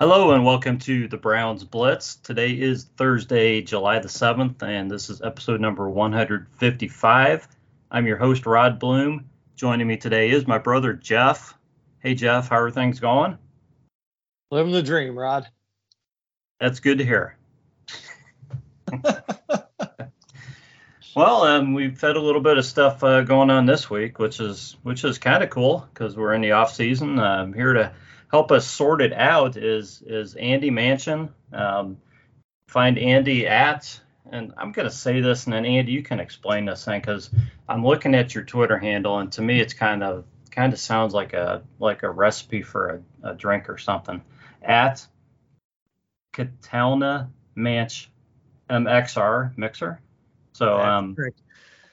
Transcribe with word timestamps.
Hello 0.00 0.32
and 0.32 0.46
welcome 0.46 0.78
to 0.78 1.06
the 1.08 1.18
Browns 1.18 1.62
Blitz. 1.62 2.16
Today 2.16 2.52
is 2.52 2.84
Thursday, 2.96 3.60
July 3.60 3.98
the 3.98 4.08
7th, 4.08 4.62
and 4.62 4.90
this 4.90 5.10
is 5.10 5.20
episode 5.20 5.60
number 5.60 5.90
155. 5.90 7.48
I'm 7.90 8.06
your 8.06 8.16
host, 8.16 8.46
Rod 8.46 8.78
Bloom. 8.78 9.28
Joining 9.56 9.86
me 9.86 9.98
today 9.98 10.30
is 10.30 10.46
my 10.46 10.56
brother, 10.56 10.94
Jeff. 10.94 11.52
Hey, 11.98 12.14
Jeff, 12.14 12.48
how 12.48 12.60
are 12.60 12.70
things 12.70 12.98
going? 12.98 13.36
Living 14.50 14.72
the 14.72 14.82
dream, 14.82 15.18
Rod. 15.18 15.46
That's 16.60 16.80
good 16.80 16.96
to 16.96 17.04
hear. 17.04 17.36
well, 21.14 21.42
um, 21.42 21.74
we've 21.74 22.00
had 22.00 22.16
a 22.16 22.22
little 22.22 22.40
bit 22.40 22.56
of 22.56 22.64
stuff 22.64 23.04
uh, 23.04 23.20
going 23.20 23.50
on 23.50 23.66
this 23.66 23.90
week, 23.90 24.18
which 24.18 24.40
is 24.40 24.78
which 24.82 25.04
is 25.04 25.18
kind 25.18 25.44
of 25.44 25.50
cool 25.50 25.86
because 25.92 26.16
we're 26.16 26.32
in 26.32 26.40
the 26.40 26.52
off 26.52 26.72
season. 26.72 27.18
I'm 27.18 27.52
here 27.52 27.74
to 27.74 27.92
help 28.30 28.52
us 28.52 28.66
sort 28.66 29.02
it 29.02 29.12
out 29.12 29.56
is 29.56 30.02
is 30.06 30.34
Andy 30.36 30.70
Manchen. 30.70 31.30
Um, 31.52 31.98
find 32.68 32.98
Andy 32.98 33.46
at, 33.46 34.00
and 34.30 34.52
I'm 34.56 34.72
going 34.72 34.88
to 34.88 34.94
say 34.94 35.20
this, 35.20 35.44
and 35.44 35.52
then 35.52 35.66
Andy, 35.66 35.92
you 35.92 36.02
can 36.02 36.20
explain 36.20 36.64
this 36.64 36.84
thing 36.84 37.00
because 37.00 37.30
I'm 37.68 37.84
looking 37.84 38.14
at 38.14 38.34
your 38.34 38.44
Twitter 38.44 38.78
handle, 38.78 39.18
and 39.18 39.30
to 39.32 39.42
me, 39.42 39.60
it's 39.60 39.74
kind 39.74 40.02
of 40.02 40.24
kind 40.50 40.72
of 40.72 40.78
sounds 40.78 41.14
like 41.14 41.32
a 41.32 41.62
like 41.78 42.02
a 42.02 42.10
recipe 42.10 42.62
for 42.62 43.02
a, 43.22 43.30
a 43.30 43.34
drink 43.34 43.68
or 43.68 43.78
something. 43.78 44.22
At 44.62 45.06
Catalna 46.34 47.30
Manch 47.56 48.06
MXR 48.68 49.56
mixer. 49.58 50.00
So 50.52 50.78
um, 50.78 51.16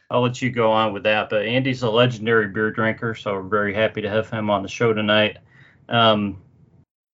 I'll 0.10 0.22
let 0.22 0.42
you 0.42 0.50
go 0.50 0.72
on 0.72 0.94
with 0.94 1.04
that. 1.04 1.30
But 1.30 1.46
Andy's 1.46 1.84
a 1.84 1.90
legendary 1.90 2.48
beer 2.48 2.72
drinker, 2.72 3.16
so 3.16 3.34
we're 3.34 3.44
very 3.44 3.74
happy 3.74 4.02
to 4.02 4.10
have 4.10 4.30
him 4.30 4.50
on 4.50 4.62
the 4.62 4.70
show 4.70 4.94
tonight. 4.94 5.38
Um, 5.90 6.42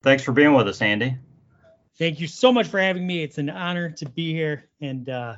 thanks 0.02 0.24
for 0.24 0.32
being 0.32 0.54
with 0.54 0.68
us, 0.68 0.82
Andy. 0.82 1.18
Thank 1.98 2.20
you 2.20 2.28
so 2.28 2.52
much 2.52 2.68
for 2.68 2.80
having 2.80 3.06
me. 3.06 3.24
It's 3.24 3.38
an 3.38 3.50
honor 3.50 3.92
to 3.92 4.10
be 4.10 4.34
here. 4.34 4.70
And 4.82 5.08
uh, 5.10 5.36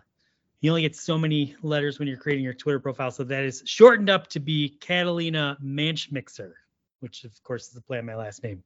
you 0.61 0.71
only 0.71 0.83
get 0.83 0.95
so 0.95 1.17
many 1.17 1.55
letters 1.61 1.99
when 1.99 2.07
you're 2.07 2.17
creating 2.17 2.43
your 2.43 2.53
Twitter 2.53 2.79
profile. 2.79 3.11
So 3.11 3.23
that 3.25 3.43
is 3.43 3.61
shortened 3.65 4.09
up 4.09 4.27
to 4.27 4.39
be 4.39 4.69
Catalina 4.79 5.57
Manch 5.63 6.11
Mixer, 6.11 6.55
which 7.01 7.23
of 7.23 7.31
course 7.43 7.69
is 7.69 7.75
a 7.75 7.81
play 7.81 7.99
on 7.99 8.05
my 8.05 8.15
last 8.15 8.43
name. 8.43 8.63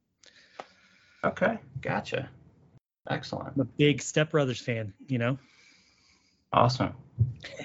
Okay, 1.24 1.58
gotcha. 1.82 2.30
Excellent. 3.10 3.54
I'm 3.56 3.62
a 3.62 3.66
big 3.66 4.02
Step 4.02 4.32
Brothers 4.32 4.62
fan, 4.62 4.94
you 5.08 5.18
know. 5.18 5.38
Awesome. 6.54 6.94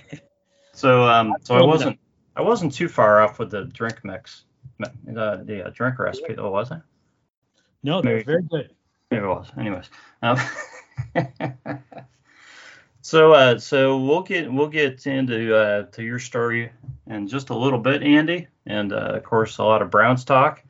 so 0.72 1.02
um, 1.04 1.34
so 1.42 1.54
I 1.54 1.62
wasn't 1.62 1.98
I 2.34 2.42
wasn't 2.42 2.72
too 2.72 2.88
far 2.88 3.20
off 3.20 3.38
with 3.38 3.50
the 3.50 3.66
drink 3.66 4.00
mix, 4.04 4.44
the 4.78 5.42
the 5.44 5.66
uh, 5.66 5.70
drink 5.70 5.98
recipe, 5.98 6.34
though, 6.34 6.50
was 6.50 6.72
I? 6.72 6.80
No, 7.84 8.00
that 8.00 8.14
was 8.14 8.24
very 8.24 8.42
good. 8.42 8.70
Maybe 9.10 9.24
it 9.24 9.28
was. 9.28 9.46
Anyways, 9.58 9.90
um, 10.22 10.38
so 13.02 13.34
uh, 13.34 13.58
so 13.58 13.98
we'll 13.98 14.22
get 14.22 14.50
we'll 14.50 14.68
get 14.68 15.06
into 15.06 15.54
uh, 15.54 15.82
to 15.92 16.02
your 16.02 16.18
story 16.18 16.72
in 17.06 17.28
just 17.28 17.50
a 17.50 17.56
little 17.56 17.78
bit, 17.78 18.02
Andy, 18.02 18.48
and 18.64 18.92
uh, 18.92 19.12
of 19.14 19.22
course 19.22 19.58
a 19.58 19.62
lot 19.64 19.82
of 19.82 19.90
Browns 19.90 20.24
talk. 20.24 20.62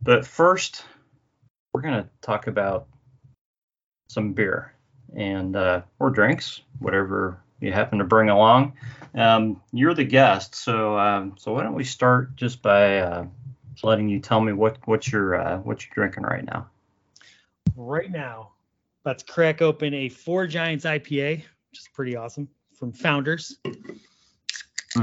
But 0.00 0.26
first, 0.26 0.86
we're 1.74 1.82
gonna 1.82 2.08
talk 2.22 2.46
about 2.46 2.86
some 4.08 4.32
beer 4.32 4.72
and 5.14 5.54
uh, 5.54 5.82
or 5.98 6.08
drinks, 6.08 6.62
whatever 6.78 7.42
you 7.60 7.72
happen 7.72 7.98
to 7.98 8.04
bring 8.04 8.30
along. 8.30 8.72
Um, 9.14 9.60
you're 9.70 9.94
the 9.94 10.04
guest, 10.04 10.54
so 10.54 10.98
um, 10.98 11.34
so 11.38 11.52
why 11.52 11.62
don't 11.62 11.74
we 11.74 11.84
start 11.84 12.36
just 12.36 12.62
by 12.62 13.00
uh, 13.00 13.26
letting 13.86 14.08
you 14.08 14.20
tell 14.20 14.40
me 14.40 14.52
what 14.52 14.78
what 14.86 15.10
you're 15.10 15.34
uh, 15.34 15.58
what 15.58 15.84
you're 15.84 15.94
drinking 15.94 16.24
right 16.24 16.44
now. 16.44 16.68
Right 17.76 18.10
now, 18.10 18.50
let's 19.04 19.22
crack 19.22 19.62
open 19.62 19.94
a 19.94 20.08
Four 20.08 20.46
Giants 20.46 20.84
IPA, 20.84 21.36
which 21.70 21.80
is 21.80 21.88
pretty 21.92 22.16
awesome 22.16 22.48
from 22.74 22.92
Founders. 22.92 23.58
Hmm. 24.94 25.02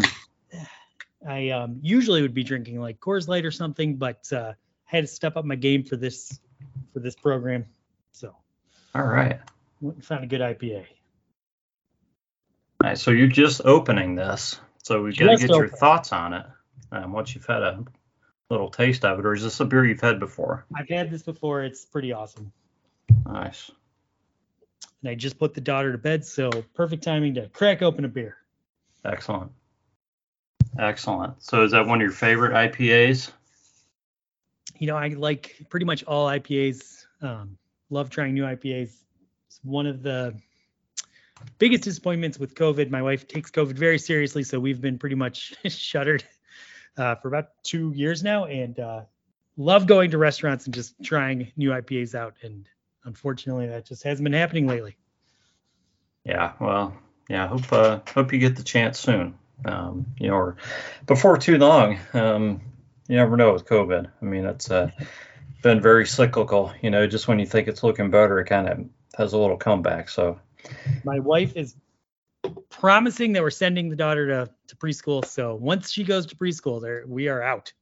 I 1.28 1.50
um, 1.50 1.80
usually 1.82 2.22
would 2.22 2.34
be 2.34 2.44
drinking 2.44 2.80
like 2.80 3.00
Coors 3.00 3.28
Light 3.28 3.46
or 3.46 3.52
something, 3.52 3.96
but 3.96 4.28
uh, 4.32 4.54
I 4.56 4.96
had 4.96 5.02
to 5.02 5.08
step 5.08 5.38
up 5.38 5.46
my 5.46 5.56
game 5.56 5.84
for 5.84 5.96
this 5.96 6.40
for 6.94 7.00
this 7.00 7.16
program. 7.16 7.66
So. 8.12 8.36
All 8.94 9.04
right. 9.04 9.40
Went 9.82 9.98
and 9.98 10.06
found 10.06 10.24
a 10.24 10.28
good 10.28 10.42
IPA. 10.42 10.86
All 12.84 12.90
right, 12.90 12.98
so 12.98 13.12
you're 13.12 13.28
just 13.28 13.62
opening 13.66 14.16
this, 14.16 14.60
so 14.84 15.02
we've 15.02 15.18
got 15.18 15.32
to 15.32 15.38
get 15.38 15.50
open. 15.50 15.68
your 15.68 15.70
thoughts 15.70 16.14
on 16.14 16.34
it. 16.34 16.46
Um, 16.92 17.12
once 17.12 17.34
you've 17.34 17.46
had 17.46 17.64
a 17.64 17.84
little 18.50 18.70
taste 18.70 19.04
of 19.06 19.20
it, 19.20 19.26
or 19.26 19.34
is 19.34 19.44
this 19.44 19.60
a 19.60 19.66
beer 19.66 19.86
you've 19.86 20.02
had 20.02 20.20
before? 20.20 20.66
I've 20.76 20.90
had 20.90 21.10
this 21.10 21.24
before. 21.24 21.64
It's 21.64 21.86
pretty 21.86 22.14
awesome. 22.14 22.52
Nice. 23.26 23.72
And 25.02 25.10
I 25.10 25.16
just 25.16 25.38
put 25.38 25.54
the 25.54 25.62
daughter 25.62 25.92
to 25.92 25.98
bed, 25.98 26.26
so 26.26 26.50
perfect 26.74 27.04
timing 27.04 27.36
to 27.36 27.48
crack 27.50 27.82
open 27.82 28.06
a 28.06 28.08
beer. 28.08 28.38
Excellent. 29.04 29.52
Excellent. 30.78 31.42
So 31.42 31.64
is 31.64 31.72
that 31.72 31.86
one 31.86 32.00
of 32.00 32.02
your 32.02 32.12
favorite 32.12 32.54
IPAs? 32.54 33.32
You 34.78 34.88
know, 34.88 34.98
I 34.98 35.10
like 35.10 35.56
pretty 35.70 35.86
much 35.86 36.04
all 36.04 36.28
IPAs. 36.28 37.06
Um, 37.22 37.58
love 37.90 38.10
trying 38.10 38.34
new 38.34 38.44
IPAs. 38.44 38.92
It's 39.48 39.60
one 39.64 39.86
of 39.86 40.04
the 40.04 40.36
biggest 41.60 41.84
disappointments 41.84 42.40
with 42.40 42.56
COVID. 42.56 42.90
My 42.90 43.02
wife 43.02 43.28
takes 43.28 43.52
COVID 43.52 43.78
very 43.78 44.00
seriously, 44.00 44.44
so 44.44 44.60
we've 44.60 44.82
been 44.82 44.98
pretty 44.98 45.16
much 45.16 45.54
shuttered 45.68 46.24
uh, 46.98 47.16
for 47.16 47.28
about 47.28 47.50
two 47.64 47.92
years 47.94 48.24
now, 48.24 48.46
and 48.46 48.80
uh, 48.80 49.02
love 49.58 49.88
going 49.88 50.12
to 50.12 50.18
restaurants 50.18 50.66
and 50.66 50.74
just 50.74 50.96
trying 51.04 51.52
new 51.56 51.70
IPAs 51.72 52.16
out. 52.16 52.36
And 52.42 52.68
unfortunately, 53.04 53.68
that 53.68 53.86
just 53.86 54.04
hasn't 54.04 54.24
been 54.24 54.34
happening 54.34 54.68
lately. 54.68 54.96
Yeah, 56.24 56.54
well, 56.60 56.96
yeah. 57.30 57.48
Hope 57.48 57.72
uh, 57.72 58.00
hope 58.14 58.34
you 58.34 58.40
get 58.40 58.56
the 58.56 58.64
chance 58.64 59.00
soon. 59.00 59.36
Um, 59.64 60.06
you 60.20 60.28
know, 60.28 60.36
or 60.36 60.58
before 61.06 61.38
too 61.38 61.58
long. 61.58 61.98
Um, 62.14 62.62
you 63.08 63.16
never 63.16 63.38
know 63.38 63.54
with 63.54 63.66
COVID. 63.66 64.08
I 64.22 64.26
mean, 64.26 64.46
it's 64.46 64.72
uh, 64.72 64.90
been 65.62 65.82
very 65.82 66.06
cyclical. 66.06 66.74
You 66.82 66.90
know, 66.90 67.08
just 67.08 67.28
when 67.28 67.40
you 67.40 67.46
think 67.46 67.68
it's 67.68 67.84
looking 67.84 68.10
better, 68.10 68.40
it 68.40 68.46
kind 68.46 68.68
of 68.68 68.86
has 69.18 69.34
a 69.34 69.38
little 69.38 69.58
comeback. 69.58 70.10
So, 70.10 70.40
my 71.04 71.20
wife 71.20 71.56
is 71.56 71.76
promising 72.70 73.34
that 73.34 73.44
we're 73.44 73.50
sending 73.50 73.90
the 73.90 73.96
daughter 73.96 74.28
to, 74.28 74.50
to 74.68 74.76
preschool. 74.76 75.26
So 75.26 75.56
once 75.56 75.92
she 75.92 76.04
goes 76.04 76.26
to 76.28 76.36
preschool, 76.36 76.82
there 76.82 77.04
we 77.08 77.28
are 77.28 77.42
out. 77.42 77.74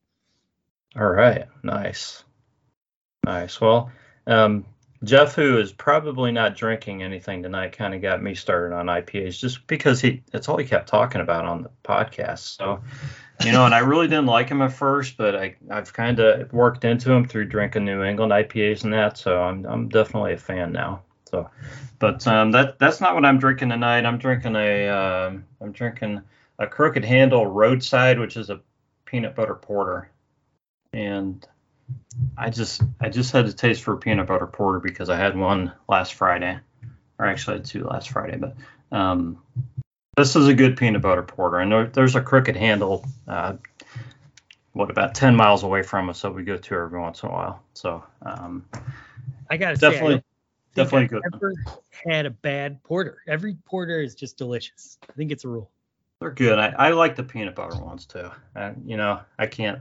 All 0.96 1.08
right, 1.08 1.48
nice, 1.64 2.24
nice. 3.26 3.60
Well, 3.60 3.92
um, 4.28 4.66
Jeff, 5.04 5.36
who 5.36 5.58
is 5.58 5.74
probably 5.74 6.32
not 6.32 6.56
drinking 6.56 7.04
anything 7.04 7.44
tonight, 7.44 7.78
kind 7.78 7.94
of 7.94 8.02
got 8.02 8.24
me 8.24 8.36
started 8.36 8.74
on 8.74 8.86
IPAs 8.86 9.38
just 9.38 9.68
because 9.68 10.00
he 10.00 10.24
that's 10.32 10.48
all 10.48 10.58
he 10.58 10.66
kept 10.66 10.88
talking 10.88 11.20
about 11.20 11.46
on 11.46 11.64
the 11.64 11.70
podcast. 11.84 12.58
So, 12.58 12.82
you 13.44 13.52
know, 13.52 13.66
and 13.66 13.76
I 13.76 13.80
really 13.80 14.08
didn't 14.08 14.28
like 14.28 14.48
him 14.48 14.62
at 14.62 14.72
first, 14.72 15.18
but 15.18 15.36
I 15.36 15.56
I've 15.70 15.92
kind 15.92 16.20
of 16.20 16.54
worked 16.54 16.86
into 16.86 17.12
him 17.12 17.28
through 17.28 17.46
drinking 17.46 17.84
New 17.84 18.04
England 18.04 18.32
IPAs 18.32 18.86
and 18.86 18.94
that. 18.94 19.18
So 19.18 19.42
I'm 19.42 19.66
I'm 19.66 19.90
definitely 19.90 20.34
a 20.34 20.38
fan 20.38 20.72
now. 20.72 21.02
So, 21.34 21.50
but 21.98 22.28
um, 22.28 22.52
that 22.52 22.78
that's 22.78 23.02
not 23.02 23.16
what 23.16 23.26
I'm 23.26 23.40
drinking 23.40 23.70
tonight. 23.70 24.06
I'm 24.06 24.20
drinking 24.20 24.56
a 24.56 24.88
am 24.88 25.46
um, 25.60 25.72
drinking 25.72 26.22
a 26.60 26.68
Crooked 26.68 27.04
Handle 27.04 27.48
Roadside, 27.48 28.20
which 28.20 28.38
is 28.38 28.52
a 28.52 28.62
peanut 29.06 29.34
butter 29.36 29.56
porter, 29.56 30.12
and 30.94 31.44
I 32.38 32.52
just 32.52 32.84
I 33.02 33.10
just 33.10 33.32
had 33.32 33.48
a 33.48 33.52
taste 33.52 33.82
for 33.82 33.98
peanut 33.98 34.28
butter 34.28 34.46
porter 34.46 34.80
because 34.80 35.10
I 35.10 35.18
had 35.18 35.36
one 35.36 35.74
last 35.90 36.14
Friday, 36.14 36.60
or 37.18 37.26
actually 37.26 37.56
I 37.56 37.58
had 37.58 37.66
two 37.66 37.84
last 37.84 38.12
Friday. 38.12 38.38
But 38.38 38.56
um, 38.96 39.42
this 40.16 40.36
is 40.36 40.48
a 40.48 40.54
good 40.54 40.78
peanut 40.78 41.02
butter 41.02 41.24
porter. 41.24 41.60
I 41.60 41.66
know 41.66 41.88
there's 41.88 42.16
a 42.16 42.22
Crooked 42.22 42.56
Handle, 42.56 43.08
uh, 43.28 43.54
what 44.74 44.92
about 44.92 45.16
10 45.16 45.36
miles 45.36 45.64
away 45.64 45.82
from 45.82 46.10
us, 46.10 46.20
so 46.20 46.32
we 46.32 46.44
go 46.44 46.58
to 46.58 46.76
every 46.76 47.00
once 47.00 47.24
in 47.24 47.30
a 47.30 47.32
while. 47.32 47.64
So 47.74 48.04
um, 48.22 48.66
I 49.50 49.58
gotta 49.58 49.78
definitely. 49.78 50.18
Say, 50.18 50.24
Definitely 50.76 51.08
good. 51.08 51.24
Never 51.32 51.54
had 52.06 52.26
a 52.26 52.32
bad 52.32 52.84
porter. 52.84 53.20
Every 53.28 53.56
porter 53.66 54.02
is 54.02 54.16
just 54.16 54.38
delicious. 54.38 54.98
I 55.08 55.14
think 55.14 55.32
it's 55.32 55.46
a 55.46 55.48
rule. 55.48 55.70
They're 56.20 56.32
good. 56.32 56.58
I, 56.58 56.74
I 56.78 56.90
like 56.92 57.16
the 57.16 57.24
peanut 57.24 57.56
butter 57.56 57.80
ones 57.80 58.06
too. 58.06 58.32
And 58.56 58.84
you 58.90 58.98
know, 58.98 59.22
I 59.38 59.48
can't. 59.48 59.80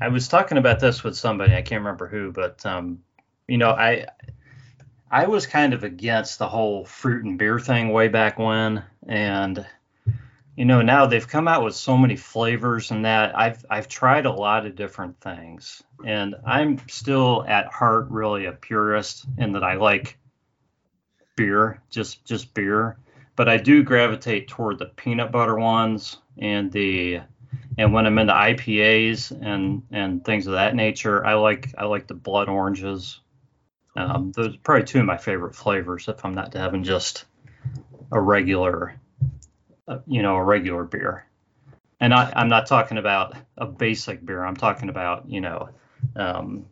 I 0.00 0.08
was 0.08 0.28
talking 0.28 0.58
about 0.58 0.80
this 0.80 1.02
with 1.02 1.16
somebody. 1.16 1.54
I 1.54 1.62
can't 1.62 1.80
remember 1.80 2.06
who, 2.06 2.32
but 2.32 2.64
um, 2.66 3.00
you 3.48 3.58
know, 3.58 3.70
I 3.70 4.06
I 5.10 5.26
was 5.26 5.46
kind 5.46 5.74
of 5.74 5.84
against 5.84 6.38
the 6.38 6.48
whole 6.48 6.84
fruit 6.84 7.24
and 7.24 7.38
beer 7.38 7.58
thing 7.58 7.90
way 7.90 8.08
back 8.08 8.38
when, 8.38 8.84
and 9.06 9.64
you 10.56 10.64
know 10.64 10.82
now 10.82 11.06
they've 11.06 11.26
come 11.26 11.48
out 11.48 11.64
with 11.64 11.74
so 11.74 11.96
many 11.96 12.16
flavors 12.16 12.90
and 12.90 13.04
that 13.04 13.36
i've 13.38 13.64
i've 13.70 13.88
tried 13.88 14.26
a 14.26 14.32
lot 14.32 14.66
of 14.66 14.76
different 14.76 15.20
things. 15.20 15.82
And 16.04 16.34
i'm 16.46 16.78
still 16.88 17.44
at 17.48 17.66
heart 17.66 18.06
really 18.10 18.46
a 18.46 18.52
purist 18.52 19.26
in 19.38 19.52
that 19.52 19.64
i 19.64 19.74
like 19.74 20.18
beer 21.36 21.82
just 21.90 22.24
just 22.24 22.54
beer. 22.54 22.96
But 23.36 23.48
i 23.48 23.56
do 23.56 23.82
gravitate 23.82 24.48
toward 24.48 24.78
the 24.78 24.86
peanut 24.86 25.32
butter 25.32 25.58
ones 25.58 26.18
and 26.38 26.70
the 26.70 27.20
and 27.78 27.92
when 27.92 28.06
i'm 28.06 28.18
into 28.18 28.32
ipas 28.32 29.32
and 29.44 29.82
and 29.90 30.24
things 30.24 30.46
of 30.46 30.52
that 30.54 30.76
nature 30.76 31.24
i 31.24 31.34
like 31.34 31.74
i 31.78 31.84
like 31.84 32.06
the 32.06 32.14
blood 32.14 32.48
oranges. 32.48 33.20
Um, 33.96 34.32
those 34.32 34.54
are 34.54 34.58
probably 34.62 34.86
two 34.86 35.00
of 35.00 35.06
my 35.06 35.16
favorite 35.16 35.54
flavors 35.54 36.08
if 36.08 36.24
I'm 36.24 36.34
not 36.34 36.52
having 36.54 36.82
just 36.82 37.26
a 38.10 38.20
regular, 38.20 38.98
uh, 39.88 39.98
you 40.06 40.22
know, 40.22 40.36
a 40.36 40.44
regular 40.44 40.84
beer. 40.84 41.26
And 42.00 42.12
I, 42.12 42.32
I'm 42.36 42.48
not 42.48 42.66
talking 42.66 42.98
about 42.98 43.36
a 43.56 43.66
basic 43.66 44.24
beer. 44.24 44.44
I'm 44.44 44.56
talking 44.56 44.88
about, 44.88 45.28
you 45.28 45.40
know, 45.40 45.68
um, 46.16 46.66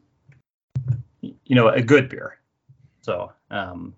you 1.21 1.55
know, 1.55 1.69
a 1.69 1.83
good 1.83 2.09
beer. 2.09 2.39
So, 3.03 3.33
um, 3.51 3.95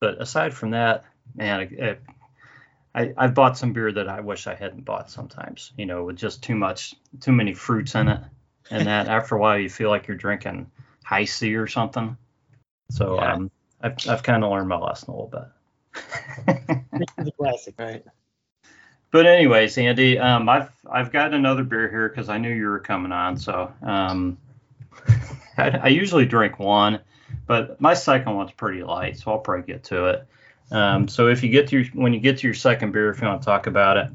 but 0.00 0.20
aside 0.20 0.54
from 0.54 0.70
that, 0.70 1.04
man, 1.34 1.60
it, 1.60 1.72
it, 1.72 2.02
I, 2.94 3.12
I've 3.16 3.34
bought 3.34 3.58
some 3.58 3.72
beer 3.72 3.90
that 3.92 4.08
I 4.08 4.20
wish 4.20 4.46
I 4.46 4.54
hadn't 4.54 4.84
bought 4.84 5.10
sometimes, 5.10 5.72
you 5.76 5.86
know, 5.86 6.04
with 6.04 6.16
just 6.16 6.42
too 6.42 6.54
much, 6.54 6.94
too 7.20 7.32
many 7.32 7.54
fruits 7.54 7.94
in 7.94 8.08
it. 8.08 8.20
And 8.70 8.86
that 8.86 9.08
after 9.08 9.36
a 9.36 9.40
while, 9.40 9.58
you 9.58 9.68
feel 9.68 9.88
like 9.88 10.06
you're 10.06 10.16
drinking 10.16 10.70
Hi-C 11.04 11.54
or 11.56 11.66
something. 11.66 12.16
So 12.90 13.16
Yeah. 13.16 13.32
um, 13.34 13.50
I've, 13.80 13.96
I've 14.08 14.22
kind 14.22 14.44
of 14.44 14.50
learned 14.50 14.68
my 14.68 14.78
lesson 14.78 15.10
a 15.10 15.12
little 15.12 15.28
bit. 15.28 15.48
A 16.46 17.30
classic. 17.36 17.74
Right. 17.78 18.04
But 19.10 19.26
anyways, 19.26 19.78
Andy, 19.78 20.18
um, 20.18 20.48
I've 20.48 20.70
I've 20.90 21.12
got 21.12 21.34
another 21.34 21.62
beer 21.62 21.88
here 21.88 22.08
because 22.08 22.28
I 22.28 22.38
knew 22.38 22.52
you 22.52 22.66
were 22.66 22.80
coming 22.80 23.12
on. 23.12 23.36
So 23.36 23.72
um, 23.82 24.38
I, 25.56 25.70
I 25.70 25.86
usually 25.88 26.26
drink 26.26 26.58
one, 26.58 27.00
but 27.46 27.80
my 27.80 27.94
second 27.94 28.34
one's 28.34 28.52
pretty 28.52 28.82
light, 28.82 29.18
so 29.18 29.30
I'll 29.30 29.38
probably 29.38 29.72
get 29.72 29.84
to 29.84 30.06
it. 30.06 30.26
Um, 30.72 31.06
so 31.06 31.28
if 31.28 31.42
you 31.42 31.48
get 31.48 31.68
to 31.68 31.78
your 31.78 31.86
when 31.94 32.12
you 32.12 32.20
get 32.20 32.38
to 32.38 32.46
your 32.46 32.54
second 32.54 32.92
beer, 32.92 33.10
if 33.10 33.20
you 33.20 33.28
want 33.28 33.40
to 33.40 33.46
talk 33.46 33.68
about 33.68 33.96
it, 33.98 34.08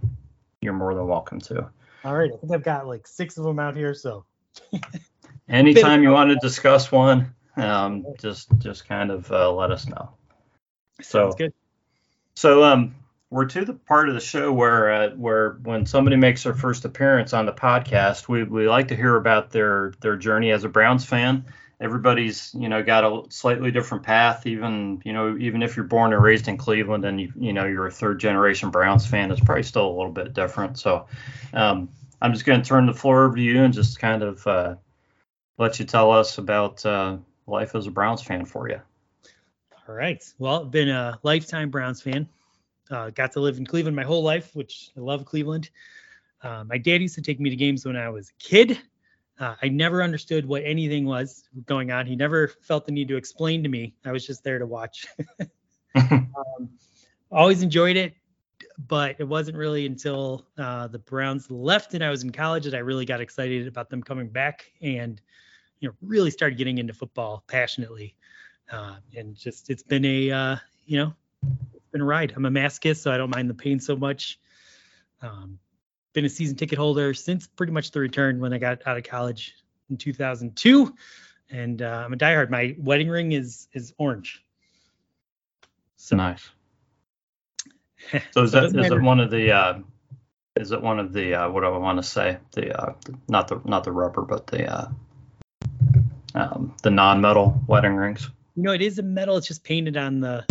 you're 0.61 0.73
more 0.73 0.93
than 0.93 1.07
welcome 1.07 1.39
to. 1.41 1.69
All 2.03 2.15
right, 2.15 2.31
I 2.33 2.37
think 2.37 2.51
I've 2.51 2.63
got 2.63 2.87
like 2.87 3.07
six 3.07 3.37
of 3.37 3.45
them 3.45 3.59
out 3.59 3.77
here. 3.77 3.93
So 3.93 4.25
Anytime 5.49 6.03
you 6.03 6.11
want 6.11 6.29
to 6.29 6.35
discuss 6.35 6.91
one, 6.91 7.33
um, 7.55 8.05
just 8.19 8.49
just 8.59 8.87
kind 8.87 9.11
of 9.11 9.31
uh, 9.31 9.51
let 9.51 9.71
us 9.71 9.87
know. 9.87 10.09
So. 11.01 11.33
So 12.39 12.63
um, 12.63 12.95
we're 13.29 13.47
to 13.47 13.65
the 13.65 13.73
part 13.73 14.07
of 14.07 14.15
the 14.15 14.21
show 14.21 14.53
where 14.53 14.93
uh, 14.93 15.09
where 15.09 15.57
when 15.63 15.85
somebody 15.85 16.15
makes 16.15 16.43
their 16.43 16.53
first 16.53 16.85
appearance 16.85 17.33
on 17.33 17.45
the 17.45 17.51
podcast, 17.51 18.29
we, 18.29 18.45
we 18.45 18.69
like 18.69 18.87
to 18.87 18.95
hear 18.95 19.17
about 19.17 19.51
their 19.51 19.91
their 19.99 20.15
journey 20.15 20.51
as 20.51 20.63
a 20.63 20.69
Browns 20.69 21.03
fan. 21.03 21.43
Everybody's 21.81 22.55
you 22.57 22.69
know 22.69 22.81
got 22.81 23.03
a 23.03 23.29
slightly 23.29 23.71
different 23.71 24.03
path. 24.03 24.45
Even 24.45 25.01
you 25.03 25.11
know 25.11 25.35
even 25.37 25.61
if 25.61 25.75
you're 25.75 25.83
born 25.83 26.13
and 26.13 26.23
raised 26.23 26.47
in 26.47 26.55
Cleveland 26.55 27.03
and 27.03 27.19
you 27.19 27.33
you 27.35 27.51
know 27.51 27.65
you're 27.65 27.87
a 27.87 27.91
third 27.91 28.21
generation 28.21 28.69
Browns 28.69 29.05
fan, 29.05 29.31
it's 29.31 29.41
probably 29.41 29.63
still 29.63 29.89
a 29.89 29.97
little 29.97 30.13
bit 30.13 30.33
different. 30.33 30.79
So 30.79 31.07
um, 31.53 31.89
I'm 32.21 32.31
just 32.31 32.45
going 32.45 32.61
to 32.61 32.65
turn 32.65 32.85
the 32.85 32.93
floor 32.93 33.25
over 33.25 33.35
to 33.35 33.41
you 33.41 33.63
and 33.63 33.73
just 33.73 33.99
kind 33.99 34.23
of 34.23 34.47
uh, 34.47 34.75
let 35.57 35.77
you 35.77 35.83
tell 35.83 36.13
us 36.13 36.37
about 36.37 36.85
uh, 36.85 37.17
life 37.47 37.75
as 37.75 37.85
a 37.85 37.91
Browns 37.91 38.21
fan 38.21 38.45
for 38.45 38.69
you. 38.69 38.79
All 39.89 39.95
right. 39.95 40.23
Well, 40.37 40.65
I've 40.65 40.69
been 40.69 40.89
a 40.89 41.19
lifetime 41.23 41.71
Browns 41.71 41.99
fan. 41.99 42.29
Uh, 42.91 43.09
got 43.09 43.31
to 43.31 43.39
live 43.39 43.57
in 43.57 43.65
Cleveland 43.65 43.95
my 43.95 44.03
whole 44.03 44.21
life, 44.21 44.55
which 44.55 44.91
I 44.95 44.99
love 44.99 45.25
Cleveland. 45.25 45.71
Uh, 46.43 46.63
my 46.63 46.77
dad 46.77 47.01
used 47.01 47.15
to 47.15 47.23
take 47.23 47.39
me 47.39 47.49
to 47.49 47.55
games 47.55 47.87
when 47.87 47.95
I 47.95 48.07
was 48.09 48.29
a 48.29 48.33
kid. 48.37 48.79
Uh, 49.39 49.55
I 49.63 49.67
never 49.69 50.03
understood 50.03 50.45
what 50.45 50.61
anything 50.63 51.05
was 51.05 51.45
going 51.65 51.89
on. 51.91 52.05
He 52.05 52.15
never 52.15 52.49
felt 52.61 52.85
the 52.85 52.91
need 52.91 53.07
to 53.07 53.17
explain 53.17 53.63
to 53.63 53.69
me. 53.69 53.95
I 54.05 54.11
was 54.11 54.27
just 54.27 54.43
there 54.43 54.59
to 54.59 54.67
watch. 54.67 55.07
um, 55.95 56.69
always 57.31 57.63
enjoyed 57.63 57.97
it, 57.97 58.13
but 58.87 59.15
it 59.17 59.27
wasn't 59.27 59.57
really 59.57 59.87
until 59.87 60.45
uh, 60.59 60.85
the 60.87 60.99
Browns 60.99 61.49
left 61.49 61.95
and 61.95 62.03
I 62.03 62.11
was 62.11 62.23
in 62.23 62.31
college 62.31 62.65
that 62.65 62.75
I 62.75 62.79
really 62.79 63.05
got 63.05 63.21
excited 63.21 63.65
about 63.65 63.89
them 63.89 64.03
coming 64.03 64.27
back 64.27 64.71
and 64.83 65.19
you 65.79 65.89
know 65.89 65.95
really 66.03 66.29
started 66.29 66.59
getting 66.59 66.77
into 66.77 66.93
football 66.93 67.43
passionately. 67.47 68.15
Uh, 68.71 68.95
and 69.15 69.35
just 69.35 69.69
it's 69.69 69.83
been 69.83 70.05
a 70.05 70.31
uh, 70.31 70.55
you 70.85 70.97
know 70.99 71.13
it's 71.73 71.89
been 71.91 72.01
a 72.01 72.05
ride. 72.05 72.33
I'm 72.35 72.45
a 72.45 72.49
masochist, 72.49 72.97
so 72.97 73.11
I 73.11 73.17
don't 73.17 73.29
mind 73.29 73.49
the 73.49 73.55
pain 73.55 73.79
so 73.79 73.95
much. 73.95 74.39
Um, 75.21 75.59
been 76.13 76.25
a 76.25 76.29
season 76.29 76.55
ticket 76.55 76.77
holder 76.77 77.13
since 77.13 77.47
pretty 77.47 77.71
much 77.71 77.91
the 77.91 77.99
return 77.99 78.39
when 78.39 78.53
I 78.53 78.57
got 78.57 78.85
out 78.85 78.97
of 78.97 79.03
college 79.03 79.55
in 79.89 79.97
2002, 79.97 80.93
and 81.49 81.81
uh, 81.81 82.03
I'm 82.05 82.13
a 82.13 82.17
diehard. 82.17 82.49
My 82.49 82.75
wedding 82.77 83.09
ring 83.09 83.31
is 83.31 83.67
is 83.73 83.93
orange. 83.97 84.43
So 85.97 86.15
nice. 86.15 86.49
So 88.31 88.43
is 88.43 88.51
So 88.51 88.61
that 88.61 88.75
is 88.75 88.91
it 88.91 89.01
one 89.01 89.19
of 89.19 89.29
the 89.29 89.51
uh, 89.51 89.79
is 90.55 90.71
it 90.71 90.81
one 90.81 90.99
of 90.99 91.11
the 91.11 91.35
uh, 91.35 91.49
what 91.49 91.61
do 91.61 91.67
I 91.67 91.77
want 91.77 91.97
to 91.97 92.03
say 92.03 92.37
the 92.53 92.79
uh, 92.79 92.93
not 93.27 93.47
the 93.47 93.61
not 93.65 93.83
the 93.83 93.91
rubber 93.91 94.21
but 94.21 94.47
the 94.47 94.71
uh, 94.71 94.87
um, 96.33 96.75
the 96.81 96.91
non-metal 96.91 97.61
wedding 97.67 97.95
rings? 97.95 98.29
You 98.59 98.63
know, 98.63 98.73
it 98.73 98.81
is 98.81 98.99
a 98.99 99.03
metal. 99.03 99.37
It's 99.37 99.47
just 99.47 99.63
painted 99.63 99.95
on 99.95 100.19
the 100.19 100.45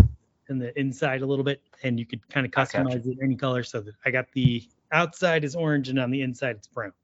in 0.49 0.59
the 0.59 0.77
inside 0.81 1.21
a 1.21 1.27
little 1.27 1.45
bit, 1.45 1.61
and 1.83 2.01
you 2.01 2.07
could 2.07 2.27
kind 2.31 2.47
of 2.47 2.53
customize 2.53 3.07
it 3.07 3.19
any 3.23 3.37
color. 3.37 3.63
So 3.63 3.83
that 3.83 3.93
I 4.03 4.11
got 4.11 4.33
the 4.33 4.67
outside 4.91 5.45
is 5.45 5.55
orange, 5.55 5.91
and 5.91 5.99
on 5.99 6.11
the 6.11 6.23
inside 6.23 6.57
it's 6.57 6.69
brown. 6.69 6.95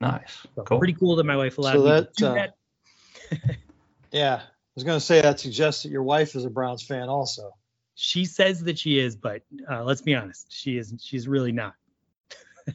Nice, 0.00 0.46
So 0.54 0.62
cool. 0.62 0.78
Pretty 0.78 0.92
cool 0.92 1.16
that 1.16 1.24
my 1.24 1.36
wife 1.36 1.58
allowed 1.58 1.72
So 1.72 1.82
me 1.82 1.88
that, 1.90 2.16
to 2.16 2.22
do 2.22 2.26
uh, 2.26 2.34
that. 2.34 3.56
Yeah. 4.12 4.36
I 4.36 4.50
was 4.76 4.84
going 4.84 5.00
to 5.00 5.04
say 5.04 5.20
that 5.20 5.40
suggests 5.40 5.82
that 5.82 5.88
your 5.88 6.04
wife 6.04 6.36
is 6.36 6.44
a 6.44 6.50
Browns 6.50 6.84
fan 6.84 7.08
also. 7.08 7.50
She 7.96 8.24
says 8.24 8.62
that 8.62 8.78
she 8.78 9.00
is, 9.00 9.16
but 9.16 9.42
uh, 9.68 9.82
let's 9.82 10.02
be 10.02 10.14
honest, 10.14 10.46
she 10.50 10.78
is. 10.78 10.94
She's 11.02 11.26
really 11.26 11.50
not. 11.50 11.74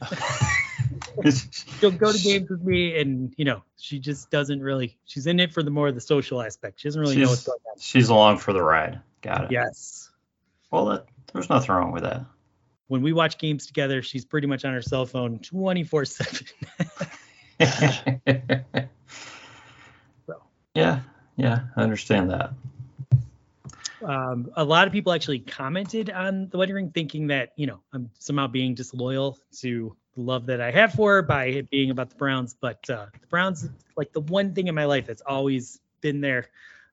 She'll 1.80 1.90
go 1.90 2.12
to 2.12 2.18
games 2.18 2.50
with 2.50 2.62
me, 2.62 2.98
and 2.98 3.34
you 3.36 3.44
know, 3.44 3.62
she 3.76 3.98
just 3.98 4.30
doesn't 4.30 4.60
really. 4.60 4.96
She's 5.04 5.26
in 5.26 5.40
it 5.40 5.52
for 5.52 5.62
the 5.62 5.70
more 5.70 5.88
of 5.88 5.94
the 5.94 6.00
social 6.00 6.42
aspect. 6.42 6.80
She 6.80 6.88
doesn't 6.88 7.00
really 7.00 7.16
know 7.16 7.28
what's 7.28 7.40
she's, 7.40 7.46
going 7.46 7.58
on. 7.70 7.78
she's 7.80 8.08
along 8.08 8.38
for 8.38 8.52
the 8.52 8.62
ride. 8.62 9.00
Got 9.22 9.44
it. 9.44 9.52
Yes. 9.52 10.10
Well, 10.70 10.86
that, 10.86 11.06
there's 11.32 11.48
nothing 11.48 11.74
wrong 11.74 11.92
with 11.92 12.02
that. 12.02 12.24
When 12.88 13.02
we 13.02 13.12
watch 13.12 13.38
games 13.38 13.66
together, 13.66 14.02
she's 14.02 14.24
pretty 14.24 14.46
much 14.46 14.64
on 14.64 14.72
her 14.72 14.82
cell 14.82 15.06
phone 15.06 15.38
24 15.38 16.04
seven. 16.04 16.46
So. 20.26 20.42
yeah, 20.74 21.00
yeah, 21.36 21.60
I 21.76 21.82
understand 21.82 22.30
that. 22.30 22.52
um, 24.04 24.50
a 24.54 24.64
lot 24.64 24.86
of 24.86 24.92
people 24.92 25.12
actually 25.12 25.38
commented 25.38 26.10
on 26.10 26.48
the 26.48 26.58
wedding 26.58 26.74
ring 26.74 26.90
thinking 26.90 27.28
that 27.28 27.52
you 27.56 27.66
know 27.66 27.80
i'm 27.92 28.10
somehow 28.18 28.46
being 28.46 28.74
disloyal 28.74 29.38
to 29.60 29.96
the 30.14 30.22
love 30.22 30.46
that 30.46 30.60
i 30.60 30.70
have 30.70 30.92
for 30.92 31.14
her 31.14 31.22
by 31.22 31.46
it 31.46 31.70
being 31.70 31.90
about 31.90 32.10
the 32.10 32.16
browns 32.16 32.54
but 32.60 32.88
uh, 32.90 33.06
the 33.20 33.26
browns 33.28 33.68
like 33.96 34.12
the 34.12 34.20
one 34.20 34.54
thing 34.54 34.68
in 34.68 34.74
my 34.74 34.84
life 34.84 35.06
that's 35.06 35.22
always 35.22 35.80
been 36.00 36.20
there 36.20 36.48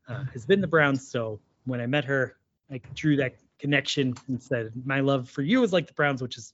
uh, 0.07 0.23
has 0.33 0.45
been 0.45 0.61
the 0.61 0.67
browns. 0.67 1.07
So 1.07 1.39
when 1.65 1.81
i 1.81 1.85
met 1.85 2.05
her 2.05 2.35
i 2.71 2.81
drew 2.95 3.17
that 3.17 3.35
connection 3.59 4.15
and 4.27 4.41
said 4.41 4.71
my 4.85 5.01
love 5.01 5.29
for 5.29 5.41
you 5.41 5.63
is 5.63 5.71
like 5.71 5.87
the 5.87 5.93
browns 5.93 6.21
which 6.21 6.37
is 6.37 6.53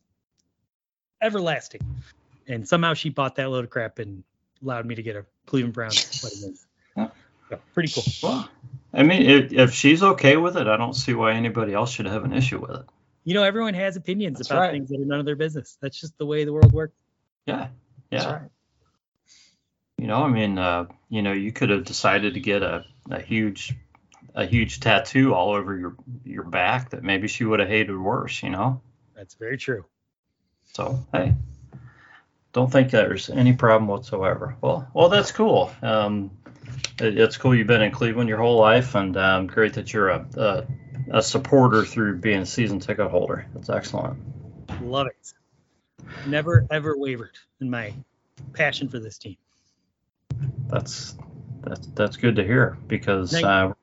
everlasting. 1.21 1.81
And 2.47 2.67
somehow 2.67 2.93
she 2.93 3.09
bought 3.09 3.35
that 3.35 3.49
load 3.49 3.65
of 3.65 3.69
crap 3.69 3.99
and 3.99 4.23
allowed 4.61 4.85
me 4.85 4.95
to 4.95 5.03
get 5.03 5.15
a 5.15 5.25
cleveland 5.45 5.73
browns 5.73 6.21
wedding 6.23 6.55
ring 6.95 7.11
so, 7.49 7.59
pretty 7.73 7.89
cool. 7.93 8.03
Well, 8.21 8.49
I 8.93 9.03
mean, 9.03 9.21
if, 9.21 9.53
if 9.53 9.73
she's 9.73 10.03
okay 10.03 10.35
with 10.35 10.57
it, 10.57 10.67
I 10.67 10.75
don't 10.75 10.93
see 10.93 11.13
why 11.13 11.33
anybody 11.33 11.73
else 11.73 11.91
should 11.91 12.07
have 12.07 12.25
an 12.25 12.33
issue 12.33 12.59
with 12.59 12.71
it. 12.71 12.85
You 13.27 13.33
know, 13.33 13.43
everyone 13.43 13.73
has 13.73 13.97
opinions 13.97 14.37
That's 14.37 14.49
about 14.49 14.61
right. 14.61 14.71
things 14.71 14.87
that 14.87 15.01
are 15.01 15.05
none 15.05 15.19
of 15.19 15.25
their 15.25 15.35
business. 15.35 15.77
That's 15.81 15.99
just 15.99 16.17
the 16.17 16.25
way 16.25 16.45
the 16.45 16.53
world 16.53 16.71
works. 16.71 16.95
Yeah, 17.45 17.67
yeah. 18.09 18.19
That's 18.19 18.25
right. 18.31 18.49
You 19.97 20.07
know, 20.07 20.23
I 20.23 20.29
mean, 20.29 20.57
uh, 20.57 20.85
you 21.09 21.21
know, 21.21 21.33
you 21.33 21.51
could 21.51 21.69
have 21.69 21.83
decided 21.83 22.35
to 22.35 22.39
get 22.39 22.63
a, 22.63 22.85
a 23.11 23.19
huge 23.19 23.75
a 24.33 24.45
huge 24.45 24.79
tattoo 24.79 25.33
all 25.33 25.51
over 25.51 25.77
your 25.77 25.97
your 26.23 26.43
back 26.43 26.91
that 26.91 27.03
maybe 27.03 27.27
she 27.27 27.43
would 27.43 27.59
have 27.59 27.67
hated 27.67 27.97
worse, 27.97 28.41
you 28.43 28.49
know? 28.49 28.79
That's 29.13 29.33
very 29.33 29.57
true. 29.57 29.83
So, 30.71 31.05
hey, 31.11 31.33
don't 32.53 32.71
think 32.71 32.91
there's 32.91 33.29
any 33.29 33.51
problem 33.51 33.89
whatsoever. 33.89 34.55
Well, 34.61 34.87
well, 34.93 35.09
that's 35.09 35.33
cool. 35.33 35.69
Um, 35.81 36.31
it, 37.01 37.17
it's 37.17 37.35
cool 37.35 37.53
you've 37.53 37.67
been 37.67 37.81
in 37.81 37.91
Cleveland 37.91 38.29
your 38.29 38.37
whole 38.37 38.57
life, 38.57 38.95
and 38.95 39.17
um, 39.17 39.47
great 39.47 39.73
that 39.73 39.91
you're 39.91 40.11
a, 40.11 40.25
a 40.37 40.65
a 41.11 41.21
supporter 41.21 41.85
through 41.85 42.17
being 42.17 42.41
a 42.41 42.45
season 42.45 42.79
ticket 42.79 43.09
holder. 43.09 43.45
That's 43.53 43.69
excellent. 43.69 44.19
Love 44.81 45.07
it. 45.07 45.33
Never 46.25 46.65
ever 46.69 46.97
wavered 46.97 47.37
in 47.61 47.69
my 47.69 47.93
passion 48.53 48.89
for 48.89 48.99
this 48.99 49.17
team. 49.17 49.37
That's 50.67 51.15
that's 51.61 51.87
that's 51.87 52.17
good 52.17 52.35
to 52.35 52.43
hear 52.43 52.77
because 52.87 53.33
uh, 53.33 53.73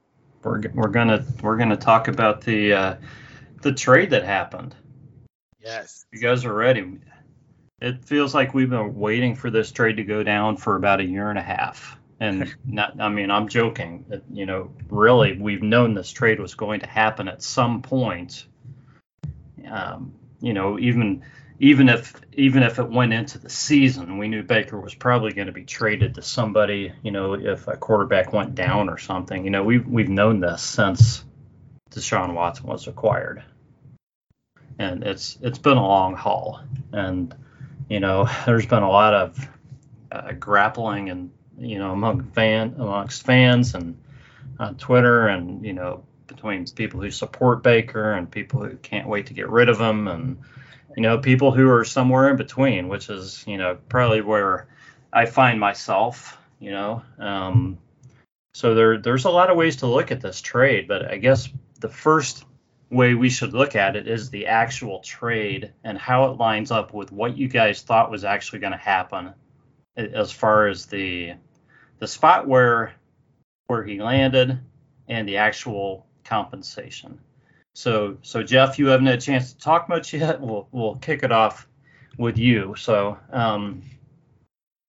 we're 0.42 0.60
we're 0.74 0.88
gonna 0.88 1.24
we're 1.42 1.56
gonna 1.56 1.76
talk 1.76 2.08
about 2.08 2.42
the 2.42 2.72
uh, 2.72 2.96
the 3.62 3.72
trade 3.72 4.10
that 4.10 4.24
happened. 4.24 4.74
Yes. 5.62 6.04
You 6.12 6.20
guys 6.20 6.44
are 6.44 6.54
ready. 6.54 6.98
It 7.80 8.04
feels 8.04 8.34
like 8.34 8.54
we've 8.54 8.70
been 8.70 8.94
waiting 8.94 9.34
for 9.34 9.50
this 9.50 9.72
trade 9.72 9.96
to 9.96 10.04
go 10.04 10.22
down 10.22 10.56
for 10.56 10.76
about 10.76 11.00
a 11.00 11.04
year 11.04 11.30
and 11.30 11.38
a 11.38 11.42
half. 11.42 11.98
And 12.20 12.54
not, 12.64 13.00
I 13.00 13.08
mean, 13.08 13.30
I'm 13.30 13.48
joking. 13.48 14.04
You 14.30 14.46
know, 14.46 14.70
really, 14.88 15.36
we've 15.36 15.62
known 15.62 15.94
this 15.94 16.10
trade 16.10 16.40
was 16.40 16.54
going 16.54 16.80
to 16.80 16.86
happen 16.86 17.28
at 17.28 17.42
some 17.42 17.82
point. 17.82 18.46
Um, 19.68 20.14
you 20.40 20.52
know, 20.52 20.78
even 20.78 21.24
even 21.58 21.88
if 21.88 22.20
even 22.32 22.62
if 22.62 22.78
it 22.78 22.88
went 22.88 23.12
into 23.12 23.38
the 23.38 23.50
season, 23.50 24.18
we 24.18 24.28
knew 24.28 24.42
Baker 24.42 24.80
was 24.80 24.94
probably 24.94 25.32
going 25.32 25.46
to 25.46 25.52
be 25.52 25.64
traded 25.64 26.14
to 26.14 26.22
somebody. 26.22 26.92
You 27.02 27.10
know, 27.10 27.34
if 27.34 27.68
a 27.68 27.76
quarterback 27.76 28.32
went 28.32 28.54
down 28.54 28.88
or 28.88 28.98
something. 28.98 29.44
You 29.44 29.50
know, 29.50 29.62
we've 29.62 29.86
we've 29.86 30.08
known 30.08 30.40
this 30.40 30.62
since 30.62 31.24
Deshaun 31.90 32.34
Watson 32.34 32.66
was 32.66 32.86
acquired, 32.86 33.44
and 34.78 35.04
it's 35.04 35.38
it's 35.42 35.58
been 35.58 35.76
a 35.76 35.86
long 35.86 36.14
haul. 36.16 36.60
And 36.92 37.34
you 37.88 38.00
know, 38.00 38.28
there's 38.46 38.66
been 38.66 38.82
a 38.82 38.90
lot 38.90 39.14
of 39.14 39.48
uh, 40.10 40.32
grappling 40.32 41.10
and 41.10 41.30
you 41.58 41.78
know 41.78 41.92
among 41.92 42.24
fan 42.32 42.74
amongst 42.78 43.24
fans 43.24 43.74
and 43.74 43.96
on 44.58 44.76
Twitter 44.76 45.28
and 45.28 45.64
you 45.64 45.72
know 45.72 46.04
between 46.26 46.66
people 46.66 47.00
who 47.00 47.10
support 47.10 47.62
Baker 47.62 48.12
and 48.12 48.30
people 48.30 48.64
who 48.64 48.76
can't 48.76 49.08
wait 49.08 49.26
to 49.26 49.34
get 49.34 49.48
rid 49.48 49.68
of 49.68 49.80
him 49.80 50.08
and 50.08 50.38
you 50.96 51.02
know, 51.02 51.18
people 51.18 51.50
who 51.50 51.70
are 51.70 51.84
somewhere 51.84 52.30
in 52.30 52.36
between, 52.36 52.88
which 52.88 53.10
is, 53.10 53.44
you 53.46 53.58
know, 53.58 53.76
probably 53.88 54.20
where 54.20 54.68
I 55.12 55.26
find 55.26 55.58
myself, 55.58 56.38
you 56.60 56.70
know. 56.70 57.02
Um, 57.18 57.78
so 58.54 58.74
there, 58.74 58.98
there's 58.98 59.24
a 59.24 59.30
lot 59.30 59.50
of 59.50 59.56
ways 59.56 59.76
to 59.76 59.86
look 59.86 60.12
at 60.12 60.20
this 60.20 60.40
trade, 60.40 60.86
but 60.86 61.10
I 61.10 61.16
guess 61.16 61.48
the 61.80 61.88
first 61.88 62.44
way 62.90 63.14
we 63.14 63.28
should 63.28 63.52
look 63.52 63.74
at 63.74 63.96
it 63.96 64.06
is 64.06 64.30
the 64.30 64.46
actual 64.46 65.00
trade 65.00 65.72
and 65.82 65.98
how 65.98 66.26
it 66.26 66.38
lines 66.38 66.70
up 66.70 66.94
with 66.94 67.10
what 67.10 67.36
you 67.36 67.48
guys 67.48 67.82
thought 67.82 68.10
was 68.10 68.24
actually 68.24 68.60
going 68.60 68.72
to 68.72 68.78
happen 68.78 69.32
as 69.96 70.30
far 70.30 70.68
as 70.68 70.86
the 70.86 71.32
the 71.98 72.06
spot 72.06 72.46
where 72.46 72.94
where 73.66 73.82
he 73.82 74.00
landed 74.00 74.60
and 75.08 75.28
the 75.28 75.38
actual 75.38 76.06
compensation. 76.24 77.18
So, 77.74 78.18
so 78.22 78.42
Jeff, 78.42 78.78
you 78.78 78.86
haven't 78.86 79.06
had 79.06 79.18
a 79.18 79.20
chance 79.20 79.52
to 79.52 79.58
talk 79.58 79.88
much 79.88 80.12
yet. 80.12 80.40
We'll 80.40 80.68
we'll 80.70 80.96
kick 80.96 81.22
it 81.22 81.32
off 81.32 81.66
with 82.18 82.38
you. 82.38 82.74
So, 82.78 83.18
um, 83.32 83.82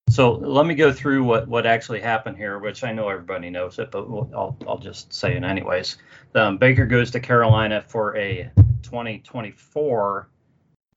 so 0.08 0.32
let 0.32 0.66
me 0.66 0.74
go 0.74 0.92
through 0.92 1.24
what 1.24 1.48
what 1.48 1.66
actually 1.66 2.00
happened 2.00 2.36
here, 2.36 2.58
which 2.58 2.84
I 2.84 2.92
know 2.92 3.08
everybody 3.08 3.50
knows 3.50 3.78
it, 3.78 3.90
but 3.90 4.08
we'll, 4.08 4.30
I'll 4.34 4.56
I'll 4.68 4.78
just 4.78 5.12
say 5.12 5.36
it 5.36 5.42
anyways. 5.42 5.98
Um, 6.34 6.58
Baker 6.58 6.86
goes 6.86 7.10
to 7.12 7.20
Carolina 7.20 7.82
for 7.82 8.16
a 8.16 8.50
2024 8.82 10.28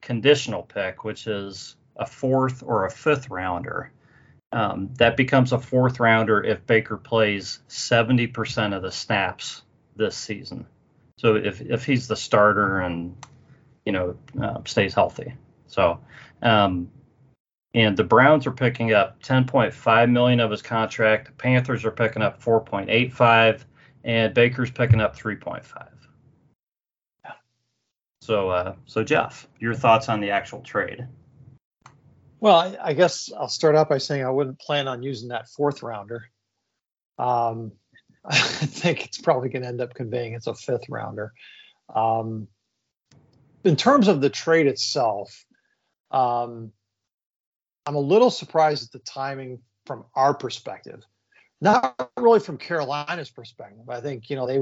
conditional 0.02 0.64
pick, 0.64 1.04
which 1.04 1.26
is 1.28 1.76
a 1.96 2.06
fourth 2.06 2.62
or 2.64 2.86
a 2.86 2.92
fifth 2.92 3.30
rounder. 3.30 3.92
Um, 4.52 4.90
that 4.96 5.16
becomes 5.16 5.52
a 5.52 5.60
fourth 5.60 6.00
rounder 6.00 6.44
if 6.44 6.66
Baker 6.66 6.98
plays 6.98 7.60
70% 7.70 8.76
of 8.76 8.82
the 8.82 8.92
snaps 8.92 9.62
this 9.96 10.16
season. 10.16 10.66
So 11.18 11.36
if 11.36 11.62
if 11.62 11.86
he's 11.86 12.08
the 12.08 12.16
starter 12.16 12.80
and 12.80 13.16
you 13.86 13.92
know 13.92 14.16
uh, 14.42 14.62
stays 14.66 14.94
healthy, 14.94 15.34
so 15.68 16.00
um, 16.42 16.90
and 17.74 17.96
the 17.96 18.04
Browns 18.04 18.48
are 18.48 18.52
picking 18.52 18.94
up 18.94 19.22
10.5 19.22 20.12
million 20.12 20.40
of 20.40 20.50
his 20.50 20.62
contract. 20.62 21.28
The 21.28 21.34
Panthers 21.34 21.86
are 21.86 21.92
picking 21.92 22.22
up 22.22 22.42
4.85, 22.42 23.66
and 24.04 24.34
Baker's 24.34 24.72
picking 24.72 25.02
up 25.02 25.16
3.5. 25.16 25.88
Yeah. 27.24 27.32
So 28.22 28.50
uh, 28.50 28.76
so 28.86 29.04
Jeff, 29.04 29.48
your 29.60 29.76
thoughts 29.76 30.10
on 30.10 30.22
the 30.22 30.32
actual 30.32 30.62
trade? 30.62 31.06
Well, 32.40 32.56
I, 32.56 32.78
I 32.82 32.94
guess 32.94 33.32
I'll 33.38 33.50
start 33.50 33.76
out 33.76 33.90
by 33.90 33.98
saying 33.98 34.24
I 34.24 34.30
wouldn't 34.30 34.60
plan 34.60 34.88
on 34.88 35.04
using 35.04 35.30
that 35.30 35.50
fourth 35.50 35.84
rounder. 35.84 36.30
Um, 37.18 37.74
I 38.26 38.36
think 38.38 39.06
it's 39.06 39.20
probably 39.20 39.50
going 39.50 39.64
to 39.64 39.68
end 39.68 39.82
up 39.82 39.94
conveying 39.94 40.34
it's 40.34 40.48
a 40.48 40.54
fifth 40.54 40.90
rounder. 40.90 41.34
Um, 41.94 42.48
in 43.64 43.76
terms 43.76 44.08
of 44.08 44.22
the 44.22 44.30
trade 44.30 44.68
itself, 44.68 45.46
um, 46.12 46.72
I'm 47.86 47.96
a 47.96 48.00
little 48.00 48.30
surprised 48.30 48.86
at 48.86 48.92
the 48.92 49.00
timing 49.00 49.60
from 49.86 50.06
our 50.16 50.34
perspective. 50.34 51.04
Not 51.62 52.12
really 52.16 52.40
from 52.40 52.58
Carolina's 52.58 53.32
perspective. 53.32 53.90
I 53.90 54.00
think 54.00 54.30
you 54.30 54.38
know 54.38 54.48
they 54.48 54.62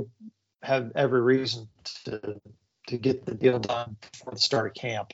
have 0.64 0.92
every 0.96 1.22
reason 1.22 1.68
to 2.06 2.42
to 2.88 2.98
get 2.98 3.26
the 3.26 3.36
deal 3.36 3.60
done 3.60 3.98
before 4.12 4.34
the 4.34 4.40
start 4.40 4.68
of 4.68 4.74
camp 4.74 5.14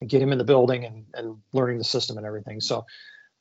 and 0.00 0.08
get 0.08 0.22
him 0.22 0.32
in 0.32 0.38
the 0.38 0.44
building 0.44 0.84
and, 0.84 1.04
and 1.14 1.36
learning 1.52 1.78
the 1.78 1.84
system 1.84 2.16
and 2.16 2.26
everything. 2.26 2.60
So 2.60 2.86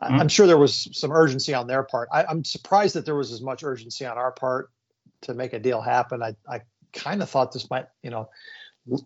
Mm-hmm. 0.02 0.16
I'm 0.16 0.30
sure 0.30 0.48
there 0.48 0.58
was 0.58 0.88
some 0.94 1.12
urgency 1.12 1.54
on 1.54 1.68
their 1.68 1.84
part. 1.84 2.08
I, 2.12 2.24
am 2.30 2.46
surprised 2.46 2.96
that 2.96 3.06
there 3.06 3.16
was 3.16 3.32
as 3.32 3.42
much 3.42 3.64
urgency 3.64 4.06
on 4.06 4.18
our 4.18 4.32
part 4.32 4.70
to 5.24 5.34
make 5.34 5.52
a 5.52 5.60
deal 5.60 5.82
happen. 5.82 6.24
I, 6.24 6.36
I 6.48 6.62
kind 6.94 7.22
of 7.22 7.30
thought 7.30 7.52
this 7.52 7.70
might, 7.70 7.88
you 8.02 8.10
know, 8.10 8.30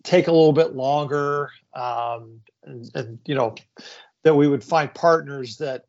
take 0.03 0.27
a 0.27 0.31
little 0.31 0.53
bit 0.53 0.75
longer, 0.75 1.50
um, 1.74 2.41
and, 2.63 2.89
and, 2.93 3.19
you 3.25 3.33
know, 3.33 3.55
that 4.22 4.36
we 4.36 4.48
would 4.48 4.63
find 4.63 4.93
partners 4.93 5.57
that 5.57 5.86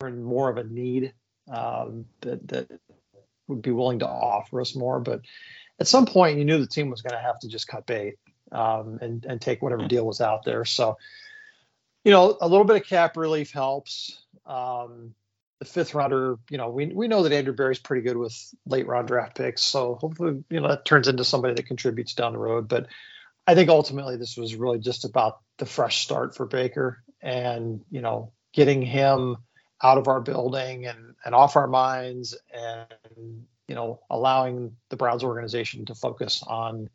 were 0.00 0.08
in 0.08 0.22
more 0.22 0.48
of 0.48 0.56
a 0.56 0.64
need 0.64 1.12
um, 1.52 2.06
that 2.22 2.48
that 2.48 2.80
would 3.48 3.60
be 3.60 3.70
willing 3.70 3.98
to 3.98 4.08
offer 4.08 4.62
us 4.62 4.74
more. 4.74 4.98
But 4.98 5.20
at 5.78 5.88
some 5.88 6.06
point, 6.06 6.38
you 6.38 6.46
knew 6.46 6.58
the 6.58 6.66
team 6.66 6.88
was 6.88 7.02
going 7.02 7.14
to 7.14 7.24
have 7.24 7.38
to 7.40 7.48
just 7.48 7.68
cut 7.68 7.86
bait 7.86 8.14
um, 8.52 8.98
and 9.00 9.24
and 9.24 9.40
take 9.40 9.62
whatever 9.62 9.86
deal 9.86 10.06
was 10.06 10.20
out 10.20 10.44
there. 10.44 10.64
So, 10.64 10.98
you 12.04 12.12
know, 12.12 12.36
a 12.40 12.48
little 12.48 12.64
bit 12.64 12.76
of 12.76 12.86
cap 12.86 13.16
relief 13.16 13.52
helps. 13.52 14.22
Um, 14.46 15.14
the 15.58 15.64
fifth 15.64 15.94
rounder, 15.94 16.38
you 16.50 16.58
know, 16.58 16.70
we 16.70 16.86
we 16.86 17.08
know 17.08 17.24
that 17.24 17.32
Andrew 17.32 17.54
Berry's 17.54 17.80
pretty 17.80 18.02
good 18.02 18.16
with 18.16 18.36
late 18.66 18.86
round 18.86 19.08
draft 19.08 19.36
picks, 19.36 19.62
so 19.62 19.96
hopefully, 19.96 20.44
you 20.50 20.60
know, 20.60 20.68
that 20.68 20.84
turns 20.84 21.08
into 21.08 21.24
somebody 21.24 21.54
that 21.54 21.66
contributes 21.66 22.14
down 22.14 22.32
the 22.32 22.38
road. 22.38 22.68
But 22.68 22.86
I 23.46 23.54
think 23.54 23.68
ultimately 23.70 24.16
this 24.16 24.36
was 24.36 24.54
really 24.54 24.78
just 24.78 25.04
about 25.04 25.40
the 25.56 25.66
fresh 25.66 25.98
start 25.98 26.36
for 26.36 26.46
Baker 26.46 27.02
and 27.20 27.84
you 27.90 28.00
know 28.00 28.32
getting 28.52 28.82
him 28.82 29.36
out 29.82 29.98
of 29.98 30.08
our 30.08 30.20
building 30.20 30.86
and 30.86 31.14
and 31.24 31.34
off 31.34 31.56
our 31.56 31.66
minds 31.66 32.36
and 32.54 33.46
you 33.66 33.74
know 33.74 34.00
allowing 34.10 34.76
the 34.90 34.96
Browns 34.96 35.24
organization 35.24 35.86
to 35.86 35.94
focus 35.94 36.42
on 36.46 36.88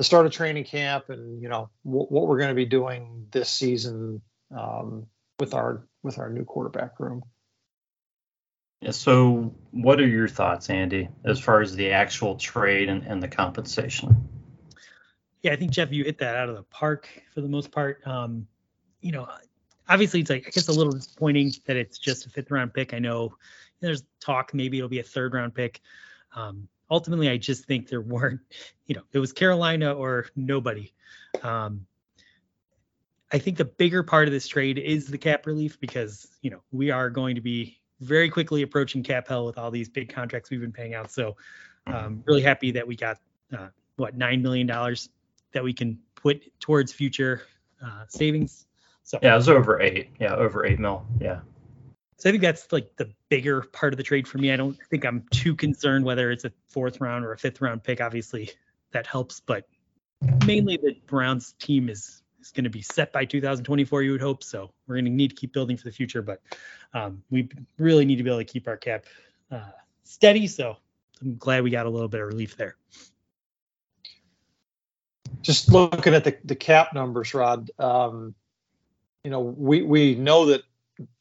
the 0.00 0.04
start 0.04 0.24
of 0.24 0.32
training 0.32 0.64
camp 0.64 1.10
and 1.10 1.42
you 1.42 1.48
know 1.50 1.68
w- 1.84 2.06
what 2.06 2.26
we're 2.26 2.38
going 2.38 2.48
to 2.48 2.54
be 2.54 2.64
doing 2.64 3.26
this 3.32 3.50
season 3.50 4.22
um, 4.50 5.04
with 5.38 5.52
our 5.52 5.86
with 6.02 6.18
our 6.18 6.30
new 6.30 6.42
quarterback 6.42 6.98
room. 6.98 7.22
Yeah, 8.80 8.92
so 8.92 9.54
what 9.72 10.00
are 10.00 10.06
your 10.06 10.26
thoughts, 10.26 10.70
Andy, 10.70 11.10
as 11.26 11.38
far 11.38 11.60
as 11.60 11.76
the 11.76 11.90
actual 11.90 12.36
trade 12.36 12.88
and, 12.88 13.02
and 13.02 13.22
the 13.22 13.28
compensation? 13.28 14.26
Yeah, 15.42 15.52
I 15.52 15.56
think 15.56 15.70
Jeff, 15.70 15.92
you 15.92 16.02
hit 16.02 16.16
that 16.20 16.34
out 16.34 16.48
of 16.48 16.56
the 16.56 16.62
park 16.62 17.06
for 17.34 17.42
the 17.42 17.48
most 17.48 17.70
part. 17.70 18.00
Um, 18.06 18.46
you 19.02 19.12
know, 19.12 19.28
obviously 19.86 20.20
it's 20.20 20.30
like 20.30 20.46
I 20.46 20.50
guess 20.50 20.68
a 20.68 20.72
little 20.72 20.94
disappointing 20.94 21.52
that 21.66 21.76
it's 21.76 21.98
just 21.98 22.24
a 22.24 22.30
fifth 22.30 22.50
round 22.50 22.72
pick. 22.72 22.94
I 22.94 23.00
know 23.00 23.34
there's 23.80 24.02
talk 24.18 24.54
maybe 24.54 24.78
it'll 24.78 24.88
be 24.88 25.00
a 25.00 25.02
third 25.02 25.34
round 25.34 25.54
pick. 25.54 25.82
Um, 26.34 26.68
ultimately, 26.90 27.28
I 27.28 27.36
just 27.36 27.64
think 27.64 27.88
there 27.88 28.00
weren't, 28.00 28.40
you 28.86 28.94
know, 28.94 29.02
it 29.12 29.18
was 29.18 29.32
Carolina 29.32 29.92
or 29.92 30.26
nobody. 30.36 30.92
Um, 31.42 31.86
I 33.32 33.38
think 33.38 33.56
the 33.56 33.64
bigger 33.64 34.02
part 34.02 34.26
of 34.26 34.32
this 34.32 34.48
trade 34.48 34.78
is 34.78 35.06
the 35.06 35.18
cap 35.18 35.46
relief 35.46 35.78
because 35.78 36.26
you 36.42 36.50
know 36.50 36.62
we 36.72 36.90
are 36.90 37.08
going 37.08 37.36
to 37.36 37.40
be 37.40 37.78
very 38.00 38.28
quickly 38.28 38.62
approaching 38.62 39.02
cap 39.02 39.28
hell 39.28 39.46
with 39.46 39.58
all 39.58 39.70
these 39.70 39.88
big 39.88 40.12
contracts 40.12 40.50
we've 40.50 40.60
been 40.60 40.72
paying 40.72 40.94
out. 40.94 41.10
So 41.10 41.36
um, 41.86 42.22
really 42.26 42.42
happy 42.42 42.72
that 42.72 42.86
we 42.86 42.96
got 42.96 43.18
uh, 43.56 43.68
what 43.96 44.16
nine 44.16 44.42
million 44.42 44.66
dollars 44.66 45.10
that 45.52 45.62
we 45.62 45.72
can 45.72 45.98
put 46.14 46.42
towards 46.60 46.92
future 46.92 47.42
uh, 47.84 48.04
savings. 48.08 48.66
So 49.04 49.18
yeah, 49.22 49.34
it 49.34 49.36
was 49.36 49.48
over 49.48 49.80
eight. 49.80 50.10
Yeah, 50.18 50.34
over 50.34 50.66
eight 50.66 50.78
mil. 50.78 51.04
Yeah. 51.20 51.40
So 52.20 52.28
I 52.28 52.32
think 52.32 52.42
that's 52.42 52.70
like 52.70 52.94
the 52.96 53.10
bigger 53.30 53.62
part 53.62 53.94
of 53.94 53.96
the 53.96 54.02
trade 54.02 54.28
for 54.28 54.36
me. 54.36 54.52
I 54.52 54.56
don't 54.56 54.76
think 54.90 55.06
I'm 55.06 55.24
too 55.30 55.56
concerned 55.56 56.04
whether 56.04 56.30
it's 56.30 56.44
a 56.44 56.52
fourth 56.68 57.00
round 57.00 57.24
or 57.24 57.32
a 57.32 57.38
fifth 57.38 57.62
round 57.62 57.82
pick. 57.82 58.02
Obviously, 58.02 58.50
that 58.92 59.06
helps, 59.06 59.40
but 59.40 59.66
mainly 60.44 60.76
the 60.76 60.96
Browns 61.06 61.54
team 61.58 61.88
is 61.88 62.22
is 62.42 62.50
going 62.50 62.64
to 62.64 62.70
be 62.70 62.82
set 62.82 63.10
by 63.10 63.24
2024, 63.24 64.02
you 64.02 64.12
would 64.12 64.20
hope. 64.20 64.44
So 64.44 64.70
we're 64.86 64.96
going 64.96 65.06
to 65.06 65.10
need 65.10 65.30
to 65.30 65.36
keep 65.36 65.54
building 65.54 65.78
for 65.78 65.84
the 65.84 65.92
future, 65.92 66.20
but 66.20 66.42
um, 66.92 67.22
we 67.30 67.48
really 67.78 68.04
need 68.04 68.16
to 68.16 68.22
be 68.22 68.28
able 68.28 68.40
to 68.40 68.44
keep 68.44 68.68
our 68.68 68.76
cap 68.76 69.06
uh, 69.50 69.70
steady. 70.04 70.46
So 70.46 70.76
I'm 71.22 71.36
glad 71.36 71.64
we 71.64 71.70
got 71.70 71.86
a 71.86 71.90
little 71.90 72.08
bit 72.08 72.20
of 72.20 72.26
relief 72.26 72.54
there. 72.56 72.76
Just 75.40 75.70
looking 75.70 76.12
at 76.12 76.24
the, 76.24 76.36
the 76.44 76.56
cap 76.56 76.92
numbers, 76.92 77.32
Rod, 77.32 77.70
um, 77.78 78.34
you 79.24 79.30
know, 79.30 79.40
we, 79.40 79.80
we 79.82 80.14
know 80.16 80.46
that 80.46 80.62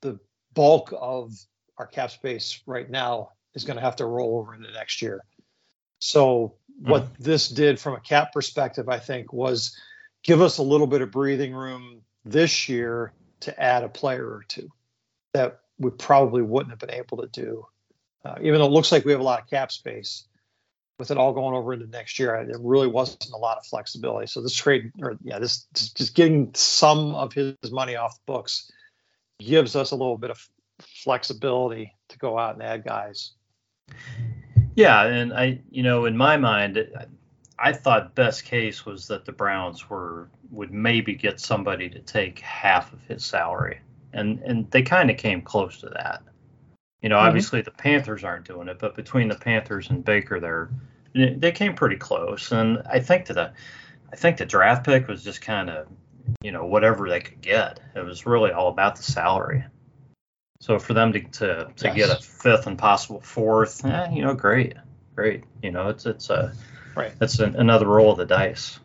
the 0.01 0.19
bulk 0.59 0.93
of 0.99 1.33
our 1.77 1.87
cap 1.87 2.11
space 2.11 2.61
right 2.65 2.89
now 2.89 3.29
is 3.55 3.63
going 3.63 3.77
to 3.77 3.83
have 3.83 3.95
to 3.95 4.05
roll 4.05 4.39
over 4.39 4.53
into 4.55 4.71
next 4.71 5.01
year. 5.01 5.23
So 5.99 6.55
what 6.79 7.03
mm-hmm. 7.03 7.23
this 7.23 7.49
did 7.49 7.79
from 7.79 7.93
a 7.95 7.99
cap 7.99 8.33
perspective, 8.33 8.89
I 8.89 8.99
think, 8.99 9.33
was– 9.33 9.77
give 10.23 10.41
us 10.41 10.57
a 10.57 10.63
little 10.63 10.87
bit 10.87 11.01
of 11.01 11.11
breathing 11.11 11.53
room 11.53 12.01
this 12.25 12.69
year 12.69 13.13
to 13.41 13.59
add 13.59 13.83
a 13.83 13.89
player 13.89 14.25
or 14.25 14.43
two 14.47 14.69
that 15.33 15.59
we 15.77 15.91
probably 15.91 16.41
wouldn't 16.41 16.71
have 16.71 16.79
been 16.79 16.91
able 16.91 17.17
to 17.17 17.27
do. 17.27 17.65
Uh, 18.25 18.35
even 18.41 18.59
though 18.59 18.65
it 18.65 18.71
looks 18.71 18.91
like 18.91 19.05
we 19.05 19.13
have 19.13 19.21
a 19.21 19.23
lot 19.23 19.41
of 19.41 19.49
cap 19.49 19.71
space, 19.71 20.25
with 20.97 21.11
it 21.11 21.17
all 21.17 21.31
going 21.31 21.55
over 21.55 21.71
into 21.71 21.87
next 21.87 22.19
year, 22.19 22.45
there 22.45 22.59
really 22.59 22.87
wasn't 22.87 23.29
a 23.33 23.37
lot 23.37 23.57
of 23.57 23.65
flexibility. 23.65 24.27
So 24.27 24.41
this 24.41 24.53
trade, 24.53 24.91
or 25.01 25.17
yeah, 25.23 25.39
this 25.39 25.65
just 25.73 26.13
getting 26.13 26.51
some 26.53 27.15
of 27.15 27.31
his 27.31 27.55
money 27.71 27.95
off 27.95 28.15
the 28.15 28.33
books 28.33 28.69
gives 29.39 29.75
us 29.75 29.91
a 29.91 29.95
little 29.95 30.17
bit 30.17 30.29
of 30.29 30.49
flexibility 30.79 31.95
to 32.09 32.17
go 32.17 32.37
out 32.37 32.55
and 32.55 32.63
add 32.63 32.83
guys. 32.83 33.31
Yeah, 34.75 35.03
and 35.03 35.33
I, 35.33 35.59
you 35.69 35.83
know, 35.83 36.05
in 36.05 36.15
my 36.15 36.37
mind, 36.37 36.87
I 37.57 37.73
thought 37.73 38.15
best 38.15 38.45
case 38.45 38.85
was 38.85 39.07
that 39.07 39.25
the 39.25 39.31
Browns 39.31 39.89
were 39.89 40.29
would 40.51 40.71
maybe 40.71 41.13
get 41.13 41.39
somebody 41.39 41.89
to 41.89 41.99
take 41.99 42.39
half 42.39 42.93
of 42.93 43.03
his 43.03 43.25
salary, 43.25 43.79
and 44.13 44.39
and 44.39 44.69
they 44.71 44.81
kind 44.81 45.09
of 45.09 45.17
came 45.17 45.41
close 45.41 45.79
to 45.81 45.89
that. 45.89 46.23
You 47.01 47.09
know, 47.09 47.17
mm-hmm. 47.17 47.27
obviously 47.27 47.61
the 47.61 47.71
Panthers 47.71 48.23
aren't 48.23 48.45
doing 48.45 48.67
it, 48.67 48.79
but 48.79 48.95
between 48.95 49.27
the 49.27 49.35
Panthers 49.35 49.89
and 49.89 50.03
Baker, 50.03 50.39
they're 50.39 50.69
they 51.13 51.51
came 51.51 51.73
pretty 51.73 51.95
close. 51.95 52.51
And 52.51 52.81
I 52.89 52.99
think 52.99 53.25
that 53.25 53.33
the 53.33 53.51
I 54.11 54.15
think 54.15 54.37
the 54.37 54.45
draft 54.45 54.85
pick 54.85 55.07
was 55.07 55.23
just 55.23 55.41
kind 55.41 55.69
of 55.69 55.87
you 56.43 56.51
know 56.51 56.65
whatever 56.65 57.09
they 57.09 57.19
could 57.19 57.41
get. 57.41 57.79
It 57.95 58.05
was 58.05 58.25
really 58.25 58.51
all 58.51 58.69
about 58.69 58.95
the 58.95 59.03
salary. 59.03 59.65
So 60.61 60.79
for 60.79 60.93
them 60.93 61.13
to 61.13 61.21
to, 61.21 61.71
to 61.75 61.87
yes. 61.87 61.95
get 61.95 62.09
a 62.09 62.21
fifth 62.21 62.67
and 62.67 62.77
possible 62.77 63.21
fourth, 63.21 63.85
eh, 63.85 64.09
you 64.11 64.21
know, 64.21 64.33
great, 64.33 64.75
great. 65.15 65.43
You 65.63 65.71
know, 65.71 65.89
it's 65.89 66.05
it's 66.05 66.29
a 66.29 66.53
right. 66.95 67.13
It's 67.21 67.39
an, 67.39 67.55
another 67.55 67.87
roll 67.87 68.11
of 68.11 68.17
the 68.17 68.25
dice. 68.25 68.79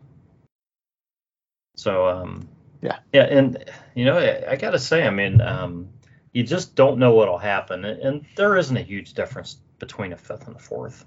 So 1.76 2.08
um, 2.08 2.48
yeah, 2.80 2.98
yeah, 3.12 3.24
and 3.24 3.64
you 3.94 4.04
know, 4.04 4.18
I, 4.18 4.52
I 4.52 4.56
gotta 4.56 4.78
say, 4.78 5.06
I 5.06 5.10
mean, 5.10 5.40
um, 5.40 5.88
you 6.34 6.42
just 6.42 6.74
don't 6.74 6.98
know 6.98 7.14
what'll 7.14 7.38
happen. 7.38 7.84
And 7.84 8.26
there 8.34 8.56
isn't 8.56 8.76
a 8.76 8.82
huge 8.82 9.14
difference 9.14 9.56
between 9.78 10.12
a 10.12 10.16
fifth 10.16 10.48
and 10.48 10.56
a 10.56 10.58
fourth, 10.58 11.06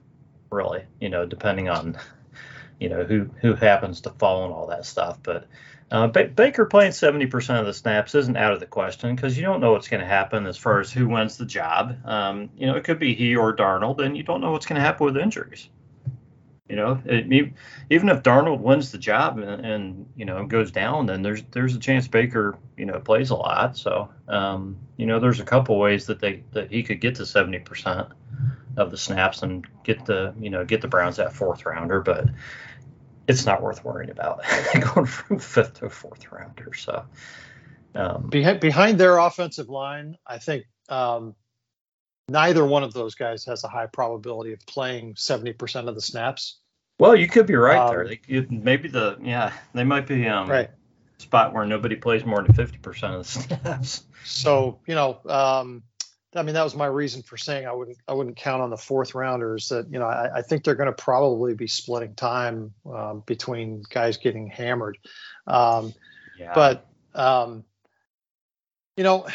really, 0.49 0.85
you 0.99 1.09
know, 1.09 1.25
depending 1.25 1.69
on, 1.69 1.97
you 2.79 2.89
know, 2.89 3.03
who, 3.03 3.29
who 3.41 3.53
happens 3.53 4.01
to 4.01 4.09
fall 4.11 4.45
and 4.45 4.53
all 4.53 4.67
that 4.67 4.85
stuff. 4.85 5.19
But 5.21 5.45
uh, 5.89 6.07
ba- 6.07 6.27
Baker 6.27 6.65
playing 6.65 6.91
70% 6.91 7.59
of 7.59 7.65
the 7.65 7.73
snaps 7.73 8.13
isn't 8.13 8.35
out 8.35 8.53
of 8.53 8.59
the 8.59 8.65
question 8.65 9.15
because 9.15 9.37
you 9.37 9.43
don't 9.43 9.61
know 9.61 9.71
what's 9.71 9.87
going 9.87 10.01
to 10.01 10.07
happen 10.07 10.45
as 10.45 10.57
far 10.57 10.79
as 10.79 10.91
who 10.91 11.07
wins 11.07 11.37
the 11.37 11.45
job. 11.45 11.97
Um, 12.05 12.49
you 12.57 12.67
know, 12.67 12.75
it 12.75 12.83
could 12.83 12.99
be 12.99 13.15
he 13.15 13.35
or 13.35 13.55
Darnold, 13.55 13.99
and 13.99 14.17
you 14.17 14.23
don't 14.23 14.41
know 14.41 14.51
what's 14.51 14.65
going 14.65 14.79
to 14.79 14.85
happen 14.85 15.05
with 15.05 15.17
injuries. 15.17 15.69
You 16.67 16.75
know, 16.75 17.01
it, 17.05 17.53
even 17.89 18.09
if 18.09 18.23
Darnold 18.23 18.59
wins 18.59 18.91
the 18.91 18.97
job 18.97 19.37
and, 19.37 19.65
and, 19.65 20.05
you 20.17 20.25
know 20.25 20.45
goes 20.45 20.69
down, 20.69 21.05
then 21.05 21.21
there's 21.21 21.41
there's 21.51 21.73
a 21.73 21.79
chance 21.79 22.09
Baker 22.09 22.57
you 22.75 22.85
know 22.85 22.99
plays 22.99 23.29
a 23.29 23.35
lot. 23.35 23.77
So 23.77 24.09
um, 24.27 24.75
you 24.97 25.05
know, 25.05 25.21
there's 25.21 25.39
a 25.39 25.45
couple 25.45 25.79
ways 25.79 26.07
that 26.07 26.19
they 26.19 26.43
that 26.51 26.69
he 26.69 26.83
could 26.83 26.99
get 26.99 27.15
to 27.15 27.25
70 27.25 27.59
percent 27.59 28.09
of 28.75 28.91
the 28.91 28.97
snaps 28.97 29.43
and 29.43 29.65
get 29.85 30.05
the 30.05 30.33
you 30.37 30.49
know 30.49 30.65
get 30.65 30.81
the 30.81 30.89
Browns 30.89 31.15
that 31.15 31.31
fourth 31.31 31.65
rounder, 31.65 32.01
but 32.01 32.25
it's 33.27 33.45
not 33.45 33.61
worth 33.61 33.83
worrying 33.83 34.09
about 34.09 34.41
going 34.93 35.05
from 35.05 35.39
fifth 35.39 35.75
to 35.75 35.89
fourth 35.89 36.31
rounder. 36.31 36.73
So 36.73 37.05
um, 37.95 38.27
behind 38.29 38.59
behind 38.59 38.99
their 38.99 39.17
offensive 39.17 39.69
line, 39.69 40.17
I 40.25 40.37
think 40.37 40.65
um, 40.89 41.35
neither 42.29 42.65
one 42.65 42.83
of 42.83 42.93
those 42.93 43.15
guys 43.15 43.45
has 43.45 43.63
a 43.63 43.67
high 43.67 43.87
probability 43.87 44.53
of 44.53 44.59
playing 44.65 45.15
70% 45.15 45.87
of 45.87 45.95
the 45.95 46.01
snaps. 46.01 46.59
Well, 46.99 47.15
you 47.15 47.27
could 47.27 47.45
be 47.45 47.55
right 47.55 47.77
um, 47.77 47.89
there. 47.91 48.07
They, 48.07 48.21
you, 48.27 48.47
maybe 48.49 48.89
the 48.89 49.17
yeah, 49.21 49.53
they 49.73 49.83
might 49.83 50.07
be 50.07 50.27
um, 50.27 50.49
right 50.49 50.69
spot 51.19 51.53
where 51.53 51.65
nobody 51.65 51.95
plays 51.95 52.23
more 52.25 52.41
than 52.43 52.53
50% 52.53 53.03
of 53.13 53.23
the 53.23 53.23
snaps. 53.63 54.03
So 54.23 54.79
you 54.87 54.95
know, 54.95 55.19
um, 55.27 55.83
I 56.37 56.43
mean, 56.43 56.55
that 56.55 56.63
was 56.63 56.75
my 56.75 56.85
reason 56.85 57.23
for 57.23 57.37
saying 57.37 57.65
I 57.67 57.73
wouldn't 57.73 57.97
I 58.07 58.13
wouldn't 58.13 58.37
count 58.37 58.61
on 58.61 58.69
the 58.69 58.77
fourth 58.77 59.15
rounders. 59.15 59.69
That 59.69 59.91
you 59.91 59.99
know, 59.99 60.05
I, 60.05 60.37
I 60.37 60.41
think 60.41 60.63
they're 60.63 60.75
going 60.75 60.87
to 60.87 60.93
probably 60.93 61.53
be 61.53 61.67
splitting 61.67 62.15
time 62.15 62.73
um, 62.91 63.23
between 63.25 63.83
guys 63.89 64.17
getting 64.17 64.47
hammered. 64.47 64.97
Um, 65.45 65.93
yeah. 66.37 66.53
But 66.53 66.85
um, 67.13 67.63
you 68.95 69.03
know, 69.03 69.27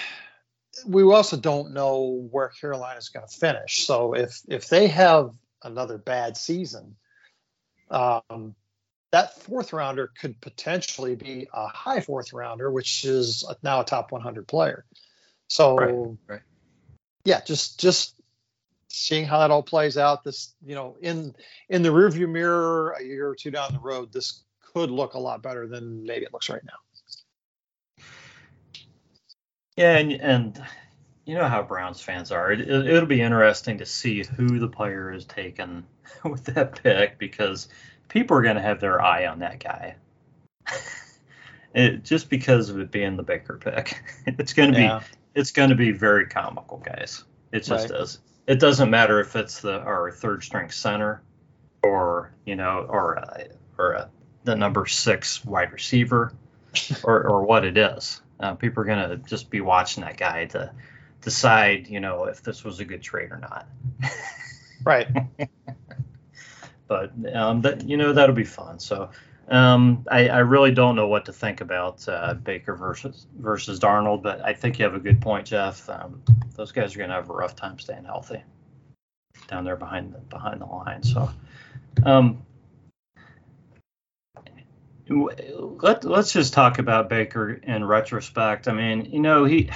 we 0.87 1.03
also 1.03 1.37
don't 1.37 1.73
know 1.73 2.29
where 2.31 2.49
Carolina 2.49 2.99
is 2.99 3.09
going 3.09 3.27
to 3.27 3.35
finish. 3.35 3.87
So 3.87 4.15
if 4.15 4.41
if 4.49 4.69
they 4.69 4.89
have 4.89 5.31
another 5.63 5.99
bad 5.99 6.37
season, 6.37 6.97
um, 7.91 8.55
that 9.13 9.41
fourth 9.43 9.73
rounder 9.73 10.11
could 10.21 10.41
potentially 10.41 11.15
be 11.15 11.49
a 11.53 11.69
high 11.69 12.01
fourth 12.01 12.33
rounder, 12.33 12.71
which 12.71 13.05
is 13.05 13.45
now 13.63 13.81
a 13.81 13.85
top 13.85 14.11
100 14.11 14.49
player. 14.49 14.85
So, 15.49 15.77
right, 15.77 16.19
right. 16.27 16.41
Yeah, 17.25 17.41
just 17.45 17.81
just 17.81 18.15
seeing 18.89 19.25
how 19.25 19.41
that 19.41 19.51
all 19.51 19.63
plays 19.63 19.97
out. 19.97 20.25
This, 20.25 20.55
you 20.65 20.75
know, 20.75 20.97
in 21.01 21.35
in 21.69 21.83
the 21.83 21.91
rearview 21.91 22.29
mirror, 22.29 22.97
a 22.99 23.03
year 23.03 23.29
or 23.29 23.35
two 23.35 23.51
down 23.51 23.73
the 23.73 23.81
road, 23.81 24.13
this 24.13 24.43
could 24.75 24.91
look 24.91 25.15
a 25.15 25.19
lot 25.19 25.43
better 25.43 25.67
than 25.67 26.05
maybe 26.05 26.25
it 26.25 26.33
looks 26.33 26.49
right 26.49 26.65
now. 26.65 28.05
Yeah, 29.77 29.97
and, 29.97 30.13
and 30.13 30.63
you 31.25 31.35
know 31.35 31.49
how 31.49 31.63
Browns 31.63 32.01
fans 32.01 32.31
are. 32.31 32.53
It, 32.53 32.69
will 32.69 33.03
it, 33.03 33.09
be 33.09 33.23
interesting 33.23 33.79
to 33.79 33.87
see 33.87 34.23
who 34.25 34.59
the 34.59 34.69
player 34.69 35.13
is 35.13 35.25
taken 35.25 35.87
with 36.25 36.45
that 36.45 36.83
pick 36.83 37.19
because 37.19 37.69
people 38.09 38.37
are 38.37 38.43
going 38.43 38.57
to 38.57 38.63
have 38.63 38.81
their 38.81 39.01
eye 39.01 39.27
on 39.27 39.39
that 39.39 39.61
guy. 39.61 39.97
it, 41.75 42.05
just 42.05 42.29
because 42.29 42.69
of 42.69 42.79
it 42.81 42.91
being 42.91 43.17
the 43.17 43.23
Baker 43.23 43.59
pick, 43.59 44.03
it's 44.27 44.53
going 44.53 44.75
to 44.75 44.81
yeah. 44.81 44.99
be 44.99 45.05
it's 45.35 45.51
going 45.51 45.71
to 45.71 45.77
be 45.77 45.93
very 45.93 46.27
comical, 46.27 46.79
guys. 46.79 47.25
It 47.53 47.65
just 47.65 47.91
right. 47.91 48.01
is. 48.01 48.19
It 48.47 48.59
doesn't 48.59 48.91
matter 48.91 49.21
if 49.21 49.37
it's 49.37 49.61
the 49.61 49.79
our 49.81 50.11
third 50.11 50.43
string 50.43 50.71
center 50.71 51.23
or 51.83 52.33
you 52.45 52.57
know 52.57 52.87
or 52.89 53.19
uh, 53.19 53.45
or 53.79 53.97
uh, 53.97 54.09
the 54.45 54.57
number 54.57 54.87
six 54.87 55.45
wide 55.45 55.73
receiver 55.73 56.33
or 57.05 57.29
or 57.29 57.45
what 57.45 57.65
it 57.65 57.77
is. 57.77 58.21
Uh, 58.41 58.55
people 58.55 58.83
are 58.83 58.87
gonna 58.87 59.17
just 59.17 59.51
be 59.51 59.61
watching 59.61 60.03
that 60.03 60.17
guy 60.17 60.47
to 60.47 60.73
decide, 61.21 61.87
you 61.89 62.01
know, 62.01 62.25
if 62.25 62.43
this 62.43 62.65
was 62.65 62.81
a 62.81 62.85
good 62.85 63.03
trade 63.03 63.31
or 63.31 63.39
not. 63.39 63.67
right. 64.85 65.09
but 66.89 67.13
um, 67.33 67.63
that 67.63 67.89
you 67.89 67.97
know 67.97 68.13
that'll 68.13 68.35
be 68.35 68.45
fun. 68.45 68.79
So 68.79 69.11
um, 69.53 70.07
I, 70.11 70.29
I, 70.29 70.39
really 70.39 70.73
don't 70.73 70.97
know 70.97 71.09
what 71.09 71.27
to 71.27 71.33
think 71.33 71.61
about 71.61 72.09
uh, 72.09 72.33
Baker 72.33 72.75
versus 72.75 73.27
versus 73.37 73.79
Darnold, 73.79 74.23
but 74.23 74.43
I 74.43 74.55
think 74.55 74.79
you 74.79 74.85
have 74.87 74.95
a 74.95 75.01
good 75.01 75.21
point, 75.21 75.47
Jeff. 75.47 75.89
Um, 75.91 76.23
those 76.57 76.73
guys 76.73 76.97
are 76.97 76.99
gonna 76.99 77.13
have 77.13 77.29
a 77.29 77.35
rough 77.35 77.55
time 77.55 77.79
staying 77.79 78.05
healthy 78.05 78.43
down 79.49 79.65
there 79.65 79.77
behind 79.77 80.15
the 80.15 80.19
behind 80.19 80.63
the 80.63 80.67
line. 80.67 81.03
So. 81.03 81.31
Um, 82.05 82.43
let, 85.09 86.05
let's 86.05 86.33
just 86.33 86.55
talk 86.55 86.79
about 86.79 87.11
Baker 87.11 87.53
in 87.53 87.85
retrospect. 87.85 88.69
I 88.69 88.73
mean, 88.73 89.11
you 89.13 89.21
know, 89.21 89.45
he 89.45 89.69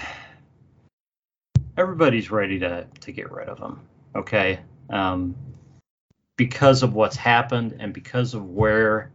everybody's 1.77 2.31
ready 2.31 2.61
to 2.61 2.87
to 3.01 3.13
get 3.13 3.31
rid 3.31 3.51
of 3.51 3.59
him. 3.59 3.81
Okay, 4.15 4.61
um, 4.89 5.37
because 6.39 6.83
of 6.83 6.95
what's 6.95 7.17
happened 7.17 7.77
and 7.79 7.93
because 7.93 8.33
of 8.33 8.49
where 8.49 9.11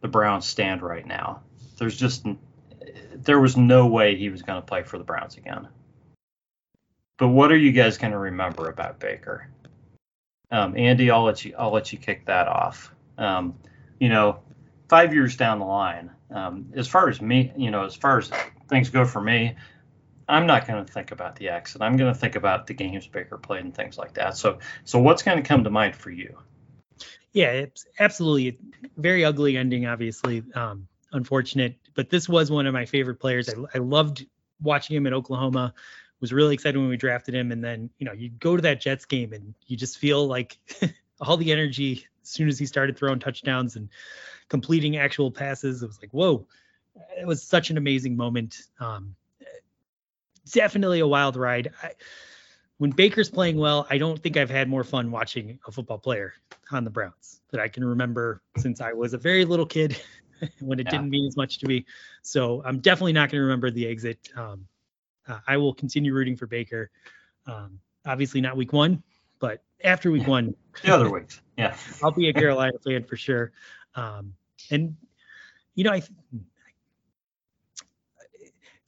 the 0.00 0.08
Browns 0.08 0.46
stand 0.46 0.82
right 0.82 1.06
now. 1.06 1.42
There's 1.78 1.96
just 1.96 2.26
there 3.14 3.40
was 3.40 3.56
no 3.56 3.86
way 3.86 4.16
he 4.16 4.30
was 4.30 4.42
going 4.42 4.60
to 4.60 4.66
play 4.66 4.82
for 4.82 4.98
the 4.98 5.04
Browns 5.04 5.36
again. 5.36 5.68
But 7.18 7.28
what 7.28 7.50
are 7.50 7.56
you 7.56 7.72
guys 7.72 7.98
going 7.98 8.12
to 8.12 8.18
remember 8.18 8.68
about 8.68 9.00
Baker? 9.00 9.48
Um, 10.50 10.76
Andy, 10.76 11.10
I'll 11.10 11.24
let 11.24 11.44
you 11.44 11.54
I'll 11.58 11.72
let 11.72 11.92
you 11.92 11.98
kick 11.98 12.26
that 12.26 12.48
off. 12.48 12.92
Um, 13.18 13.58
you 13.98 14.08
know, 14.08 14.40
five 14.88 15.12
years 15.12 15.36
down 15.36 15.58
the 15.58 15.66
line, 15.66 16.10
um, 16.30 16.72
as 16.74 16.86
far 16.86 17.08
as 17.08 17.20
me, 17.20 17.52
you 17.56 17.70
know, 17.70 17.84
as 17.84 17.94
far 17.94 18.18
as 18.18 18.30
things 18.68 18.90
go 18.90 19.04
for 19.04 19.20
me, 19.20 19.56
I'm 20.28 20.46
not 20.46 20.66
going 20.66 20.84
to 20.84 20.90
think 20.90 21.10
about 21.10 21.36
the 21.36 21.48
accident. 21.48 21.90
I'm 21.90 21.96
going 21.96 22.12
to 22.12 22.18
think 22.18 22.36
about 22.36 22.66
the 22.66 22.74
games 22.74 23.06
Baker 23.06 23.38
played 23.38 23.64
and 23.64 23.74
things 23.74 23.98
like 23.98 24.14
that. 24.14 24.36
So, 24.36 24.58
so 24.84 24.98
what's 24.98 25.22
going 25.22 25.38
to 25.38 25.42
come 25.42 25.64
to 25.64 25.70
mind 25.70 25.96
for 25.96 26.10
you? 26.10 26.38
Yeah, 27.32 27.52
it's 27.52 27.86
absolutely 27.98 28.58
very 28.96 29.24
ugly 29.24 29.56
ending. 29.56 29.86
Obviously, 29.86 30.42
um, 30.54 30.88
unfortunate, 31.12 31.76
but 31.94 32.10
this 32.10 32.28
was 32.28 32.50
one 32.50 32.66
of 32.66 32.74
my 32.74 32.86
favorite 32.86 33.20
players. 33.20 33.48
I, 33.48 33.54
I 33.74 33.78
loved 33.78 34.26
watching 34.62 34.96
him 34.96 35.06
at 35.06 35.12
Oklahoma. 35.12 35.74
Was 36.20 36.32
really 36.32 36.54
excited 36.54 36.76
when 36.76 36.88
we 36.88 36.96
drafted 36.96 37.34
him, 37.34 37.52
and 37.52 37.62
then 37.62 37.90
you 37.98 38.06
know 38.06 38.12
you 38.12 38.30
go 38.30 38.56
to 38.56 38.62
that 38.62 38.80
Jets 38.80 39.04
game 39.04 39.32
and 39.32 39.54
you 39.66 39.76
just 39.76 39.98
feel 39.98 40.26
like 40.26 40.58
all 41.20 41.36
the 41.36 41.52
energy 41.52 42.06
as 42.22 42.28
soon 42.28 42.48
as 42.48 42.58
he 42.58 42.66
started 42.66 42.96
throwing 42.96 43.20
touchdowns 43.20 43.76
and 43.76 43.88
completing 44.48 44.96
actual 44.96 45.30
passes. 45.30 45.82
It 45.82 45.86
was 45.86 46.00
like 46.00 46.10
whoa, 46.10 46.46
it 47.16 47.26
was 47.26 47.42
such 47.42 47.70
an 47.70 47.76
amazing 47.76 48.16
moment. 48.16 48.62
Um, 48.80 49.14
definitely 50.50 51.00
a 51.00 51.06
wild 51.06 51.36
ride. 51.36 51.72
I, 51.82 51.92
when 52.78 52.90
Baker's 52.90 53.28
playing 53.28 53.58
well, 53.58 53.86
I 53.90 53.98
don't 53.98 54.20
think 54.20 54.36
I've 54.36 54.50
had 54.50 54.68
more 54.68 54.84
fun 54.84 55.10
watching 55.10 55.58
a 55.66 55.72
football 55.72 55.98
player 55.98 56.32
on 56.70 56.84
the 56.84 56.90
Browns 56.90 57.40
that 57.50 57.60
I 57.60 57.68
can 57.68 57.84
remember 57.84 58.40
since 58.56 58.80
I 58.80 58.92
was 58.92 59.14
a 59.14 59.18
very 59.18 59.44
little 59.44 59.66
kid 59.66 60.00
when 60.60 60.78
it 60.78 60.86
yeah. 60.86 60.92
didn't 60.92 61.10
mean 61.10 61.26
as 61.26 61.36
much 61.36 61.58
to 61.58 61.66
me. 61.66 61.84
So 62.22 62.62
I'm 62.64 62.78
definitely 62.78 63.12
not 63.12 63.30
going 63.30 63.40
to 63.40 63.42
remember 63.42 63.70
the 63.70 63.86
exit. 63.86 64.30
Um, 64.36 64.66
uh, 65.26 65.40
I 65.46 65.56
will 65.56 65.74
continue 65.74 66.14
rooting 66.14 66.36
for 66.36 66.46
Baker. 66.46 66.90
Um, 67.46 67.80
obviously 68.06 68.40
not 68.40 68.56
week 68.56 68.72
one, 68.72 69.02
but 69.40 69.62
after 69.82 70.10
week 70.10 70.26
one, 70.26 70.54
the 70.82 70.94
other 70.94 71.10
weeks, 71.10 71.40
yeah, 71.56 71.76
I'll 72.02 72.12
be 72.12 72.28
a 72.28 72.32
Carolina 72.32 72.78
fan 72.84 73.04
for 73.04 73.16
sure. 73.16 73.52
Um, 73.94 74.34
and 74.70 74.96
you 75.74 75.84
know, 75.84 75.92
I 75.92 76.02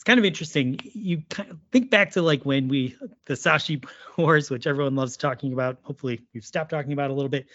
it's 0.00 0.04
kind 0.06 0.18
of 0.18 0.24
interesting. 0.24 0.80
You 0.82 1.20
kind 1.28 1.50
of 1.50 1.58
think 1.70 1.90
back 1.90 2.12
to 2.12 2.22
like 2.22 2.46
when 2.46 2.68
we 2.68 2.96
the 3.26 3.34
Sashi 3.34 3.86
wars, 4.16 4.48
which 4.48 4.66
everyone 4.66 4.96
loves 4.96 5.18
talking 5.18 5.52
about. 5.52 5.76
Hopefully, 5.82 6.22
we've 6.32 6.42
stopped 6.42 6.70
talking 6.70 6.94
about 6.94 7.10
a 7.10 7.12
little 7.12 7.28
bit. 7.28 7.48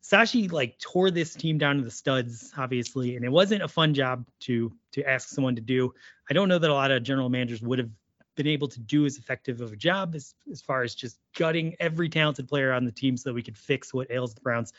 Sashi 0.00 0.52
like 0.52 0.78
tore 0.78 1.10
this 1.10 1.34
team 1.34 1.58
down 1.58 1.78
to 1.78 1.82
the 1.82 1.90
studs, 1.90 2.52
obviously, 2.56 3.16
and 3.16 3.24
it 3.24 3.32
wasn't 3.32 3.64
a 3.64 3.66
fun 3.68 3.94
job 3.94 4.28
to 4.42 4.72
to 4.92 5.02
ask 5.02 5.30
someone 5.30 5.56
to 5.56 5.60
do. 5.60 5.92
I 6.30 6.34
don't 6.34 6.48
know 6.48 6.60
that 6.60 6.70
a 6.70 6.72
lot 6.72 6.92
of 6.92 7.02
general 7.02 7.28
managers 7.28 7.62
would 7.62 7.80
have 7.80 7.90
been 8.36 8.46
able 8.46 8.68
to 8.68 8.78
do 8.78 9.04
as 9.04 9.18
effective 9.18 9.60
of 9.60 9.72
a 9.72 9.76
job 9.76 10.14
as, 10.14 10.36
as 10.52 10.62
far 10.62 10.84
as 10.84 10.94
just 10.94 11.18
gutting 11.36 11.74
every 11.80 12.08
talented 12.08 12.46
player 12.46 12.72
on 12.72 12.84
the 12.84 12.92
team 12.92 13.16
so 13.16 13.30
that 13.30 13.34
we 13.34 13.42
could 13.42 13.58
fix 13.58 13.92
what 13.92 14.08
ails 14.08 14.34
the 14.34 14.40
Browns. 14.40 14.72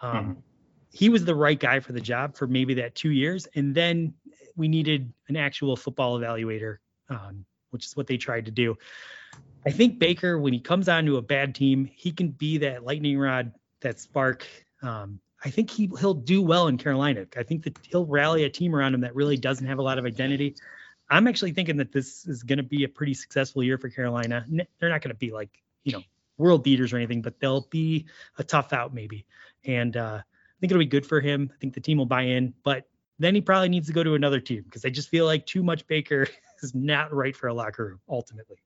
Um, 0.00 0.16
mm-hmm. 0.16 0.32
He 0.94 1.08
was 1.08 1.24
the 1.24 1.34
right 1.34 1.58
guy 1.58 1.80
for 1.80 1.92
the 1.92 2.00
job 2.00 2.36
for 2.36 2.46
maybe 2.46 2.74
that 2.74 2.94
two 2.94 3.10
years, 3.10 3.48
and 3.56 3.74
then 3.74 4.14
we 4.54 4.68
needed 4.68 5.12
an 5.28 5.34
actual 5.34 5.74
football 5.74 6.20
evaluator, 6.20 6.76
um, 7.08 7.44
which 7.70 7.84
is 7.84 7.96
what 7.96 8.06
they 8.06 8.16
tried 8.16 8.44
to 8.44 8.52
do. 8.52 8.78
I 9.66 9.72
think 9.72 9.98
Baker, 9.98 10.38
when 10.38 10.52
he 10.52 10.60
comes 10.60 10.88
onto 10.88 11.16
a 11.16 11.22
bad 11.22 11.52
team, 11.52 11.90
he 11.92 12.12
can 12.12 12.28
be 12.28 12.58
that 12.58 12.84
lightning 12.84 13.18
rod, 13.18 13.52
that 13.80 13.98
spark. 13.98 14.46
Um, 14.82 15.18
I 15.44 15.50
think 15.50 15.68
he 15.68 15.90
he'll 15.98 16.14
do 16.14 16.40
well 16.40 16.68
in 16.68 16.78
Carolina. 16.78 17.26
I 17.36 17.42
think 17.42 17.64
that 17.64 17.76
he'll 17.90 18.06
rally 18.06 18.44
a 18.44 18.48
team 18.48 18.72
around 18.72 18.94
him 18.94 19.00
that 19.00 19.16
really 19.16 19.36
doesn't 19.36 19.66
have 19.66 19.78
a 19.78 19.82
lot 19.82 19.98
of 19.98 20.04
identity. 20.04 20.54
I'm 21.10 21.26
actually 21.26 21.52
thinking 21.54 21.76
that 21.78 21.90
this 21.90 22.24
is 22.24 22.44
going 22.44 22.58
to 22.58 22.62
be 22.62 22.84
a 22.84 22.88
pretty 22.88 23.14
successful 23.14 23.64
year 23.64 23.78
for 23.78 23.88
Carolina. 23.88 24.46
They're 24.78 24.90
not 24.90 25.02
going 25.02 25.12
to 25.12 25.18
be 25.18 25.32
like 25.32 25.50
you 25.82 25.90
know 25.90 26.02
world 26.38 26.62
beaters 26.62 26.92
or 26.92 26.98
anything, 26.98 27.20
but 27.20 27.40
they'll 27.40 27.66
be 27.70 28.06
a 28.38 28.44
tough 28.44 28.72
out 28.72 28.94
maybe. 28.94 29.26
And 29.64 29.96
uh, 29.96 30.20
I 30.56 30.60
think 30.60 30.70
it'll 30.70 30.80
be 30.80 30.86
good 30.86 31.06
for 31.06 31.20
him. 31.20 31.50
I 31.52 31.56
think 31.58 31.74
the 31.74 31.80
team 31.80 31.98
will 31.98 32.06
buy 32.06 32.22
in, 32.22 32.54
but 32.62 32.86
then 33.18 33.34
he 33.34 33.40
probably 33.40 33.68
needs 33.68 33.86
to 33.88 33.92
go 33.92 34.02
to 34.02 34.14
another 34.14 34.40
team 34.40 34.62
because 34.62 34.84
I 34.84 34.90
just 34.90 35.08
feel 35.08 35.24
like 35.24 35.46
too 35.46 35.62
much 35.62 35.86
Baker 35.86 36.26
is 36.62 36.74
not 36.74 37.12
right 37.12 37.36
for 37.36 37.48
a 37.48 37.54
locker 37.54 37.84
room 37.84 38.00
ultimately. 38.08 38.56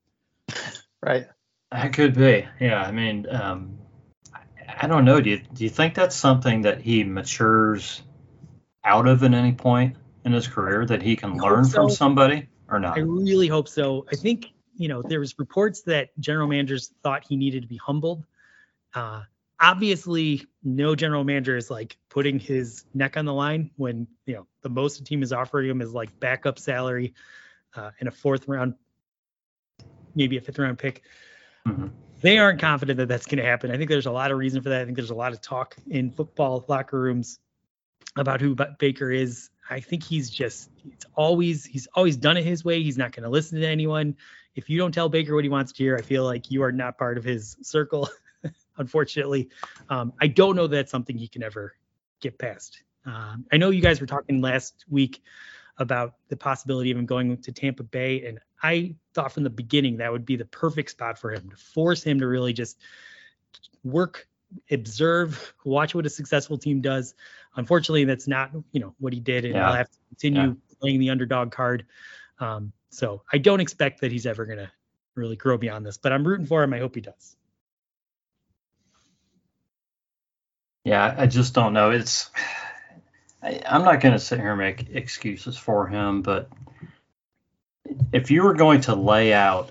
Right. 1.03 1.27
That 1.71 1.93
could 1.93 2.15
be. 2.15 2.47
Yeah. 2.61 2.83
I 2.83 2.91
mean, 2.91 3.27
um, 3.31 3.79
I 4.81 4.87
don't 4.87 5.05
know. 5.05 5.21
Do 5.21 5.31
you 5.31 5.41
do 5.53 5.65
you 5.65 5.71
think 5.71 5.95
that's 5.95 6.17
something 6.17 6.63
that 6.63 6.81
he 6.81 7.05
matures 7.05 8.03
out 8.85 9.07
of 9.07 9.23
at 9.23 9.35
any 9.35 9.53
point 9.53 9.97
in 10.25 10.33
his 10.33 10.47
career 10.47 10.85
that 10.87 11.03
he 11.03 11.17
can 11.17 11.37
learn 11.37 11.65
so. 11.65 11.73
from 11.73 11.91
somebody 11.91 12.49
or 12.69 12.79
not? 12.79 12.97
I 12.97 13.01
really 13.01 13.49
hope 13.49 13.69
so. 13.69 14.07
I 14.13 14.17
think 14.17 14.47
you 14.77 14.89
know 14.89 15.03
there 15.03 15.21
was 15.21 15.39
reports 15.39 15.83
that 15.83 16.11
general 16.21 16.49
managers 16.49 16.93
thought 17.03 17.25
he 17.29 17.37
needed 17.37 17.63
to 17.63 17.69
be 17.69 17.77
humbled. 17.77 18.25
Uh, 18.95 19.23
obviously 19.61 20.47
no 20.63 20.95
general 20.95 21.25
manager 21.25 21.57
is 21.57 21.71
like 21.71 21.97
putting 22.09 22.39
his 22.39 22.85
neck 22.95 23.17
on 23.17 23.25
the 23.25 23.33
line 23.33 23.71
when 23.77 24.07
you 24.27 24.35
know 24.35 24.47
the 24.63 24.69
most 24.69 24.99
the 24.99 25.05
team 25.05 25.23
is 25.23 25.33
offering 25.33 25.69
him 25.69 25.81
is 25.81 25.93
like 25.93 26.19
backup 26.21 26.59
salary 26.59 27.15
uh, 27.75 27.91
and 28.01 28.09
a 28.09 28.13
fourth 28.13 28.47
round 28.49 28.75
maybe 30.15 30.37
a 30.37 30.41
fifth 30.41 30.59
round 30.59 30.79
pick. 30.79 31.03
Mm-hmm. 31.67 31.89
they 32.23 32.39
aren't 32.39 32.61
confident 32.61 32.97
that 32.97 33.09
that's 33.09 33.27
going 33.27 33.39
to 33.39 33.45
happen. 33.45 33.71
I 33.71 33.77
think 33.77 33.91
there's 33.91 34.07
a 34.07 34.13
lot 34.13 34.31
of 34.31 34.39
reason 34.39 34.63
for 34.63 34.71
that. 34.71 34.81
I 34.81 34.85
think 34.85 34.97
there's 34.97 35.11
a 35.11 35.15
lot 35.15 35.33
of 35.33 35.43
talk 35.43 35.77
in 35.89 36.11
football 36.11 36.65
locker 36.67 36.99
rooms 36.99 37.41
about 38.17 38.41
who 38.41 38.57
baker 38.79 39.11
is. 39.11 39.51
I 39.69 39.81
think 39.81 40.03
he's 40.03 40.31
just 40.31 40.71
it's 40.91 41.05
always 41.15 41.65
he's 41.67 41.89
always 41.95 42.17
done 42.17 42.37
it 42.37 42.45
his 42.45 42.65
way. 42.65 42.83
He's 42.83 42.97
not 42.97 43.13
going 43.13 43.25
to 43.25 43.29
listen 43.29 43.61
to 43.61 43.67
anyone. 43.67 44.17
If 44.55 44.71
you 44.71 44.79
don't 44.79 44.93
tell 44.93 45.09
baker 45.09 45.35
what 45.35 45.45
he 45.45 45.51
wants 45.51 45.73
to 45.73 45.85
hear 45.85 45.97
i 45.97 46.03
feel 46.03 46.25
like 46.25 46.51
you 46.51 46.65
are 46.65 46.73
not 46.73 46.99
part 46.99 47.17
of 47.17 47.23
his 47.23 47.57
circle 47.63 48.09
unfortunately. 48.79 49.49
Um, 49.89 50.13
I 50.21 50.27
don't 50.27 50.57
know 50.57 50.67
that's 50.67 50.91
something 50.91 51.17
he 51.17 51.29
can 51.29 51.43
ever 51.43 51.75
get 52.21 52.39
past. 52.39 52.83
Um, 53.05 53.47
I 53.53 53.57
know 53.57 53.71
you 53.71 53.83
guys 53.83 54.01
were 54.01 54.07
talking 54.07 54.41
last 54.41 54.85
week 54.89 55.23
about 55.79 56.15
the 56.29 56.37
possibility 56.37 56.91
of 56.91 56.99
him 56.99 57.07
going 57.07 57.37
to 57.39 57.53
Tampa 57.53 57.83
Bay, 57.83 58.27
and 58.27 58.41
I 58.63 58.95
thought 59.15 59.33
from 59.33 59.45
the 59.45 59.51
beginning 59.51 59.99
that 59.99 60.11
would 60.11 60.27
be 60.27 60.37
the 60.37 60.45
perfect 60.45 60.91
spot 60.91 61.19
for 61.19 61.33
him 61.33 61.49
to 61.51 61.57
force 61.57 62.03
him 62.03 62.19
to 62.21 62.27
really 62.27 62.53
just 62.53 62.79
work, 63.85 64.27
observe, 64.71 65.55
watch 65.65 65.95
what 65.95 66.07
a 66.07 66.11
successful 66.11 66.59
team 66.59 66.81
does. 66.81 67.15
Unfortunately, 67.57 68.05
that's 68.05 68.27
not 68.27 68.51
you 68.73 68.81
know 68.81 68.95
what 68.99 69.13
he 69.13 69.21
did, 69.21 69.45
and 69.45 69.55
yeah. 69.55 69.67
he'll 69.67 69.77
have 69.77 69.91
to 69.91 69.99
continue 70.09 70.49
yeah. 70.49 70.77
playing 70.81 71.01
the 71.01 71.11
underdog 71.11 71.53
card. 71.53 71.87
Um, 72.41 72.73
so 72.91 73.23
I 73.33 73.39
don't 73.39 73.61
expect 73.61 74.01
that 74.01 74.11
he's 74.13 74.27
ever 74.27 74.45
gonna 74.45 74.71
really 75.15 75.37
grow 75.37 75.57
beyond 75.57 75.87
this, 75.87 75.97
but 75.97 76.13
I'm 76.13 76.27
rooting 76.27 76.47
for 76.47 76.63
him. 76.63 76.75
I 76.75 76.79
hope 76.79 76.95
he 76.95 77.01
does. 77.01 77.37
Yeah, 80.89 81.15
I 81.19 81.27
just 81.27 81.53
don't 81.53 81.75
know. 81.75 81.91
It's 81.91 82.31
I, 83.43 83.61
I'm 83.69 83.85
not 83.85 84.01
going 84.01 84.15
to 84.15 84.19
sit 84.19 84.41
here 84.41 84.53
and 84.53 84.59
make 84.59 84.89
excuses 84.95 85.59
for 85.59 85.87
him, 85.87 86.23
but 86.23 86.49
if 88.11 88.31
you 88.31 88.43
were 88.43 88.55
going 88.55 88.81
to 88.83 88.95
lay 88.95 89.35
out 89.35 89.71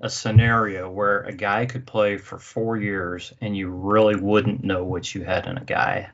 a 0.00 0.08
scenario 0.08 0.90
where 0.90 1.24
a 1.24 1.32
guy 1.34 1.66
could 1.66 1.86
play 1.86 2.16
for 2.16 2.38
four 2.38 2.78
years 2.78 3.34
and 3.42 3.54
you 3.54 3.68
really 3.68 4.16
wouldn't 4.16 4.64
know 4.64 4.82
what 4.82 5.14
you 5.14 5.24
had 5.24 5.46
in 5.46 5.58
a 5.58 5.64
guy, 5.64 6.08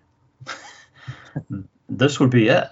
this 1.88 2.18
would 2.18 2.31
be 2.31 2.48
it. 2.48 2.68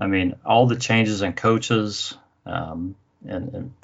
I 0.00 0.06
mean, 0.06 0.34
all 0.46 0.66
the 0.66 0.76
changes 0.76 1.20
in 1.20 1.34
coaches, 1.34 2.16
um, 2.46 2.94
and, 3.28 3.54
and, 3.54 3.74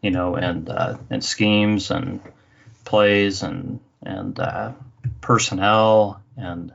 you 0.00 0.12
know, 0.12 0.36
and 0.36 0.68
uh, 0.68 0.96
and 1.10 1.24
schemes 1.24 1.90
and 1.90 2.20
plays 2.84 3.42
and 3.42 3.80
and 4.00 4.38
uh, 4.38 4.74
personnel 5.20 6.22
and 6.36 6.72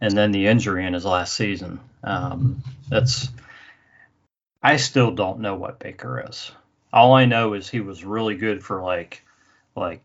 and 0.00 0.16
then 0.16 0.32
the 0.32 0.46
injury 0.46 0.86
in 0.86 0.92
his 0.92 1.04
last 1.04 1.34
season. 1.34 1.80
Um, 2.02 2.62
that's 2.88 3.28
I 4.62 4.76
still 4.76 5.10
don't 5.10 5.40
know 5.40 5.54
what 5.54 5.78
Baker 5.78 6.24
is. 6.28 6.50
All 6.92 7.14
I 7.14 7.24
know 7.24 7.54
is 7.54 7.68
he 7.68 7.80
was 7.80 8.04
really 8.04 8.36
good 8.36 8.62
for 8.62 8.82
like 8.82 9.22
like 9.76 10.02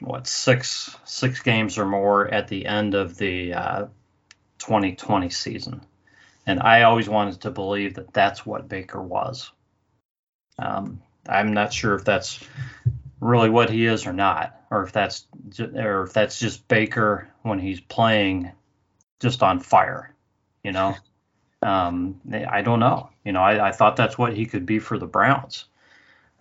what 0.00 0.26
six 0.26 0.96
six 1.04 1.40
games 1.40 1.78
or 1.78 1.86
more 1.86 2.28
at 2.28 2.48
the 2.48 2.66
end 2.66 2.94
of 2.94 3.16
the 3.16 3.54
uh, 3.54 3.86
2020 4.58 5.30
season, 5.30 5.80
and 6.46 6.60
I 6.60 6.82
always 6.82 7.08
wanted 7.08 7.40
to 7.42 7.50
believe 7.50 7.94
that 7.94 8.12
that's 8.12 8.44
what 8.44 8.68
Baker 8.68 9.02
was. 9.02 9.50
Um, 10.58 11.02
I'm 11.28 11.52
not 11.52 11.72
sure 11.72 11.94
if 11.94 12.04
that's 12.04 12.40
really 13.20 13.50
what 13.50 13.70
he 13.70 13.86
is 13.86 14.06
or 14.06 14.12
not, 14.12 14.55
or 14.70 14.82
if 14.82 14.92
that's 14.92 15.26
or 15.74 16.02
if 16.02 16.12
that's 16.12 16.38
just 16.38 16.66
Baker 16.68 17.28
when 17.42 17.58
he's 17.58 17.80
playing 17.80 18.52
just 19.20 19.42
on 19.42 19.60
fire, 19.60 20.14
you 20.62 20.72
know. 20.72 20.96
Um, 21.62 22.20
I 22.32 22.60
don't 22.60 22.80
know. 22.80 23.08
You 23.24 23.32
know, 23.32 23.40
I, 23.40 23.68
I 23.68 23.72
thought 23.72 23.96
that's 23.96 24.18
what 24.18 24.36
he 24.36 24.44
could 24.44 24.66
be 24.66 24.78
for 24.78 24.98
the 24.98 25.06
Browns. 25.06 25.64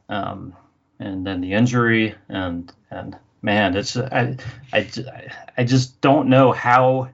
Um, 0.10 0.54
and 1.00 1.26
then 1.26 1.42
the 1.42 1.54
injury 1.54 2.16
and 2.30 2.72
and 2.92 3.18
man, 3.42 3.76
it's 3.76 3.98
I, 3.98 4.38
I 4.72 4.88
I 5.58 5.64
just 5.64 6.02
don't 6.02 6.30
know 6.30 6.52
how 6.52 7.10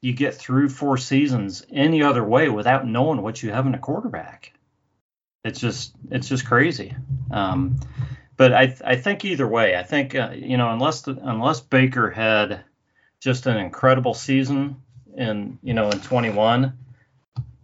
you 0.00 0.12
get 0.12 0.34
through 0.34 0.68
four 0.68 0.96
seasons 0.96 1.64
any 1.70 2.02
other 2.02 2.24
way 2.24 2.48
without 2.48 2.86
knowing 2.86 3.22
what 3.22 3.42
you 3.42 3.52
have 3.52 3.66
in 3.66 3.74
a 3.74 3.78
quarterback. 3.78 4.52
It's 5.44 5.60
just 5.60 5.94
it's 6.10 6.28
just 6.28 6.46
crazy. 6.46 6.94
Um, 7.30 7.78
but 8.42 8.52
I 8.52 8.74
I 8.84 8.96
think 8.96 9.24
either 9.24 9.46
way, 9.46 9.76
I 9.76 9.84
think 9.84 10.16
uh, 10.16 10.32
you 10.34 10.56
know 10.56 10.72
unless 10.72 11.02
the, 11.02 11.12
unless 11.12 11.60
Baker 11.60 12.10
had 12.10 12.64
just 13.20 13.46
an 13.46 13.56
incredible 13.56 14.14
season 14.14 14.82
in 15.16 15.60
you 15.62 15.74
know 15.74 15.90
in 15.90 16.00
21, 16.00 16.76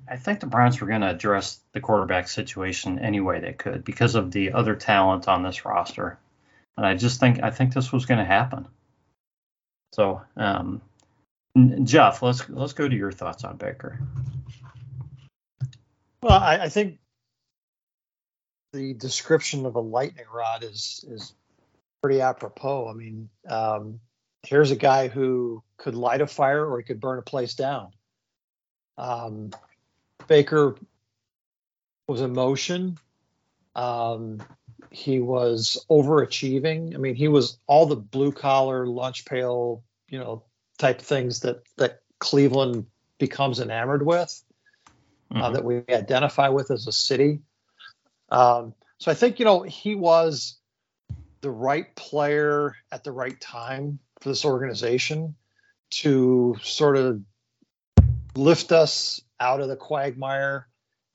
I 0.09 0.17
think 0.19 0.39
the 0.39 0.47
Browns 0.47 0.81
were 0.81 0.87
going 0.87 1.01
to 1.01 1.11
address 1.11 1.59
the 1.73 1.81
quarterback 1.81 2.29
situation 2.29 3.01
any 3.01 3.19
way 3.19 3.41
they 3.41 3.55
could 3.55 3.85
because 3.85 4.15
of 4.15 4.31
the 4.31 4.53
other 4.53 4.77
talent 4.77 5.27
on 5.27 5.43
this 5.43 5.65
roster, 5.65 6.17
and 6.77 6.87
I 6.87 6.95
just 6.95 7.19
think 7.19 7.43
I 7.43 7.51
think 7.51 7.75
this 7.75 7.93
was 7.93 8.07
going 8.07 8.19
to 8.19 8.25
happen. 8.25 8.69
So, 9.95 10.23
um, 10.37 10.81
Jeff, 11.83 12.23
let's 12.23 12.49
let's 12.49 12.75
go 12.75 12.89
to 12.89 12.97
your 12.97 13.11
thoughts 13.11 13.43
on 13.43 13.57
Baker. 13.57 13.99
Well, 16.23 16.39
I, 16.39 16.59
I 16.59 16.69
think 16.69 17.01
the 18.73 18.95
description 18.95 19.67
of 19.67 19.77
a 19.77 19.81
lightning 19.81 20.27
rod 20.33 20.65
is 20.65 21.05
is 21.09 21.35
pretty 22.03 22.21
apropos. 22.21 22.89
I 22.89 22.93
mean, 22.93 23.29
um, 23.49 24.01
here's 24.43 24.71
a 24.71 24.77
guy 24.77 25.09
who 25.09 25.63
could 25.77 25.95
light 25.95 26.21
a 26.21 26.27
fire 26.27 26.65
or 26.65 26.79
he 26.79 26.85
could 26.85 27.01
burn 27.01 27.19
a 27.19 27.23
place 27.23 27.55
down. 27.55 27.91
Um, 28.97 29.51
Baker 30.27 30.77
was 32.07 32.21
emotion. 32.21 32.99
Um, 33.75 34.43
he 34.91 35.21
was 35.21 35.85
overachieving. 35.91 36.95
I 36.95 36.99
mean, 36.99 37.15
he 37.15 37.29
was 37.29 37.59
all 37.67 37.87
the 37.87 37.97
blue 37.97 38.33
collar, 38.33 38.87
lunch 38.87 39.25
pail, 39.25 39.83
you 40.09 40.19
know, 40.19 40.43
type 40.79 41.01
things 41.01 41.41
that 41.41 41.63
that 41.77 42.01
Cleveland 42.19 42.87
becomes 43.19 43.61
enamored 43.61 44.05
with, 44.05 44.43
uh, 44.87 45.35
mm-hmm. 45.35 45.43
uh, 45.43 45.51
that 45.51 45.65
we 45.65 45.83
identify 45.89 46.49
with 46.49 46.71
as 46.71 46.87
a 46.87 46.93
city. 46.93 47.41
Um, 48.31 48.75
so 48.99 49.11
I 49.11 49.15
think 49.15 49.39
you 49.39 49.45
know 49.45 49.63
he 49.63 49.95
was 49.95 50.59
the 51.41 51.51
right 51.51 51.95
player 51.95 52.75
at 52.91 53.05
the 53.05 53.13
right 53.13 53.41
time 53.41 53.99
for 54.21 54.29
this 54.29 54.45
organization 54.45 55.35
to 55.91 56.57
sort 56.63 56.97
of 56.97 57.23
lift 58.35 58.73
us 58.73 59.21
out 59.41 59.61
of 59.61 59.69
the 59.69 59.77
quagmire 59.77 60.69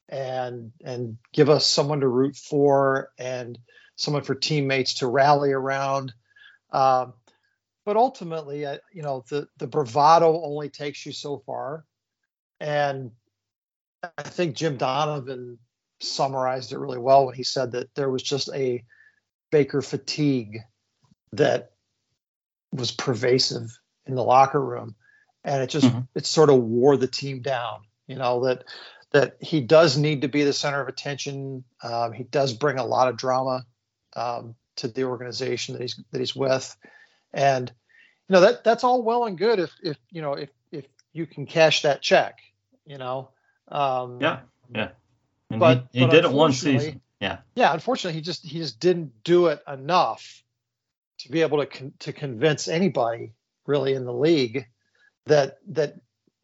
and 0.09 0.71
and 0.83 1.17
give 1.33 1.49
us 1.49 1.65
someone 1.65 2.01
to 2.01 2.07
root 2.07 2.35
for 2.35 3.09
and 3.17 3.57
someone 3.95 4.23
for 4.23 4.35
teammates 4.35 4.95
to 4.95 5.07
rally 5.07 5.51
around. 5.51 6.13
Um, 6.71 7.13
but 7.85 7.97
ultimately, 7.97 8.65
uh, 8.65 8.77
you 8.91 9.01
know, 9.01 9.25
the 9.29 9.47
the 9.57 9.67
bravado 9.67 10.41
only 10.43 10.69
takes 10.69 11.05
you 11.05 11.11
so 11.11 11.43
far, 11.45 11.85
and 12.59 13.11
I 14.17 14.23
think 14.23 14.55
Jim 14.55 14.77
Donovan 14.77 15.59
summarized 16.03 16.71
it 16.71 16.79
really 16.79 16.97
well 16.97 17.25
when 17.25 17.35
he 17.35 17.43
said 17.43 17.71
that 17.71 17.93
there 17.95 18.09
was 18.09 18.23
just 18.23 18.49
a 18.53 18.83
Baker 19.51 19.81
fatigue 19.81 20.59
that 21.33 21.71
was 22.71 22.91
pervasive 22.91 23.79
in 24.05 24.15
the 24.15 24.23
locker 24.23 24.63
room, 24.63 24.95
and 25.43 25.61
it 25.61 25.69
just 25.69 25.85
mm-hmm. 25.85 26.01
it 26.15 26.25
sort 26.25 26.49
of 26.49 26.57
wore 26.57 26.97
the 26.97 27.07
team 27.07 27.41
down. 27.41 27.81
You 28.07 28.15
know 28.15 28.45
that 28.45 28.63
that 29.11 29.37
he 29.39 29.61
does 29.61 29.97
need 29.97 30.21
to 30.21 30.27
be 30.27 30.43
the 30.43 30.53
center 30.53 30.81
of 30.81 30.87
attention. 30.87 31.63
Um, 31.83 32.13
he 32.13 32.23
does 32.23 32.53
bring 32.53 32.79
a 32.79 32.85
lot 32.85 33.07
of 33.07 33.17
drama 33.17 33.63
um, 34.15 34.55
to 34.77 34.87
the 34.87 35.03
organization 35.03 35.73
that 35.73 35.81
he's 35.81 35.99
that 36.11 36.19
he's 36.19 36.35
with, 36.35 36.75
and 37.31 37.71
you 38.27 38.33
know 38.33 38.41
that 38.41 38.63
that's 38.63 38.83
all 38.83 39.03
well 39.03 39.25
and 39.25 39.37
good 39.37 39.59
if 39.59 39.71
if 39.81 39.97
you 40.09 40.21
know 40.21 40.33
if 40.33 40.49
if 40.71 40.85
you 41.13 41.25
can 41.25 41.45
cash 41.45 41.83
that 41.83 42.01
check, 42.01 42.39
you 42.85 42.97
know. 42.97 43.29
Um, 43.67 44.19
yeah, 44.19 44.39
yeah. 44.73 44.89
And 45.53 45.59
but 45.59 45.87
he, 45.91 45.99
he 45.99 46.05
but 46.05 46.11
did 46.11 46.25
it 46.25 46.31
one 46.31 46.51
season. 46.51 47.01
Yeah. 47.19 47.37
Yeah. 47.55 47.73
Unfortunately, 47.73 48.17
he 48.17 48.21
just 48.21 48.43
he 48.45 48.59
just 48.59 48.79
didn't 48.79 49.23
do 49.23 49.47
it 49.47 49.61
enough 49.67 50.43
to 51.19 51.31
be 51.31 51.41
able 51.41 51.59
to 51.59 51.65
con- 51.65 51.93
to 51.99 52.11
convince 52.11 52.67
anybody 52.67 53.33
really 53.65 53.93
in 53.93 54.05
the 54.05 54.13
league 54.13 54.67
that 55.25 55.59
that 55.67 55.95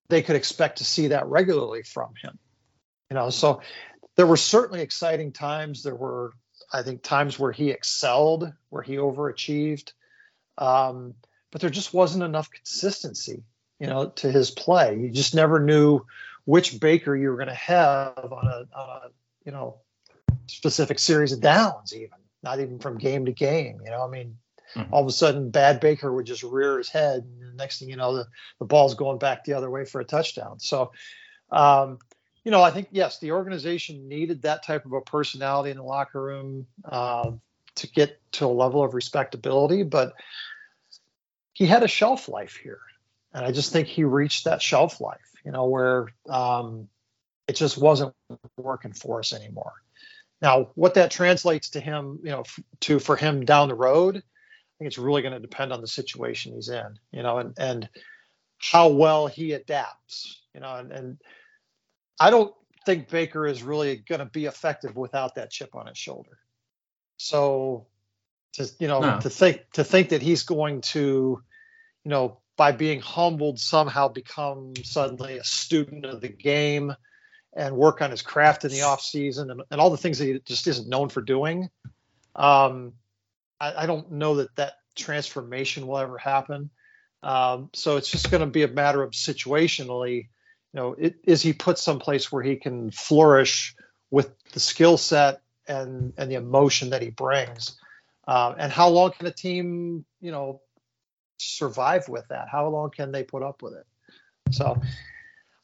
they 0.10 0.22
could 0.22 0.36
expect 0.36 0.78
to 0.78 0.86
see 0.86 1.08
that 1.08 1.28
regularly 1.28 1.84
from 1.84 2.14
him. 2.22 2.38
You 3.10 3.16
know, 3.16 3.30
so 3.30 3.62
there 4.16 4.28
were 4.28 4.38
certainly 4.38 4.82
exciting 4.82 5.32
times. 5.32 5.84
There 5.84 5.96
were, 5.96 6.34
I 6.72 6.84
think, 6.84 7.02
times 7.02 7.40
where 7.40 7.52
he 7.52 7.72
excelled, 7.72 8.52
where 8.70 8.84
he 8.84 8.96
overachieved. 8.98 9.94
Um, 10.58 11.16
but 11.52 11.62
there 11.62 11.70
just 11.70 11.94
wasn't 11.94 12.24
enough 12.24 12.52
consistency, 12.52 13.44
you 13.80 13.88
know, 13.88 14.10
to 14.10 14.32
his 14.32 14.52
play. 14.52 14.98
You 15.00 15.10
just 15.10 15.34
never 15.34 15.60
knew 15.60 16.06
which 16.50 16.80
Baker 16.80 17.16
you 17.16 17.30
were 17.30 17.36
going 17.36 17.48
to 17.48 17.54
have 17.54 18.18
on 18.18 18.48
a, 18.48 18.66
on 18.76 18.90
a, 18.90 19.02
you 19.46 19.52
know, 19.52 19.78
specific 20.48 20.98
series 20.98 21.32
of 21.32 21.42
downs, 21.42 21.96
even 21.96 22.18
not 22.42 22.60
even 22.60 22.80
from 22.80 22.98
game 22.98 23.26
to 23.26 23.32
game. 23.32 23.80
You 23.86 23.92
know, 23.92 24.04
I 24.04 24.10
mean, 24.10 24.36
mm-hmm. 24.76 24.92
all 24.92 25.04
of 25.04 25.08
a 25.08 25.12
sudden, 25.12 25.52
bad 25.52 25.80
Baker 25.80 26.12
would 26.12 26.26
just 26.26 26.42
rear 26.42 26.80
his 26.80 26.90
head, 26.90 27.20
and 27.20 27.52
the 27.52 27.54
next 27.56 27.78
thing 27.78 27.88
you 27.88 27.98
know, 27.98 28.16
the, 28.16 28.26
the 28.58 28.66
ball's 28.66 28.96
going 28.96 29.20
back 29.20 29.44
the 29.44 29.54
other 29.54 29.70
way 29.70 29.86
for 29.86 30.02
a 30.02 30.04
touchdown. 30.06 30.60
So, 30.60 30.92
um, 31.52 32.00
you 32.44 32.50
know, 32.50 32.64
I 32.64 32.72
think 32.72 32.88
yes, 32.90 33.20
the 33.20 33.34
organization 33.34 34.08
needed 34.08 34.42
that 34.42 34.66
type 34.66 34.88
of 34.88 34.94
a 34.94 35.02
personality 35.02 35.70
in 35.70 35.78
the 35.78 35.84
locker 35.84 36.20
room 36.20 36.66
uh, 36.84 37.30
to 37.76 37.88
get 37.92 38.20
to 38.32 38.48
a 38.48 38.48
level 38.48 38.84
of 38.84 38.96
respectability, 38.96 39.84
but 39.84 40.14
he 41.54 41.68
had 41.68 41.84
a 41.84 41.88
shelf 41.88 42.28
life 42.28 42.56
here, 42.56 42.82
and 43.36 43.46
I 43.46 43.52
just 43.52 43.72
think 43.72 43.88
he 43.88 44.04
reached 44.04 44.46
that 44.46 44.64
shelf 44.64 45.00
life. 45.00 45.29
You 45.46 45.52
know, 45.52 45.66
where 45.66 46.08
um, 46.28 46.90
it 47.48 47.56
just 47.56 47.78
wasn't 47.78 48.14
working 48.58 48.94
for 48.94 49.20
us 49.20 49.34
anymore. 49.34 49.74
Now, 50.42 50.70
what 50.76 50.94
that 50.94 51.12
translates 51.12 51.72
to 51.72 51.80
him, 51.80 52.20
you 52.24 52.30
know, 52.30 52.42
f- 52.42 52.60
to 52.82 53.00
for 53.00 53.16
him 53.16 53.46
down 53.46 53.68
the 53.68 53.76
road, 53.76 54.18
I 54.18 54.22
think 54.78 54.88
it's 54.88 54.98
really 54.98 55.22
going 55.22 55.34
to 55.34 55.40
depend 55.40 55.74
on 55.74 55.82
the 55.82 55.88
situation 55.88 56.54
he's 56.54 56.70
in, 56.70 57.00
you 57.12 57.24
know, 57.24 57.40
and 57.40 57.54
and 57.58 57.90
how 58.58 58.90
well 58.90 59.28
he 59.28 59.54
adapts, 59.54 60.42
you 60.54 60.60
know, 60.60 60.76
and, 60.76 60.92
and 60.92 61.18
I 62.20 62.30
don't 62.30 62.54
think 62.86 63.10
Baker 63.10 63.48
is 63.48 63.64
really 63.64 63.98
going 63.98 64.20
to 64.20 64.26
be 64.26 64.46
effective 64.46 64.96
without 64.96 65.36
that 65.36 65.52
chip 65.52 65.76
on 65.76 65.88
his 65.88 65.98
shoulder. 65.98 66.38
So 67.18 67.88
to 68.54 68.70
you 68.80 68.88
know 68.88 69.00
no. 69.00 69.20
to 69.20 69.30
think 69.30 69.70
to 69.74 69.84
think 69.84 70.10
that 70.10 70.22
he's 70.22 70.44
going 70.44 70.82
to 70.82 71.42
you 72.04 72.10
know 72.10 72.40
by 72.60 72.74
being 72.74 73.00
humbled 73.00 73.58
somehow 73.58 74.10
become 74.10 74.74
suddenly 74.84 75.38
a 75.38 75.44
student 75.46 76.04
of 76.04 76.20
the 76.20 76.28
game 76.28 76.94
and 77.56 77.74
work 77.74 78.02
on 78.02 78.12
his 78.12 78.22
craft 78.22 78.66
in 78.66 78.72
the 78.72 78.82
off 78.82 79.02
season 79.02 79.50
and, 79.50 79.62
and 79.72 79.80
all 79.80 79.90
the 79.90 79.98
things 79.98 80.20
that 80.20 80.26
he 80.26 80.38
just 80.44 80.68
isn't 80.68 80.90
known 80.90 81.08
for 81.08 81.22
doing. 81.22 81.70
Um, 82.36 82.92
I, 83.62 83.84
I, 83.84 83.86
don't 83.86 84.12
know 84.12 84.36
that 84.36 84.54
that 84.58 84.74
transformation 84.94 85.88
will 85.88 86.00
ever 86.00 86.18
happen. 86.18 86.70
Um, 87.24 87.70
so 87.72 87.96
it's 87.96 88.12
just 88.12 88.30
going 88.30 88.42
to 88.42 88.48
be 88.48 88.64
a 88.64 88.68
matter 88.68 89.02
of 89.02 89.12
situationally 89.12 90.28
you 90.74 90.80
know, 90.80 90.96
it, 90.98 91.16
is 91.24 91.42
he 91.42 91.54
put 91.54 91.80
someplace 91.80 92.30
where 92.32 92.44
he 92.44 92.56
can 92.56 92.92
flourish 92.92 93.76
with 94.12 94.32
the 94.52 94.60
skill 94.60 94.98
set 94.98 95.42
and 95.68 96.14
and 96.18 96.30
the 96.30 96.36
emotion 96.36 96.92
that 96.92 97.02
he 97.02 97.10
brings, 97.10 97.80
um, 98.28 98.56
and 98.58 98.72
how 98.72 98.90
long 98.90 99.12
can 99.12 99.26
a 99.28 99.32
team, 99.32 100.06
you 100.22 100.32
know, 100.32 100.62
survive 101.40 102.08
with 102.10 102.28
that? 102.30 102.48
How 102.52 102.68
long 102.68 102.92
can 102.92 103.12
they 103.12 103.24
put 103.24 103.44
up 103.44 103.62
with 103.62 103.74
it? 103.74 103.86
So, 104.52 104.82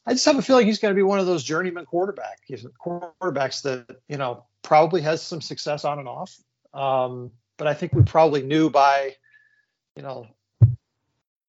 I 0.05 0.13
just 0.13 0.25
have 0.25 0.37
a 0.37 0.41
feeling 0.41 0.67
he's 0.67 0.79
going 0.79 0.93
to 0.93 0.95
be 0.95 1.03
one 1.03 1.19
of 1.19 1.25
those 1.25 1.43
journeyman 1.43 1.85
quarterback 1.85 2.41
quarterbacks 2.49 3.63
that 3.63 3.99
you 4.07 4.17
know 4.17 4.45
probably 4.61 5.01
has 5.01 5.21
some 5.21 5.41
success 5.41 5.85
on 5.85 5.99
and 5.99 6.07
off. 6.07 6.37
Um, 6.73 7.31
but 7.57 7.67
I 7.67 7.73
think 7.73 7.93
we 7.93 8.03
probably 8.03 8.43
knew 8.43 8.69
by, 8.69 9.15
you 9.95 10.03
know, 10.03 10.27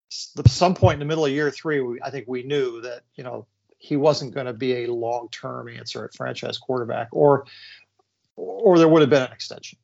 some 0.09 0.75
point 0.75 0.95
in 0.95 0.99
the 1.01 1.05
middle 1.05 1.27
of 1.27 1.33
year 1.33 1.51
three, 1.51 1.81
we, 1.81 2.01
I 2.01 2.11
think 2.11 2.27
we 2.29 2.43
knew 2.45 2.81
that 2.83 3.03
you 3.17 3.25
know 3.25 3.47
he 3.79 3.97
wasn't 3.97 4.35
going 4.35 4.47
to 4.47 4.53
be 4.53 4.85
a 4.85 4.93
long-term 4.93 5.69
answer 5.69 6.05
at 6.05 6.15
franchise 6.15 6.59
quarterback, 6.59 7.09
or 7.13 7.47
or 8.37 8.79
there 8.79 8.89
would 8.89 9.03
have 9.03 9.11
been 9.11 9.23
an 9.23 9.33
extension. 9.33 9.79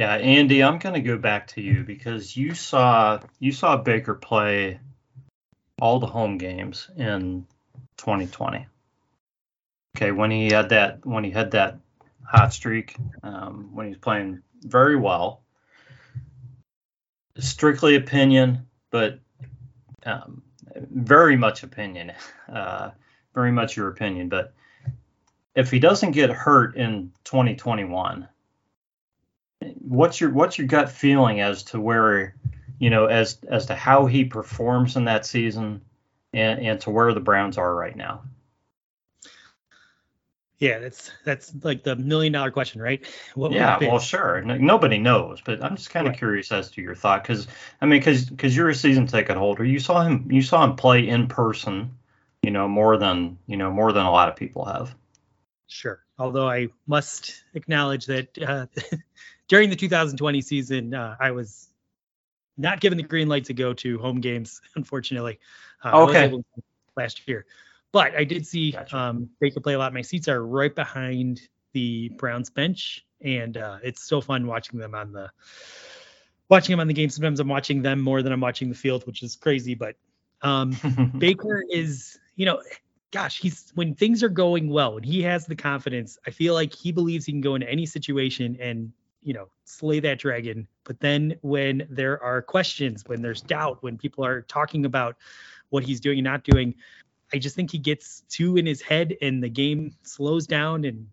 Yeah, 0.00 0.14
Andy, 0.14 0.64
I'm 0.64 0.78
going 0.78 0.94
to 0.94 1.02
go 1.02 1.18
back 1.18 1.48
to 1.48 1.60
you 1.60 1.84
because 1.84 2.34
you 2.34 2.54
saw 2.54 3.20
you 3.38 3.52
saw 3.52 3.76
Baker 3.76 4.14
play 4.14 4.80
all 5.78 6.00
the 6.00 6.06
home 6.06 6.38
games 6.38 6.88
in 6.96 7.46
2020. 7.98 8.66
Okay, 9.94 10.10
when 10.10 10.30
he 10.30 10.52
had 10.52 10.70
that 10.70 11.04
when 11.04 11.22
he 11.22 11.30
had 11.30 11.50
that 11.50 11.80
hot 12.24 12.54
streak, 12.54 12.96
um, 13.22 13.74
when 13.74 13.84
he 13.84 13.90
was 13.90 13.98
playing 13.98 14.40
very 14.62 14.96
well, 14.96 15.42
strictly 17.38 17.96
opinion, 17.96 18.66
but 18.90 19.18
um, 20.06 20.40
very 20.76 21.36
much 21.36 21.62
opinion, 21.62 22.12
uh, 22.50 22.92
very 23.34 23.52
much 23.52 23.76
your 23.76 23.88
opinion. 23.88 24.30
But 24.30 24.54
if 25.54 25.70
he 25.70 25.78
doesn't 25.78 26.12
get 26.12 26.30
hurt 26.30 26.74
in 26.74 27.12
2021, 27.24 28.26
what's 29.80 30.20
your 30.20 30.30
what's 30.30 30.58
your 30.58 30.66
gut 30.66 30.90
feeling 30.90 31.40
as 31.40 31.62
to 31.64 31.80
where 31.80 32.34
you 32.78 32.90
know 32.90 33.06
as 33.06 33.38
as 33.48 33.66
to 33.66 33.74
how 33.74 34.06
he 34.06 34.24
performs 34.24 34.96
in 34.96 35.04
that 35.04 35.26
season 35.26 35.82
and 36.32 36.60
and 36.60 36.80
to 36.82 36.90
where 36.90 37.12
the 37.12 37.20
Browns 37.20 37.58
are 37.58 37.74
right 37.74 37.96
now? 37.96 38.22
Yeah, 40.58 40.78
that's 40.78 41.10
that's 41.24 41.52
like 41.62 41.84
the 41.84 41.96
million 41.96 42.34
dollar 42.34 42.50
question, 42.50 42.82
right? 42.82 43.06
What 43.34 43.52
yeah, 43.52 43.78
well, 43.80 43.98
sure. 43.98 44.42
No, 44.42 44.58
nobody 44.58 44.98
knows, 44.98 45.40
but 45.40 45.64
I'm 45.64 45.76
just 45.76 45.88
kind 45.88 46.06
of 46.06 46.10
right. 46.10 46.18
curious 46.18 46.52
as 46.52 46.70
to 46.72 46.82
your 46.82 46.94
thought, 46.94 47.22
because 47.22 47.48
I 47.80 47.86
mean, 47.86 47.98
because 47.98 48.28
because 48.28 48.54
you're 48.54 48.68
a 48.68 48.74
season 48.74 49.06
ticket 49.06 49.38
holder, 49.38 49.64
you 49.64 49.80
saw 49.80 50.02
him 50.02 50.30
you 50.30 50.42
saw 50.42 50.62
him 50.62 50.76
play 50.76 51.08
in 51.08 51.28
person, 51.28 51.92
you 52.42 52.50
know, 52.50 52.68
more 52.68 52.98
than 52.98 53.38
you 53.46 53.56
know 53.56 53.70
more 53.70 53.92
than 53.92 54.04
a 54.04 54.10
lot 54.10 54.28
of 54.28 54.36
people 54.36 54.66
have. 54.66 54.94
Sure. 55.66 56.04
Although 56.18 56.48
I 56.48 56.68
must 56.86 57.42
acknowledge 57.54 58.04
that 58.06 58.36
uh, 58.38 58.66
during 59.50 59.68
the 59.68 59.74
2020 59.74 60.40
season, 60.40 60.94
uh, 60.94 61.16
I 61.18 61.32
was 61.32 61.68
not 62.56 62.78
given 62.78 62.96
the 62.96 63.02
green 63.02 63.28
light 63.28 63.44
to 63.46 63.52
go 63.52 63.74
to 63.74 63.98
home 63.98 64.20
games, 64.20 64.62
unfortunately. 64.76 65.40
Uh, 65.84 66.04
okay. 66.04 66.32
last 66.96 67.26
year. 67.26 67.44
But 67.92 68.14
I 68.14 68.22
did 68.22 68.46
see 68.46 68.70
gotcha. 68.70 68.96
um, 68.96 69.28
Baker 69.40 69.58
play 69.58 69.74
a 69.74 69.78
lot. 69.78 69.92
My 69.92 70.02
seats 70.02 70.28
are 70.28 70.46
right 70.46 70.72
behind 70.72 71.40
the 71.72 72.10
Browns 72.10 72.48
bench, 72.48 73.04
and 73.20 73.56
uh, 73.56 73.78
it's 73.82 74.04
so 74.04 74.20
fun 74.20 74.46
watching 74.46 74.78
them 74.78 74.94
on 74.94 75.12
the 75.12 75.28
watching 76.48 76.72
them 76.72 76.78
on 76.78 76.86
the 76.86 76.94
game. 76.94 77.10
Sometimes 77.10 77.40
I'm 77.40 77.48
watching 77.48 77.82
them 77.82 78.00
more 78.00 78.22
than 78.22 78.32
I'm 78.32 78.40
watching 78.40 78.68
the 78.68 78.76
field, 78.76 79.04
which 79.04 79.24
is 79.24 79.34
crazy. 79.34 79.74
But 79.74 79.96
um, 80.42 80.76
Baker 81.18 81.64
is, 81.68 82.20
you 82.36 82.46
know, 82.46 82.62
gosh, 83.10 83.40
he's 83.40 83.72
when 83.74 83.96
things 83.96 84.22
are 84.22 84.28
going 84.28 84.68
well 84.70 84.98
and 84.98 85.04
he 85.04 85.22
has 85.22 85.46
the 85.46 85.56
confidence. 85.56 86.18
I 86.24 86.30
feel 86.30 86.54
like 86.54 86.72
he 86.72 86.92
believes 86.92 87.26
he 87.26 87.32
can 87.32 87.40
go 87.40 87.56
into 87.56 87.68
any 87.68 87.86
situation 87.86 88.56
and 88.60 88.92
you 89.22 89.34
know 89.34 89.48
slay 89.64 90.00
that 90.00 90.18
dragon. 90.18 90.66
But 90.84 91.00
then 91.00 91.36
when 91.42 91.86
there 91.90 92.22
are 92.22 92.42
questions, 92.42 93.04
when 93.06 93.22
there's 93.22 93.40
doubt, 93.40 93.82
when 93.82 93.98
people 93.98 94.24
are 94.24 94.42
talking 94.42 94.84
about 94.84 95.16
what 95.70 95.84
he's 95.84 96.00
doing 96.00 96.18
and 96.18 96.24
not 96.24 96.44
doing, 96.44 96.74
I 97.32 97.38
just 97.38 97.54
think 97.54 97.70
he 97.70 97.78
gets 97.78 98.22
too 98.28 98.56
in 98.56 98.66
his 98.66 98.82
head 98.82 99.16
and 99.22 99.42
the 99.42 99.48
game 99.48 99.94
slows 100.02 100.46
down 100.46 100.84
and 100.84 101.06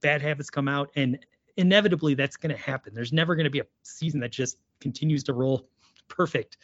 bad 0.00 0.22
habits 0.22 0.50
come 0.50 0.68
out. 0.68 0.90
And 0.94 1.18
inevitably 1.56 2.14
that's 2.14 2.36
going 2.36 2.54
to 2.54 2.60
happen. 2.60 2.94
There's 2.94 3.12
never 3.12 3.34
going 3.34 3.44
to 3.44 3.50
be 3.50 3.60
a 3.60 3.66
season 3.82 4.20
that 4.20 4.32
just 4.32 4.58
continues 4.80 5.24
to 5.24 5.32
roll 5.32 5.68
perfect. 6.08 6.58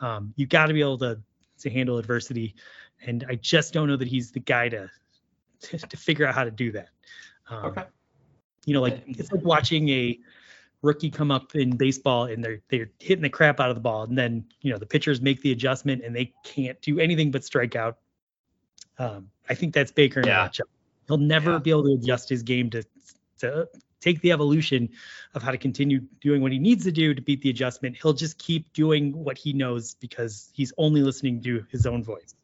Um, 0.00 0.32
you 0.36 0.46
got 0.46 0.66
to 0.66 0.74
be 0.74 0.80
able 0.80 0.98
to 0.98 1.20
to 1.60 1.70
handle 1.70 1.98
adversity, 1.98 2.56
and 3.06 3.24
I 3.28 3.36
just 3.36 3.72
don't 3.72 3.86
know 3.88 3.96
that 3.96 4.08
he's 4.08 4.32
the 4.32 4.40
guy 4.40 4.68
to 4.68 4.90
to, 5.60 5.78
to 5.88 5.96
figure 5.96 6.26
out 6.26 6.34
how 6.34 6.44
to 6.44 6.50
do 6.50 6.72
that. 6.72 6.88
Um, 7.48 7.64
okay. 7.66 7.84
You 8.66 8.74
know, 8.74 8.82
like 8.82 9.04
it's 9.06 9.30
like 9.30 9.44
watching 9.44 9.88
a 9.90 10.18
rookie 10.84 11.10
come 11.10 11.30
up 11.30 11.54
in 11.54 11.76
baseball 11.76 12.26
and 12.26 12.44
they're 12.44 12.60
they're 12.68 12.90
hitting 13.00 13.22
the 13.22 13.30
crap 13.30 13.58
out 13.58 13.70
of 13.70 13.74
the 13.74 13.80
ball, 13.80 14.04
and 14.04 14.16
then 14.16 14.44
you 14.60 14.70
know 14.70 14.78
the 14.78 14.86
pitchers 14.86 15.20
make 15.20 15.40
the 15.40 15.50
adjustment 15.50 16.04
and 16.04 16.14
they 16.14 16.32
can't 16.44 16.80
do 16.82 17.00
anything 17.00 17.30
but 17.30 17.44
strike 17.44 17.74
out. 17.74 17.98
Um, 18.98 19.30
I 19.48 19.54
think 19.54 19.74
that's 19.74 19.90
Baker 19.90 20.20
in 20.20 20.26
yeah. 20.26 20.48
He'll 21.08 21.18
never 21.18 21.52
yeah. 21.52 21.58
be 21.58 21.70
able 21.70 21.84
to 21.84 21.94
adjust 21.94 22.28
his 22.28 22.42
game 22.42 22.70
to 22.70 22.84
to 23.38 23.68
take 24.00 24.20
the 24.20 24.32
evolution 24.32 24.90
of 25.34 25.42
how 25.42 25.50
to 25.50 25.58
continue 25.58 26.00
doing 26.20 26.42
what 26.42 26.52
he 26.52 26.58
needs 26.58 26.84
to 26.84 26.92
do 26.92 27.14
to 27.14 27.22
beat 27.22 27.40
the 27.40 27.50
adjustment. 27.50 27.96
He'll 28.00 28.12
just 28.12 28.38
keep 28.38 28.72
doing 28.74 29.12
what 29.12 29.38
he 29.38 29.54
knows 29.54 29.94
because 29.94 30.50
he's 30.52 30.72
only 30.76 31.00
listening 31.00 31.42
to 31.42 31.64
his 31.70 31.86
own 31.86 32.04
voice. 32.04 32.34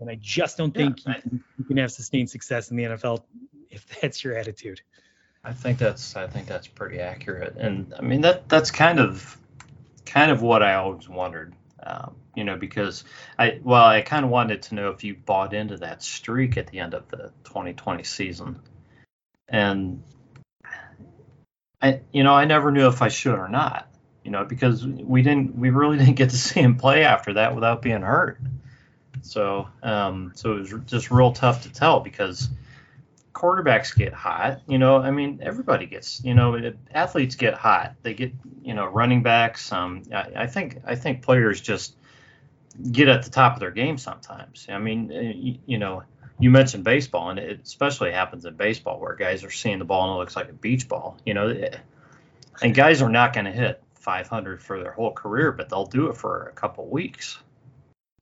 And 0.00 0.08
I 0.08 0.14
just 0.18 0.56
don't 0.56 0.72
think 0.72 1.04
yeah, 1.04 1.16
you, 1.16 1.20
can, 1.20 1.44
you 1.58 1.64
can 1.64 1.76
have 1.76 1.92
sustained 1.92 2.30
success 2.30 2.70
in 2.70 2.78
the 2.78 2.84
NFL 2.84 3.22
if 3.68 3.86
that's 4.00 4.24
your 4.24 4.34
attitude. 4.34 4.80
I 5.42 5.52
think 5.52 5.78
that's 5.78 6.16
I 6.16 6.26
think 6.26 6.46
that's 6.46 6.66
pretty 6.66 7.00
accurate, 7.00 7.56
and 7.56 7.94
I 7.98 8.02
mean 8.02 8.20
that 8.22 8.48
that's 8.48 8.70
kind 8.70 9.00
of 9.00 9.38
kind 10.04 10.30
of 10.30 10.42
what 10.42 10.62
I 10.62 10.74
always 10.74 11.08
wondered, 11.08 11.54
um, 11.82 12.16
you 12.34 12.44
know, 12.44 12.56
because 12.56 13.04
I 13.38 13.58
well 13.62 13.84
I 13.84 14.02
kind 14.02 14.24
of 14.24 14.30
wanted 14.30 14.62
to 14.62 14.74
know 14.74 14.90
if 14.90 15.02
you 15.02 15.14
bought 15.14 15.54
into 15.54 15.78
that 15.78 16.02
streak 16.02 16.58
at 16.58 16.66
the 16.66 16.80
end 16.80 16.92
of 16.92 17.08
the 17.08 17.32
2020 17.44 18.04
season, 18.04 18.60
and 19.48 20.02
I 21.80 22.00
you 22.12 22.22
know 22.22 22.34
I 22.34 22.44
never 22.44 22.70
knew 22.70 22.88
if 22.88 23.00
I 23.00 23.08
should 23.08 23.38
or 23.38 23.48
not, 23.48 23.90
you 24.22 24.30
know, 24.30 24.44
because 24.44 24.86
we 24.86 25.22
didn't 25.22 25.56
we 25.56 25.70
really 25.70 25.96
didn't 26.04 26.16
get 26.16 26.30
to 26.30 26.36
see 26.36 26.60
him 26.60 26.76
play 26.76 27.04
after 27.04 27.34
that 27.34 27.54
without 27.54 27.80
being 27.80 28.02
hurt, 28.02 28.38
so 29.22 29.68
um 29.82 30.32
so 30.34 30.52
it 30.52 30.58
was 30.58 30.74
just 30.84 31.10
real 31.10 31.32
tough 31.32 31.62
to 31.62 31.72
tell 31.72 32.00
because 32.00 32.50
quarterbacks 33.40 33.96
get 33.96 34.12
hot. 34.12 34.60
You 34.68 34.78
know, 34.78 34.98
I 34.98 35.10
mean, 35.10 35.40
everybody 35.42 35.86
gets. 35.86 36.22
You 36.22 36.34
know, 36.34 36.72
athletes 36.92 37.36
get 37.36 37.54
hot. 37.54 37.94
They 38.02 38.14
get. 38.14 38.32
You 38.62 38.74
know, 38.74 38.86
running 38.86 39.22
backs. 39.22 39.72
Um, 39.72 40.02
I, 40.12 40.30
I 40.36 40.46
think 40.46 40.82
I 40.84 40.94
think 40.94 41.22
players 41.22 41.60
just 41.60 41.96
get 42.90 43.08
at 43.08 43.22
the 43.22 43.30
top 43.30 43.54
of 43.54 43.60
their 43.60 43.70
game 43.70 43.96
sometimes. 43.98 44.66
I 44.68 44.78
mean, 44.78 45.10
uh, 45.12 45.20
you, 45.20 45.58
you 45.64 45.78
know, 45.78 46.02
you 46.38 46.50
mentioned 46.50 46.84
baseball, 46.84 47.30
and 47.30 47.38
it 47.38 47.60
especially 47.64 48.12
happens 48.12 48.44
in 48.44 48.54
baseball 48.54 49.00
where 49.00 49.14
guys 49.14 49.44
are 49.44 49.50
seeing 49.50 49.78
the 49.78 49.84
ball 49.84 50.10
and 50.10 50.16
it 50.16 50.18
looks 50.18 50.36
like 50.36 50.50
a 50.50 50.54
beach 50.54 50.88
ball. 50.88 51.16
You 51.24 51.34
know, 51.34 51.48
eh, 51.48 51.78
and 52.60 52.74
guys 52.74 53.00
are 53.00 53.08
not 53.08 53.32
going 53.32 53.46
to 53.46 53.52
hit 53.52 53.82
500 53.94 54.62
for 54.62 54.82
their 54.82 54.92
whole 54.92 55.12
career, 55.12 55.52
but 55.52 55.70
they'll 55.70 55.86
do 55.86 56.08
it 56.08 56.16
for 56.16 56.48
a 56.48 56.52
couple 56.52 56.86
weeks. 56.86 57.38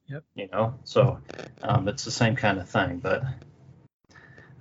Yep. 0.06 0.24
You 0.36 0.48
know, 0.52 0.78
so 0.84 1.20
um, 1.62 1.88
it's 1.88 2.04
the 2.04 2.10
same 2.10 2.36
kind 2.36 2.58
of 2.58 2.68
thing, 2.68 2.98
but 2.98 3.24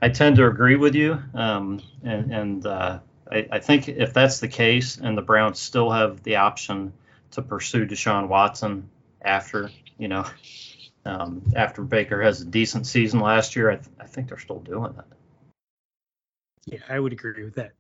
I 0.02 0.10
tend 0.10 0.36
to 0.36 0.46
agree 0.46 0.76
with 0.76 0.96
you, 0.96 1.20
um, 1.34 1.82
and, 2.04 2.32
and 2.32 2.66
uh, 2.66 3.00
I, 3.32 3.48
I, 3.52 3.60
think 3.60 3.90
if 3.90 4.14
that's 4.14 4.40
the 4.40 4.48
case, 4.48 4.98
and 4.98 5.18
the 5.18 5.24
Browns 5.24 5.60
still 5.60 5.90
have 5.90 6.22
the 6.24 6.36
option 6.36 6.94
to 7.32 7.42
pursue 7.42 7.86
Deshaun 7.86 8.28
Watson 8.28 8.90
after 9.22 9.72
you 9.98 10.08
know 10.08 10.26
um, 11.06 11.42
after 11.56 11.84
Baker 11.84 12.22
has 12.22 12.42
a 12.42 12.46
decent 12.46 12.86
season 12.86 13.22
last 13.22 13.56
year, 13.56 13.72
I, 13.72 13.76
th- 13.76 13.88
I 14.00 14.06
think 14.06 14.30
they're 14.30 14.38
still 14.38 14.60
doing 14.60 14.94
it. 14.98 15.06
Yeah, 16.66 16.80
I 16.90 17.00
would 17.00 17.14
agree 17.14 17.46
with 17.46 17.56
that. 17.56 17.72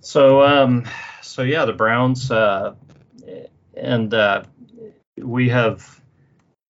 So, 0.00 0.42
um, 0.42 0.88
so 1.22 1.42
yeah, 1.42 1.64
the 1.64 1.72
Browns, 1.72 2.30
uh, 2.30 2.74
and 3.76 4.12
uh, 4.12 4.42
we 5.16 5.48
have 5.50 6.01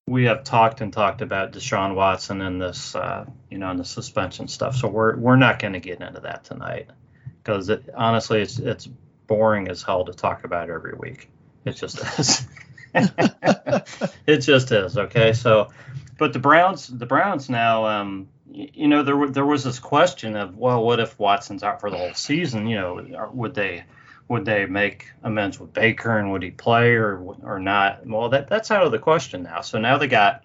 we 0.06 0.24
have 0.24 0.44
talked 0.44 0.80
and 0.80 0.92
talked 0.92 1.22
about 1.22 1.52
Deshaun 1.52 1.94
Watson 1.94 2.40
and 2.40 2.60
this, 2.60 2.94
uh, 2.94 3.24
you 3.50 3.58
know, 3.58 3.70
and 3.70 3.78
the 3.78 3.84
suspension 3.84 4.48
stuff. 4.48 4.76
So 4.76 4.88
we're 4.88 5.16
we're 5.16 5.36
not 5.36 5.58
going 5.58 5.74
to 5.74 5.80
get 5.80 6.00
into 6.00 6.20
that 6.20 6.44
tonight 6.44 6.90
because 7.38 7.68
it, 7.68 7.88
honestly, 7.94 8.42
it's 8.42 8.58
it's 8.58 8.88
boring 9.26 9.68
as 9.68 9.82
hell 9.82 10.04
to 10.04 10.12
talk 10.12 10.44
about 10.44 10.70
every 10.70 10.94
week. 10.94 11.30
It 11.64 11.72
just 11.76 12.00
is. 12.18 12.46
it 12.94 14.38
just 14.38 14.72
is. 14.72 14.98
Okay, 14.98 15.32
so, 15.32 15.70
but 16.18 16.32
the 16.32 16.40
Browns, 16.40 16.88
the 16.88 17.06
Browns 17.06 17.48
now, 17.48 17.86
um, 17.86 18.28
you 18.50 18.88
know, 18.88 19.04
there 19.04 19.28
there 19.28 19.46
was 19.46 19.62
this 19.62 19.78
question 19.78 20.36
of, 20.36 20.56
well, 20.56 20.84
what 20.84 20.98
if 20.98 21.18
Watson's 21.18 21.62
out 21.62 21.80
for 21.80 21.90
the 21.90 21.96
whole 21.96 22.14
season? 22.14 22.66
You 22.66 22.76
know, 22.76 23.30
would 23.32 23.54
they 23.54 23.84
would 24.32 24.46
they 24.46 24.64
make 24.64 25.10
amends 25.24 25.60
with 25.60 25.74
Baker 25.74 26.16
and 26.16 26.32
would 26.32 26.42
he 26.42 26.50
play 26.50 26.94
or 26.94 27.18
or 27.42 27.58
not? 27.58 28.06
Well, 28.06 28.30
that 28.30 28.48
that's 28.48 28.70
out 28.70 28.86
of 28.86 28.90
the 28.90 28.98
question 28.98 29.42
now. 29.42 29.60
So 29.60 29.78
now 29.78 29.98
they 29.98 30.06
got 30.06 30.40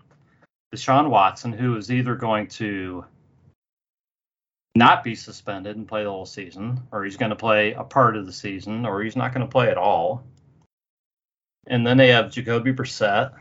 Deshaun 0.75 1.09
Watson, 1.09 1.53
who 1.53 1.77
is 1.77 1.89
either 1.89 2.13
going 2.15 2.47
to 2.47 3.05
not 4.75 5.05
be 5.05 5.15
suspended 5.15 5.77
and 5.77 5.87
play 5.87 6.03
the 6.03 6.09
whole 6.09 6.25
season, 6.25 6.81
or 6.91 7.05
he's 7.05 7.15
going 7.15 7.29
to 7.29 7.37
play 7.37 7.71
a 7.71 7.83
part 7.85 8.17
of 8.17 8.25
the 8.25 8.33
season, 8.33 8.85
or 8.85 9.01
he's 9.01 9.15
not 9.15 9.33
going 9.33 9.47
to 9.47 9.51
play 9.51 9.69
at 9.69 9.77
all. 9.77 10.21
And 11.65 11.87
then 11.87 11.95
they 11.95 12.09
have 12.09 12.29
Jacoby 12.29 12.73
Brissett 12.73 13.31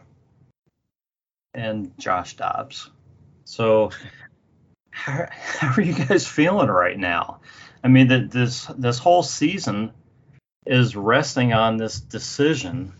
and 1.54 1.92
Josh 1.98 2.36
Dobbs. 2.36 2.88
So 3.46 3.90
how, 4.90 5.26
how 5.28 5.74
are 5.76 5.82
you 5.82 5.92
guys 6.06 6.24
feeling 6.24 6.68
right 6.68 6.96
now? 6.96 7.40
I 7.82 7.88
mean, 7.88 8.06
that 8.08 8.30
this 8.30 8.66
this 8.78 8.98
whole 9.00 9.24
season 9.24 9.90
is 10.66 10.96
resting 10.96 11.52
on 11.52 11.76
this 11.76 12.00
decision, 12.00 12.92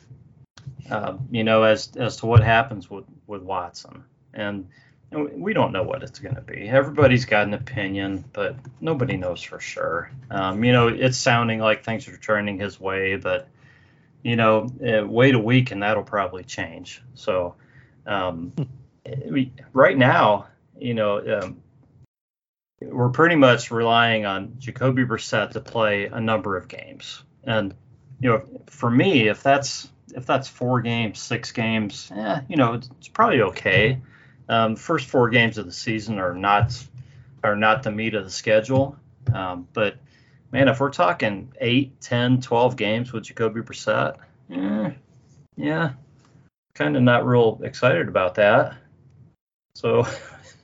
uh, 0.90 1.16
you 1.30 1.44
know, 1.44 1.64
as 1.64 1.90
as 1.96 2.16
to 2.18 2.26
what 2.26 2.42
happens 2.42 2.88
with 2.90 3.04
with 3.26 3.42
Watson, 3.42 4.04
and, 4.32 4.68
and 5.10 5.42
we 5.42 5.52
don't 5.52 5.72
know 5.72 5.82
what 5.82 6.02
it's 6.02 6.18
going 6.20 6.36
to 6.36 6.40
be. 6.40 6.68
Everybody's 6.68 7.24
got 7.24 7.46
an 7.46 7.54
opinion, 7.54 8.24
but 8.32 8.56
nobody 8.80 9.16
knows 9.16 9.42
for 9.42 9.60
sure. 9.60 10.10
Um, 10.30 10.62
you 10.62 10.72
know, 10.72 10.88
it's 10.88 11.18
sounding 11.18 11.58
like 11.58 11.84
things 11.84 12.06
are 12.08 12.16
turning 12.16 12.58
his 12.58 12.80
way, 12.80 13.16
but 13.16 13.48
you 14.22 14.36
know, 14.36 14.68
uh, 14.84 15.06
wait 15.06 15.34
a 15.34 15.38
week 15.38 15.70
and 15.70 15.82
that'll 15.82 16.02
probably 16.02 16.44
change. 16.44 17.02
So, 17.14 17.54
um, 18.06 18.52
we, 19.28 19.52
right 19.72 19.96
now, 19.96 20.46
you 20.78 20.94
know. 20.94 21.40
Um, 21.42 21.62
we're 22.80 23.08
pretty 23.08 23.36
much 23.36 23.70
relying 23.70 24.26
on 24.26 24.56
Jacoby 24.58 25.04
Brissett 25.04 25.52
to 25.52 25.60
play 25.60 26.06
a 26.06 26.20
number 26.20 26.58
of 26.58 26.68
games. 26.68 27.22
And 27.46 27.74
you 28.20 28.30
know, 28.30 28.42
for 28.66 28.90
me, 28.90 29.28
if 29.28 29.42
that's 29.42 29.88
if 30.14 30.26
that's 30.26 30.48
four 30.48 30.80
games, 30.80 31.18
six 31.18 31.52
games, 31.52 32.10
yeah, 32.14 32.42
you 32.48 32.56
know, 32.56 32.74
it's, 32.74 32.88
it's 32.98 33.08
probably 33.08 33.42
okay. 33.42 34.00
Um, 34.48 34.76
first 34.76 35.08
four 35.08 35.28
games 35.30 35.58
of 35.58 35.66
the 35.66 35.72
season 35.72 36.18
are 36.18 36.34
not 36.34 36.72
are 37.42 37.56
not 37.56 37.82
the 37.82 37.90
meat 37.90 38.14
of 38.14 38.24
the 38.24 38.30
schedule. 38.30 38.96
Um, 39.32 39.66
but 39.72 39.96
man, 40.52 40.68
if 40.68 40.80
we're 40.80 40.90
talking 40.90 41.52
8, 41.60 42.00
10, 42.00 42.40
12 42.40 42.76
games 42.76 43.12
with 43.12 43.24
Jacoby 43.24 43.60
Brissett, 43.60 44.16
yeah, 44.48 44.92
yeah, 45.56 45.92
kind 46.74 46.96
of 46.96 47.02
not 47.02 47.26
real 47.26 47.60
excited 47.62 48.08
about 48.08 48.36
that. 48.36 48.76
So, 49.74 50.06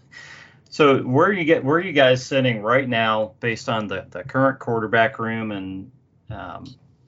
so 0.71 1.03
where 1.03 1.33
you 1.33 1.45
get 1.45 1.65
where 1.65 1.77
are 1.77 1.81
you 1.81 1.93
guys 1.93 2.25
sitting 2.25 2.63
right 2.63 2.89
now 2.89 3.33
based 3.41 3.69
on 3.69 3.89
the, 3.89 4.07
the 4.11 4.23
current 4.23 4.59
quarterback 4.59 5.19
room 5.19 5.53
and 5.53 5.91
um, 6.33 6.65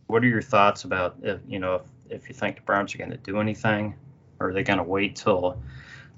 what 0.06 0.22
are 0.22 0.28
your 0.28 0.42
thoughts 0.42 0.84
about 0.84 1.16
if 1.22 1.40
you 1.46 1.58
know 1.58 1.76
if, 1.76 1.82
if 2.22 2.28
you 2.28 2.34
think 2.34 2.56
the 2.56 2.62
Browns 2.62 2.94
are 2.94 2.98
going 2.98 3.10
to 3.10 3.16
do 3.16 3.40
anything, 3.40 3.94
or 4.38 4.50
are 4.50 4.52
they 4.52 4.62
going 4.62 4.78
to 4.78 4.84
wait 4.84 5.16
till 5.16 5.60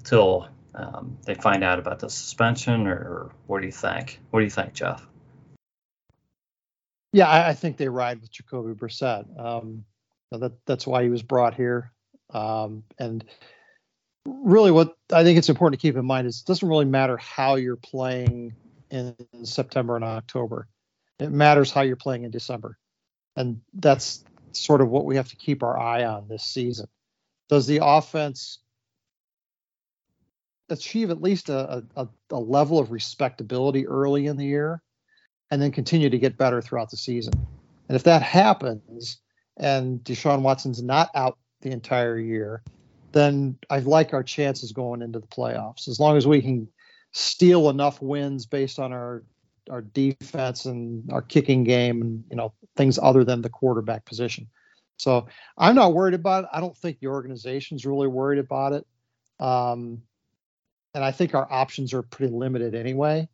till 0.03 0.47
um, 0.75 1.17
they 1.25 1.33
find 1.33 1.63
out 1.63 1.79
about 1.79 1.99
the 1.99 2.09
suspension, 2.09 2.87
or, 2.87 3.31
what 3.47 3.61
do 3.61 3.65
you 3.65 3.71
think? 3.71 4.19
What 4.29 4.41
do 4.41 4.43
you 4.43 4.51
think, 4.51 4.73
Jeff? 4.73 5.05
Yeah, 7.13 7.27
I, 7.27 7.49
I 7.49 7.53
think 7.53 7.77
they 7.77 7.89
ride 7.89 8.21
with 8.21 8.31
Jacoby 8.31 8.73
Brissett. 8.73 9.25
Um, 9.39 9.85
that 10.31 10.53
that's 10.65 10.85
why 10.85 11.03
he 11.03 11.09
was 11.09 11.23
brought 11.23 11.55
here, 11.55 11.91
um, 12.31 12.83
and 12.99 13.23
really, 14.25 14.71
what 14.71 14.95
I 15.11 15.23
think 15.23 15.37
it's 15.37 15.49
important 15.49 15.79
to 15.79 15.87
keep 15.87 15.95
in 15.95 16.05
mind 16.05 16.27
is 16.27 16.41
it 16.41 16.47
doesn't 16.47 16.67
really 16.67 16.85
matter 16.85 17.17
how 17.17 17.55
you're 17.55 17.77
playing 17.77 18.53
in 18.91 19.15
September 19.43 19.95
and 19.95 20.03
October. 20.03 20.67
It 21.19 21.31
matters 21.31 21.71
how 21.71 21.81
you're 21.81 21.95
playing 21.95 22.23
in 22.23 22.31
December 22.31 22.77
and 23.37 23.61
that's 23.75 24.25
sort 24.51 24.81
of 24.81 24.89
what 24.89 25.05
we 25.05 25.15
have 25.15 25.29
to 25.29 25.35
keep 25.35 25.63
our 25.63 25.77
eye 25.77 26.03
on 26.03 26.27
this 26.27 26.43
season. 26.43 26.87
Does 27.47 27.67
the 27.67 27.79
offense 27.83 28.59
achieve 30.69 31.11
at 31.11 31.21
least 31.21 31.47
a, 31.47 31.85
a, 31.95 32.07
a, 32.31 32.39
level 32.39 32.79
of 32.79 32.91
respectability 32.91 33.87
early 33.87 34.25
in 34.25 34.35
the 34.35 34.45
year 34.45 34.81
and 35.49 35.61
then 35.61 35.71
continue 35.71 36.09
to 36.09 36.17
get 36.17 36.37
better 36.37 36.61
throughout 36.61 36.89
the 36.89 36.97
season? 36.97 37.33
And 37.87 37.95
if 37.95 38.03
that 38.03 38.23
happens 38.23 39.19
and 39.55 40.03
Deshaun 40.03 40.41
Watson's 40.41 40.81
not 40.81 41.09
out 41.15 41.37
the 41.61 41.71
entire 41.71 42.17
year, 42.17 42.63
then 43.13 43.57
I 43.69 43.79
like 43.79 44.13
our 44.13 44.23
chances 44.23 44.71
going 44.71 45.01
into 45.01 45.19
the 45.19 45.27
playoffs. 45.27 45.87
As 45.87 45.99
long 45.99 46.17
as 46.17 46.27
we 46.27 46.41
can 46.41 46.67
steal 47.13 47.69
enough 47.69 48.01
wins 48.01 48.45
based 48.47 48.79
on 48.79 48.91
our 48.91 49.23
our 49.69 49.81
defense 49.81 50.65
and 50.65 51.11
our 51.11 51.21
kicking 51.21 51.63
game 51.63 52.01
and 52.01 52.23
you 52.29 52.35
know 52.35 52.53
things 52.75 52.99
other 53.01 53.23
than 53.23 53.41
the 53.41 53.49
quarterback 53.49 54.05
position. 54.05 54.47
So 54.97 55.27
I'm 55.57 55.75
not 55.75 55.93
worried 55.93 56.15
about 56.15 56.45
it. 56.45 56.49
I 56.51 56.59
don't 56.59 56.75
think 56.75 56.99
the 56.99 57.07
organization's 57.07 57.85
really 57.85 58.07
worried 58.07 58.39
about 58.39 58.73
it. 58.73 58.87
Um, 59.39 60.01
and 60.93 61.03
I 61.03 61.11
think 61.11 61.35
our 61.35 61.47
options 61.51 61.93
are 61.93 62.01
pretty 62.01 62.33
limited 62.33 62.73
anyway. 62.73 63.29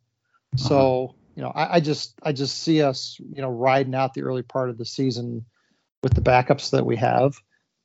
So, 0.56 1.04
uh-huh. 1.04 1.14
you 1.36 1.42
know, 1.42 1.48
I, 1.48 1.76
I, 1.76 1.80
just 1.80 2.14
I 2.22 2.32
just 2.32 2.62
see 2.62 2.82
us, 2.82 3.18
you 3.18 3.40
know, 3.40 3.48
riding 3.48 3.94
out 3.94 4.12
the 4.12 4.22
early 4.22 4.42
part 4.42 4.68
of 4.68 4.76
the 4.76 4.84
season 4.84 5.46
with 6.02 6.14
the 6.14 6.20
backups 6.20 6.70
that 6.70 6.84
we 6.84 6.96
have. 6.96 7.40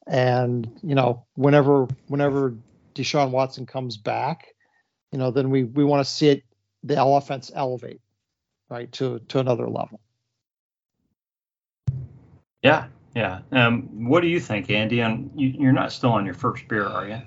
And, 0.05 0.69
you 0.83 0.95
know, 0.95 1.25
whenever 1.35 1.87
whenever 2.07 2.55
Deshaun 2.95 3.31
Watson 3.31 3.65
comes 3.65 3.95
back, 3.95 4.47
you 5.11 5.19
know, 5.19 5.31
then 5.31 5.49
we 5.49 5.63
we 5.63 5.83
want 5.83 6.05
to 6.05 6.11
see 6.11 6.27
it 6.27 6.43
the 6.83 7.01
offense 7.01 7.51
elevate, 7.53 8.01
right, 8.70 8.91
to 8.93 9.20
to 9.20 9.39
another 9.39 9.67
level. 9.67 9.99
Yeah, 12.61 12.88
yeah. 13.15 13.39
Um, 13.51 14.09
what 14.09 14.22
do 14.22 14.28
you 14.28 14.39
think, 14.39 14.70
Andy? 14.70 14.99
And 15.01 15.32
you, 15.36 15.70
are 15.70 15.74
not 15.74 15.91
still 15.91 16.11
on 16.11 16.26
your 16.26 16.34
first 16.34 16.67
beer, 16.67 16.86
are 16.86 17.07
you? 17.07 17.22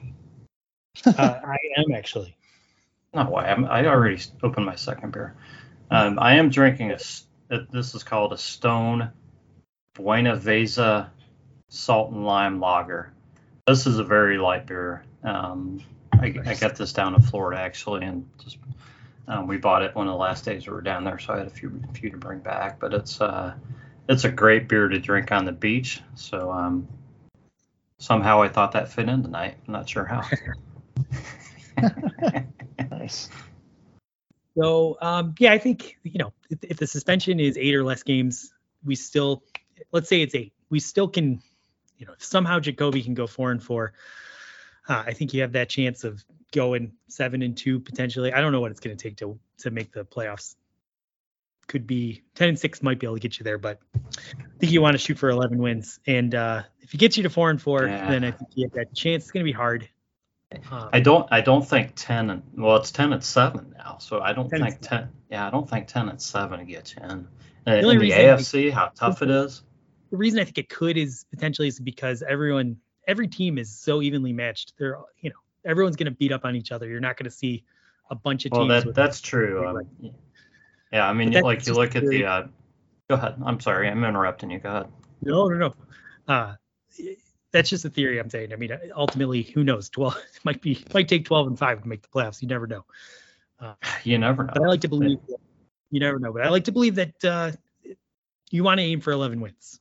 uh, 1.06 1.40
I 1.44 1.56
am 1.78 1.94
actually. 1.94 2.36
No 3.14 3.28
way. 3.28 3.44
I'm, 3.44 3.64
I 3.64 3.86
already 3.86 4.22
opened 4.42 4.66
my 4.66 4.76
second 4.76 5.12
beer. 5.12 5.34
Um, 5.90 6.18
I 6.18 6.34
am 6.34 6.48
drinking 6.48 6.92
a. 6.92 6.98
This 7.70 7.94
is 7.94 8.02
called 8.02 8.32
a 8.32 8.38
Stone 8.38 9.10
Buenaveza 9.94 11.10
Salt 11.68 12.12
and 12.12 12.24
Lime 12.24 12.60
Lager. 12.60 13.12
This 13.66 13.86
is 13.86 13.98
a 13.98 14.04
very 14.04 14.38
light 14.38 14.66
beer. 14.66 15.04
Um, 15.22 15.82
I, 16.14 16.34
I, 16.46 16.54
got 16.54 16.76
this 16.76 16.92
down 16.92 17.14
in 17.14 17.20
Florida 17.20 17.60
actually, 17.60 18.04
and 18.04 18.28
just 18.42 18.58
um, 19.28 19.46
we 19.46 19.56
bought 19.56 19.82
it 19.82 19.94
one 19.94 20.06
of 20.08 20.12
the 20.12 20.18
last 20.18 20.44
days 20.44 20.66
we 20.66 20.72
were 20.72 20.80
down 20.80 21.04
there, 21.04 21.18
so 21.18 21.34
I 21.34 21.38
had 21.38 21.46
a 21.46 21.50
few 21.50 21.80
few 21.94 22.10
to 22.10 22.16
bring 22.16 22.40
back. 22.40 22.80
But 22.80 22.92
it's 22.92 23.20
uh, 23.20 23.54
it's 24.08 24.24
a 24.24 24.30
great 24.30 24.68
beer 24.68 24.88
to 24.88 24.98
drink 24.98 25.30
on 25.32 25.44
the 25.44 25.52
beach. 25.52 26.00
So 26.14 26.50
um, 26.50 26.88
somehow 27.98 28.42
I 28.42 28.48
thought 28.48 28.72
that 28.72 28.90
fit 28.90 29.08
in 29.08 29.22
tonight. 29.22 29.56
I'm 29.66 29.72
not 29.72 29.88
sure 29.88 30.04
how. 30.04 30.22
nice. 32.90 33.28
So 34.56 34.98
um, 35.00 35.34
yeah, 35.38 35.52
I 35.52 35.58
think 35.58 35.98
you 36.02 36.18
know 36.18 36.32
if, 36.50 36.58
if, 36.64 36.76
the 36.78 36.86
suspension 36.86 37.40
is 37.40 37.56
eight 37.56 37.74
or 37.74 37.84
less 37.84 38.02
games, 38.02 38.52
we 38.84 38.96
still 38.96 39.42
let's 39.92 40.08
say 40.08 40.22
it's 40.22 40.34
eight, 40.34 40.52
we 40.68 40.80
still 40.80 41.08
can, 41.08 41.40
you 41.96 42.06
know, 42.06 42.12
if 42.12 42.24
somehow 42.24 42.58
Jacoby 42.58 43.02
can 43.02 43.14
go 43.14 43.26
four 43.26 43.50
and 43.50 43.62
four. 43.62 43.92
Uh, 44.88 45.04
I 45.06 45.12
think 45.12 45.32
you 45.32 45.42
have 45.42 45.52
that 45.52 45.68
chance 45.68 46.02
of 46.02 46.24
going 46.52 46.92
seven 47.08 47.42
and 47.42 47.56
two 47.56 47.80
potentially. 47.80 48.32
I 48.32 48.40
don't 48.40 48.52
know 48.52 48.60
what 48.60 48.70
it's 48.70 48.80
going 48.80 48.96
to 48.96 49.02
take 49.02 49.16
to 49.18 49.38
to 49.58 49.70
make 49.70 49.92
the 49.92 50.04
playoffs. 50.04 50.54
Could 51.66 51.86
be 51.86 52.22
ten 52.34 52.50
and 52.50 52.58
six 52.58 52.82
might 52.82 52.98
be 52.98 53.06
able 53.06 53.16
to 53.16 53.20
get 53.20 53.38
you 53.38 53.44
there, 53.44 53.58
but 53.58 53.80
I 53.94 54.58
think 54.58 54.72
you 54.72 54.82
want 54.82 54.94
to 54.94 54.98
shoot 54.98 55.18
for 55.18 55.30
eleven 55.30 55.58
wins. 55.58 55.98
And 56.06 56.34
uh, 56.34 56.62
if 56.80 56.92
it 56.94 56.98
gets 56.98 57.16
you 57.16 57.22
to 57.24 57.30
four 57.30 57.50
and 57.50 57.60
four, 57.60 57.86
yeah. 57.86 58.10
then 58.10 58.24
I 58.24 58.30
think 58.30 58.50
you 58.54 58.66
have 58.66 58.72
that 58.74 58.94
chance. 58.94 59.24
It's 59.24 59.30
going 59.30 59.44
to 59.44 59.50
be 59.50 59.56
hard. 59.56 59.88
Um, 60.70 60.90
I 60.92 61.00
don't. 61.00 61.26
I 61.30 61.40
don't 61.40 61.66
think 61.66 61.92
ten. 61.94 62.30
And, 62.30 62.42
well, 62.56 62.76
it's 62.76 62.90
ten 62.90 63.12
and 63.12 63.24
seven 63.24 63.74
now, 63.78 63.98
so 63.98 64.20
I 64.20 64.32
don't 64.32 64.50
think 64.50 64.80
ten. 64.80 65.08
Yeah, 65.30 65.46
I 65.46 65.50
don't 65.50 65.68
think 65.68 65.86
ten 65.86 66.08
and 66.08 66.20
seven 66.20 66.64
gets 66.66 66.94
you 66.94 67.02
in. 67.02 67.28
Uh, 67.66 67.74
in 67.74 67.98
the 67.98 68.10
AFC, 68.10 68.70
how 68.72 68.90
tough 68.94 69.22
it 69.22 69.30
is. 69.30 69.62
The 70.10 70.16
reason 70.16 70.40
I 70.40 70.44
think 70.44 70.58
it 70.58 70.68
could 70.68 70.96
is 70.96 71.24
potentially 71.30 71.68
is 71.68 71.78
because 71.78 72.22
everyone, 72.22 72.76
every 73.06 73.28
team 73.28 73.56
is 73.56 73.70
so 73.70 74.02
evenly 74.02 74.32
matched. 74.32 74.74
They're, 74.78 74.98
you 75.20 75.30
know, 75.30 75.36
everyone's 75.64 75.96
going 75.96 76.06
to 76.06 76.16
beat 76.16 76.32
up 76.32 76.44
on 76.44 76.56
each 76.56 76.72
other. 76.72 76.88
You're 76.88 77.00
not 77.00 77.16
going 77.16 77.24
to 77.24 77.30
see 77.30 77.64
a 78.10 78.14
bunch 78.14 78.46
of 78.46 78.52
teams. 78.52 78.68
Well, 78.68 78.80
that, 78.80 78.94
that's 78.94 79.20
true. 79.20 79.66
Um, 79.66 80.12
yeah, 80.92 81.08
I 81.08 81.12
mean, 81.12 81.32
like 81.32 81.66
you 81.66 81.74
look 81.74 81.96
at 81.96 82.04
the. 82.04 82.24
Uh, 82.24 82.42
go 83.08 83.16
ahead. 83.16 83.36
I'm 83.44 83.60
sorry, 83.60 83.88
I'm 83.88 84.04
interrupting 84.04 84.50
you. 84.50 84.58
Go 84.58 84.68
ahead. 84.68 84.86
No, 85.22 85.48
no, 85.48 85.56
no. 85.56 85.74
Uh, 86.32 86.54
that's 87.52 87.70
just 87.70 87.84
a 87.84 87.90
theory 87.90 88.18
I'm 88.18 88.30
saying. 88.30 88.52
I 88.52 88.56
mean, 88.56 88.76
ultimately, 88.96 89.42
who 89.42 89.64
knows? 89.64 89.88
12 89.90 90.16
might 90.44 90.60
be 90.60 90.84
might 90.92 91.08
take 91.08 91.24
12 91.24 91.46
and 91.48 91.58
five 91.58 91.82
to 91.82 91.88
make 91.88 92.02
the 92.02 92.08
playoffs. 92.08 92.42
You 92.42 92.48
never 92.48 92.66
know. 92.66 92.84
Uh, 93.60 93.74
you 94.04 94.18
never 94.18 94.44
know. 94.44 94.52
But 94.54 94.62
I 94.62 94.66
like 94.66 94.80
to 94.82 94.88
believe. 94.88 95.18
Yeah. 95.28 95.36
You 95.90 96.00
never 96.00 96.18
know, 96.18 96.32
but 96.32 96.42
I 96.42 96.48
like 96.48 96.64
to 96.64 96.72
believe 96.72 96.94
that 96.94 97.22
uh, 97.22 97.52
you 98.50 98.64
want 98.64 98.78
to 98.78 98.82
aim 98.84 99.02
for 99.02 99.12
11 99.12 99.42
wins 99.42 99.78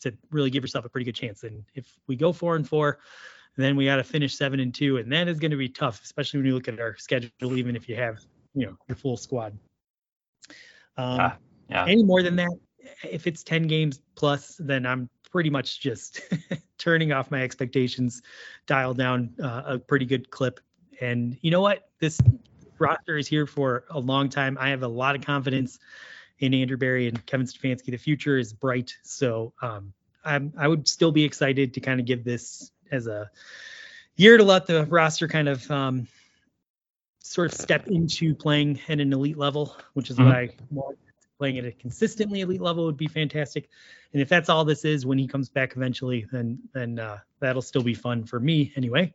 to 0.00 0.14
really 0.30 0.48
give 0.48 0.62
yourself 0.62 0.84
a 0.84 0.88
pretty 0.88 1.04
good 1.04 1.16
chance. 1.16 1.42
And 1.42 1.64
if 1.74 1.92
we 2.06 2.14
go 2.14 2.32
four 2.32 2.54
and 2.54 2.68
four, 2.68 3.00
then 3.56 3.76
we 3.76 3.84
got 3.84 3.96
to 3.96 4.04
finish 4.04 4.36
seven 4.36 4.60
and 4.60 4.74
two, 4.74 4.96
and 4.96 5.12
that 5.12 5.28
is 5.28 5.38
going 5.38 5.50
to 5.50 5.56
be 5.56 5.68
tough, 5.68 6.02
especially 6.02 6.40
when 6.40 6.46
you 6.46 6.54
look 6.54 6.68
at 6.68 6.80
our 6.80 6.96
schedule. 6.96 7.30
Even 7.42 7.76
if 7.76 7.88
you 7.88 7.96
have, 7.96 8.18
you 8.54 8.66
know, 8.66 8.76
your 8.88 8.96
full 8.96 9.16
squad. 9.16 9.56
Um, 10.96 11.16
yeah, 11.16 11.32
yeah. 11.70 11.86
Any 11.86 12.02
more 12.02 12.22
than 12.22 12.36
that, 12.36 12.50
if 13.02 13.26
it's 13.26 13.42
10 13.42 13.66
games 13.66 14.00
plus, 14.14 14.56
then 14.58 14.86
I'm 14.86 15.08
pretty 15.30 15.50
much 15.50 15.80
just 15.80 16.20
turning 16.78 17.12
off 17.12 17.30
my 17.30 17.42
expectations, 17.42 18.22
dial 18.66 18.94
down 18.94 19.34
uh, 19.42 19.62
a 19.66 19.78
pretty 19.78 20.06
good 20.06 20.30
clip. 20.30 20.60
And 21.00 21.36
you 21.40 21.50
know 21.50 21.60
what? 21.60 21.88
This 21.98 22.20
roster 22.78 23.16
is 23.16 23.26
here 23.26 23.46
for 23.46 23.84
a 23.90 23.98
long 23.98 24.28
time. 24.28 24.56
I 24.60 24.70
have 24.70 24.82
a 24.82 24.88
lot 24.88 25.16
of 25.16 25.22
confidence 25.22 25.78
in 26.38 26.54
Andrew 26.54 26.76
Berry 26.76 27.08
and 27.08 27.24
Kevin 27.26 27.46
Stefanski. 27.46 27.86
The 27.86 27.96
future 27.96 28.38
is 28.38 28.52
bright. 28.52 28.96
So 29.02 29.52
um, 29.62 29.92
I'm, 30.24 30.52
I 30.56 30.68
would 30.68 30.88
still 30.88 31.12
be 31.12 31.24
excited 31.24 31.74
to 31.74 31.80
kind 31.80 32.00
of 32.00 32.06
give 32.06 32.24
this 32.24 32.70
as 32.90 33.06
a 33.06 33.30
year 34.16 34.36
to 34.36 34.44
let 34.44 34.66
the 34.66 34.84
roster 34.86 35.28
kind 35.28 35.48
of 35.48 35.70
um, 35.70 36.06
sort 37.20 37.52
of 37.52 37.58
step 37.58 37.88
into 37.88 38.34
playing 38.34 38.80
at 38.88 39.00
an 39.00 39.12
elite 39.12 39.38
level, 39.38 39.76
which 39.94 40.10
is 40.10 40.16
mm-hmm. 40.16 40.26
what 40.26 40.36
I 40.36 40.50
want 40.70 40.98
playing 41.38 41.58
at 41.58 41.64
a 41.64 41.72
consistently 41.72 42.40
elite 42.40 42.60
level 42.60 42.84
would 42.86 42.96
be 42.96 43.08
fantastic. 43.08 43.68
And 44.12 44.22
if 44.22 44.28
that's 44.28 44.48
all 44.48 44.64
this 44.64 44.84
is 44.84 45.04
when 45.04 45.18
he 45.18 45.26
comes 45.26 45.48
back 45.48 45.76
eventually, 45.76 46.26
then 46.30 46.58
then 46.72 46.98
uh, 46.98 47.18
that'll 47.40 47.62
still 47.62 47.82
be 47.82 47.94
fun 47.94 48.24
for 48.24 48.38
me 48.38 48.72
anyway. 48.76 49.12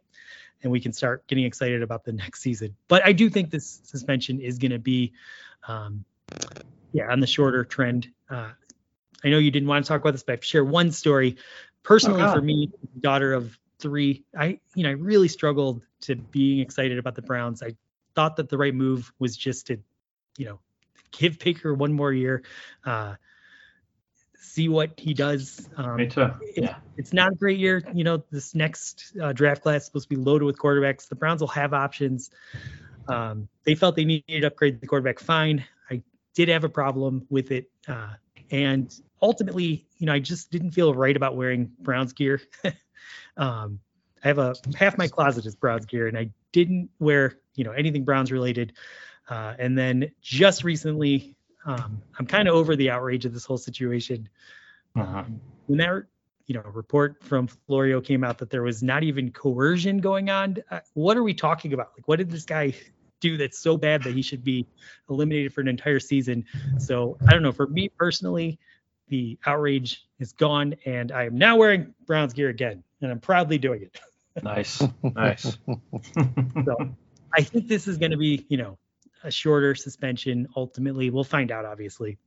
And 0.62 0.72
we 0.72 0.82
can 0.82 0.92
start 0.92 1.26
getting 1.28 1.46
excited 1.46 1.82
about 1.82 2.04
the 2.04 2.12
next 2.12 2.42
season. 2.42 2.76
But 2.88 3.06
I 3.06 3.14
do 3.14 3.30
think 3.30 3.50
this 3.50 3.80
suspension 3.84 4.42
is 4.42 4.58
going 4.58 4.72
to 4.72 4.80
be, 4.80 5.14
um, 5.68 6.04
yeah, 6.92 7.10
on 7.10 7.22
the 7.22 7.28
shorter 7.28 7.64
trend. 7.64 8.10
Uh, 8.30 8.50
I 9.24 9.30
know 9.30 9.38
you 9.38 9.52
didn't 9.52 9.70
want 9.70 9.86
to 9.86 9.90
talk 9.90 10.02
about 10.02 10.12
this, 10.12 10.24
but 10.24 10.34
I 10.34 10.40
share 10.42 10.66
one 10.66 10.92
story. 10.92 11.38
Personally, 11.84 12.22
oh, 12.22 12.34
for 12.34 12.42
me, 12.42 12.72
daughter 13.00 13.34
of 13.34 13.58
three, 13.80 14.24
I 14.38 14.60
you 14.76 14.84
know 14.84 14.90
I 14.90 14.94
really 14.94 15.28
struggled 15.28 15.82
to 16.02 16.16
being 16.16 16.60
excited 16.60 16.98
about 16.98 17.16
the 17.16 17.22
Browns. 17.22 17.62
I 17.64 17.76
thought 18.16 18.36
that 18.38 18.50
the 18.50 18.58
right 18.58 18.74
move 18.74 19.12
was 19.20 19.36
just 19.36 19.68
to, 19.68 19.78
you 20.38 20.46
know, 20.46 20.60
give 21.12 21.40
Baker 21.40 21.74
one 21.74 21.94
more 21.94 22.14
year. 22.14 22.44
Uh, 22.86 23.16
see 24.40 24.70
what 24.70 24.92
he 24.98 25.14
does. 25.14 25.70
Um, 25.78 25.98
Me 25.98 26.08
too. 26.08 26.30
Yeah. 26.56 26.76
it's 26.98 27.14
not 27.14 27.34
a 27.34 27.36
great 27.36 27.60
year. 27.60 27.84
You 27.94 28.04
know, 28.04 28.24
this 28.32 28.56
next 28.56 29.14
uh, 29.22 29.34
draft 29.34 29.62
class 29.62 29.82
is 29.82 29.86
supposed 29.88 30.10
to 30.10 30.16
be 30.16 30.22
loaded 30.22 30.46
with 30.46 30.58
quarterbacks. 30.58 31.08
The 31.08 31.16
Browns 31.16 31.42
will 31.42 31.48
have 31.50 31.74
options. 31.74 32.32
Um, 33.08 33.48
they 33.64 33.76
felt 33.76 33.96
they 33.96 34.06
needed 34.06 34.42
to 34.42 34.48
upgrade 34.48 34.82
the 34.82 34.88
quarterback. 34.88 35.20
Fine. 35.20 35.66
I 35.90 36.02
did 36.36 36.50
have 36.50 36.64
a 36.64 36.70
problem 36.70 37.26
with 37.30 37.52
it. 37.52 37.70
Uh, 37.88 38.14
and 38.52 38.94
ultimately, 39.22 39.86
you 39.98 40.06
know, 40.06 40.14
I 40.14 40.20
just 40.20 40.52
didn't 40.52 40.72
feel 40.72 40.94
right 40.94 41.16
about 41.16 41.36
wearing 41.36 41.72
Browns 41.80 42.14
gear. 42.14 42.42
um, 43.38 43.80
I 44.24 44.28
have 44.28 44.38
a 44.38 44.56
half 44.76 44.98
my 44.98 45.08
closet 45.08 45.46
is 45.46 45.56
Browns 45.56 45.86
gear, 45.86 46.08
and 46.08 46.18
I 46.18 46.30
didn't 46.52 46.90
wear, 47.00 47.38
you 47.56 47.64
know, 47.64 47.72
anything 47.72 48.04
Browns 48.04 48.32
related. 48.32 48.74
Uh, 49.30 49.54
and 49.60 49.78
then 49.78 50.12
just 50.22 50.64
recently, 50.64 51.36
um, 51.66 52.02
I'm 52.18 52.26
kind 52.26 52.48
of 52.48 52.56
over 52.56 52.76
the 52.76 52.90
outrage 52.90 53.26
of 53.26 53.34
this 53.34 53.46
whole 53.46 53.58
situation. 53.58 54.28
Uh-huh. 54.96 55.20
Um, 55.20 55.40
when 55.68 55.78
that 55.78 56.04
you 56.48 56.56
know 56.56 56.64
report 56.74 57.24
from 57.24 57.46
Florio 57.46 58.02
came 58.02 58.24
out 58.24 58.40
that 58.40 58.50
there 58.50 58.64
was 58.64 58.82
not 58.82 59.04
even 59.04 59.32
coercion 59.32 60.00
going 60.00 60.30
on, 60.30 60.58
uh, 60.72 60.80
what 60.94 61.16
are 61.16 61.24
we 61.24 61.34
talking 61.34 61.74
about? 61.74 61.92
Like, 61.96 62.08
what 62.08 62.18
did 62.18 62.32
this 62.32 62.46
guy 62.46 62.74
do 63.20 63.38
that's 63.38 63.60
so 63.60 63.78
bad 63.78 64.04
that 64.04 64.14
he 64.14 64.22
should 64.22 64.44
be 64.44 64.66
eliminated 65.10 65.54
for 65.54 65.62
an 65.62 65.68
entire 65.68 66.00
season? 66.00 66.46
So 66.78 67.18
I 67.28 67.32
don't 67.32 67.44
know. 67.44 67.52
For 67.52 67.68
me 67.68 67.90
personally, 67.90 68.60
the 69.08 69.38
outrage 69.46 70.06
is 70.20 70.34
gone, 70.34 70.76
and 70.86 71.12
I 71.12 71.26
am 71.26 71.38
now 71.38 71.58
wearing 71.58 71.94
Browns 72.06 72.34
gear 72.34 72.50
again, 72.50 72.84
and 73.02 73.12
I'm 73.12 73.20
proudly 73.20 73.58
doing 73.58 73.84
it. 73.84 74.00
nice, 74.44 74.82
nice. 75.04 75.58
so 75.66 76.78
I 77.34 77.42
think 77.42 77.68
this 77.68 77.88
is 77.88 77.98
going 77.98 78.12
to 78.12 78.18
be, 78.18 78.46
you 78.50 78.58
know, 78.58 78.78
a 79.24 79.32
shorter 79.32 79.76
suspension 79.76 80.48
ultimately. 80.56 81.10
We'll 81.10 81.24
find 81.24 81.52
out, 81.52 81.66
obviously. 81.66 82.18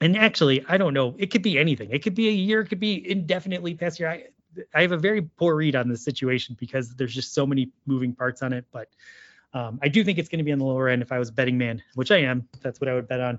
And 0.00 0.16
actually, 0.16 0.64
I 0.68 0.78
don't 0.78 0.94
know. 0.94 1.14
It 1.18 1.30
could 1.30 1.42
be 1.42 1.58
anything. 1.58 1.90
It 1.90 2.02
could 2.02 2.14
be 2.14 2.28
a 2.28 2.32
year. 2.32 2.60
It 2.60 2.68
could 2.68 2.80
be 2.80 3.08
indefinitely 3.08 3.74
past 3.74 4.00
year. 4.00 4.10
I, 4.10 4.24
I 4.74 4.82
have 4.82 4.92
a 4.92 4.96
very 4.96 5.22
poor 5.22 5.54
read 5.54 5.76
on 5.76 5.88
this 5.88 6.04
situation 6.04 6.56
because 6.58 6.94
there's 6.94 7.14
just 7.14 7.34
so 7.34 7.46
many 7.46 7.70
moving 7.86 8.12
parts 8.14 8.42
on 8.42 8.52
it. 8.52 8.64
But 8.72 8.88
um, 9.54 9.78
I 9.82 9.88
do 9.88 10.02
think 10.04 10.18
it's 10.18 10.28
going 10.28 10.38
to 10.38 10.44
be 10.44 10.52
on 10.52 10.58
the 10.58 10.64
lower 10.64 10.88
end 10.88 11.02
if 11.02 11.12
I 11.12 11.18
was 11.18 11.30
betting 11.30 11.58
man, 11.58 11.82
which 11.94 12.10
I 12.10 12.18
am. 12.18 12.48
That's 12.62 12.80
what 12.80 12.88
I 12.88 12.94
would 12.94 13.08
bet 13.08 13.20
on. 13.20 13.38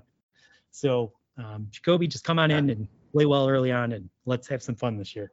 So 0.70 1.12
um, 1.36 1.68
Jacoby, 1.70 2.06
just 2.06 2.24
come 2.24 2.38
on 2.38 2.50
in 2.50 2.70
and 2.70 2.88
play 3.12 3.26
well 3.26 3.48
early 3.48 3.72
on, 3.72 3.92
and 3.92 4.08
let's 4.24 4.48
have 4.48 4.62
some 4.62 4.74
fun 4.74 4.96
this 4.96 5.14
year. 5.16 5.32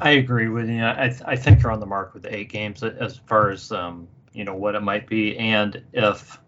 I 0.00 0.10
agree 0.10 0.48
with 0.48 0.68
you. 0.68 0.84
I, 0.84 1.14
I 1.24 1.36
think 1.36 1.62
you're 1.62 1.72
on 1.72 1.80
the 1.80 1.86
mark 1.86 2.14
with 2.14 2.26
eight 2.28 2.50
games 2.50 2.82
as 2.82 3.16
far 3.16 3.50
as 3.50 3.72
um, 3.72 4.08
you 4.32 4.44
know 4.44 4.54
what 4.54 4.74
it 4.74 4.82
might 4.82 5.06
be, 5.06 5.36
and 5.38 5.82
if 5.92 6.38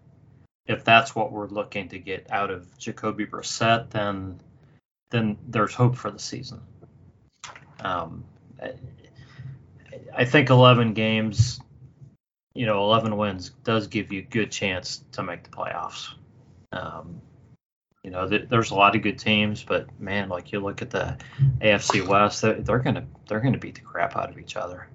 if 0.67 0.83
that's 0.83 1.15
what 1.15 1.31
we're 1.31 1.47
looking 1.47 1.89
to 1.89 1.99
get 1.99 2.27
out 2.31 2.51
of 2.51 2.77
Jacoby 2.77 3.25
Brissett, 3.25 3.89
then 3.89 4.39
then 5.09 5.37
there's 5.47 5.73
hope 5.73 5.95
for 5.95 6.11
the 6.11 6.19
season. 6.19 6.61
Um, 7.79 8.23
I 10.19 10.25
think 10.25 10.49
11 10.49 10.95
games, 10.95 11.61
you 12.53 12.65
know, 12.65 12.83
11 12.83 13.15
wins 13.15 13.51
does 13.63 13.87
give 13.87 14.11
you 14.11 14.19
a 14.19 14.23
good 14.23 14.51
chance 14.51 15.01
to 15.13 15.23
make 15.23 15.43
the 15.43 15.49
playoffs. 15.49 16.09
Um, 16.73 17.21
you 18.03 18.11
know, 18.11 18.27
th- 18.27 18.49
there's 18.49 18.71
a 18.71 18.75
lot 18.75 18.97
of 18.97 19.01
good 19.01 19.17
teams, 19.17 19.63
but 19.63 19.87
man, 19.97 20.27
like 20.27 20.51
you 20.51 20.59
look 20.59 20.81
at 20.81 20.89
the 20.89 21.17
AFC 21.61 22.05
West, 22.05 22.41
they're, 22.41 22.59
they're 22.59 22.79
gonna 22.79 23.07
they're 23.29 23.39
gonna 23.39 23.57
beat 23.57 23.75
the 23.75 23.81
crap 23.81 24.17
out 24.17 24.29
of 24.29 24.37
each 24.37 24.57
other. 24.57 24.89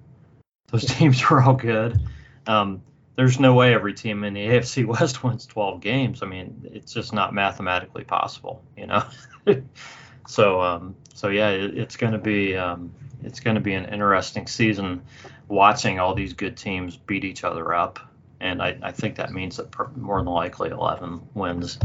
Those 0.67 0.85
teams 0.95 1.23
are 1.23 1.41
all 1.41 1.55
good. 1.55 1.99
Um, 2.45 2.83
there's 3.15 3.39
no 3.39 3.55
way 3.55 3.73
every 3.73 3.95
team 3.95 4.23
in 4.25 4.35
the 4.35 4.45
AFC 4.45 4.85
West 4.99 5.23
wins 5.23 5.47
12 5.47 5.81
games. 5.81 6.21
I 6.21 6.27
mean, 6.27 6.69
it's 6.71 6.93
just 6.93 7.13
not 7.13 7.33
mathematically 7.33 8.03
possible, 8.03 8.63
you 8.77 8.85
know. 8.85 9.03
so, 10.27 10.61
um, 10.61 10.95
so 11.15 11.29
yeah, 11.29 11.49
it, 11.49 11.77
it's 11.77 11.95
going 11.95 12.11
to 12.11 12.19
be 12.19 12.55
um, 12.57 12.93
it's 13.23 13.39
going 13.39 13.55
to 13.55 13.61
be 13.61 13.73
an 13.73 13.85
interesting 13.85 14.47
season 14.47 15.01
watching 15.47 15.97
all 15.97 16.13
these 16.13 16.33
good 16.33 16.57
teams 16.57 16.97
beat 16.97 17.23
each 17.23 17.45
other 17.45 17.73
up, 17.73 17.99
and 18.41 18.61
I, 18.61 18.77
I 18.83 18.91
think 18.91 19.15
that 19.15 19.31
means 19.31 19.55
that 19.57 19.71
per, 19.71 19.89
more 19.95 20.19
than 20.19 20.31
likely 20.31 20.69
11 20.69 21.29
wins 21.33 21.79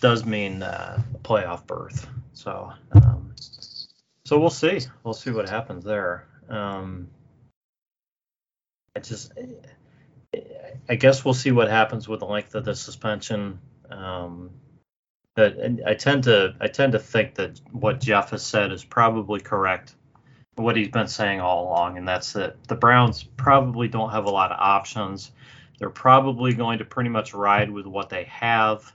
does 0.00 0.24
mean 0.26 0.62
uh, 0.62 1.02
a 1.14 1.18
playoff 1.18 1.66
berth. 1.66 2.06
So, 2.34 2.72
um, 2.92 3.34
so 4.24 4.38
we'll 4.38 4.50
see. 4.50 4.80
We'll 5.02 5.14
see 5.14 5.30
what 5.30 5.48
happens 5.48 5.82
there. 5.82 6.28
Um, 6.50 7.08
I 8.94 9.00
just, 9.00 9.32
I 10.88 10.94
guess 10.94 11.24
we'll 11.24 11.34
see 11.34 11.52
what 11.52 11.70
happens 11.70 12.06
with 12.06 12.20
the 12.20 12.26
length 12.26 12.54
of 12.54 12.66
the 12.66 12.74
suspension. 12.74 13.60
Um, 13.90 14.50
but 15.38 15.56
I 15.86 15.94
tend 15.94 16.24
to, 16.24 16.56
I 16.60 16.66
tend 16.66 16.92
to 16.94 16.98
think 16.98 17.36
that 17.36 17.60
what 17.70 18.00
Jeff 18.00 18.30
has 18.30 18.44
said 18.44 18.72
is 18.72 18.82
probably 18.82 19.38
correct. 19.38 19.94
What 20.56 20.76
he's 20.76 20.88
been 20.88 21.06
saying 21.06 21.40
all 21.40 21.68
along, 21.68 21.96
and 21.96 22.08
that's 22.08 22.32
that 22.32 22.64
the 22.66 22.74
Browns 22.74 23.22
probably 23.22 23.86
don't 23.86 24.10
have 24.10 24.24
a 24.24 24.30
lot 24.30 24.50
of 24.50 24.58
options. 24.58 25.30
They're 25.78 25.90
probably 25.90 26.54
going 26.54 26.78
to 26.78 26.84
pretty 26.84 27.10
much 27.10 27.34
ride 27.34 27.70
with 27.70 27.86
what 27.86 28.08
they 28.08 28.24
have, 28.24 28.92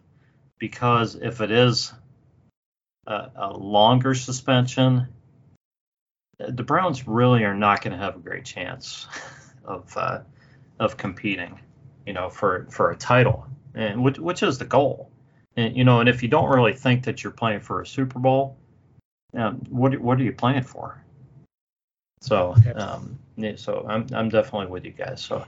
because 0.60 1.16
if 1.16 1.40
it 1.40 1.50
is 1.50 1.94
a, 3.08 3.30
a 3.38 3.54
longer 3.54 4.14
suspension, 4.14 5.08
the 6.38 6.64
Browns 6.64 7.08
really 7.08 7.46
are 7.46 7.56
not 7.56 7.82
going 7.82 7.94
to 7.94 8.04
have 8.04 8.18
a 8.18 8.20
great 8.20 8.44
chance. 8.44 9.08
of 9.66 9.96
uh, 9.96 10.20
of 10.80 10.98
competing, 10.98 11.60
you 12.06 12.14
know, 12.14 12.30
for 12.30 12.68
for 12.70 12.92
a 12.92 12.98
title, 12.98 13.48
and 13.74 14.04
which 14.04 14.20
which 14.20 14.44
is 14.44 14.58
the 14.58 14.66
goal. 14.66 15.10
And 15.56 15.76
you 15.76 15.84
know, 15.84 16.00
and 16.00 16.10
if 16.10 16.24
you 16.24 16.30
don't 16.30 16.50
really 16.50 16.74
think 16.74 17.04
that 17.04 17.24
you're 17.24 17.34
playing 17.34 17.62
for 17.62 17.82
a 17.82 17.86
Super 17.86 18.20
Bowl, 18.20 18.58
um, 19.36 19.62
what 19.70 19.98
what 20.00 20.20
are 20.20 20.24
you 20.24 20.34
playing 20.34 20.64
for? 20.64 21.04
So, 22.22 22.56
um, 22.76 23.20
yeah, 23.36 23.54
so 23.56 23.86
I'm 23.88 24.08
I'm 24.14 24.30
definitely 24.30 24.68
with 24.68 24.86
you 24.86 24.92
guys. 24.92 25.22
So, 25.22 25.46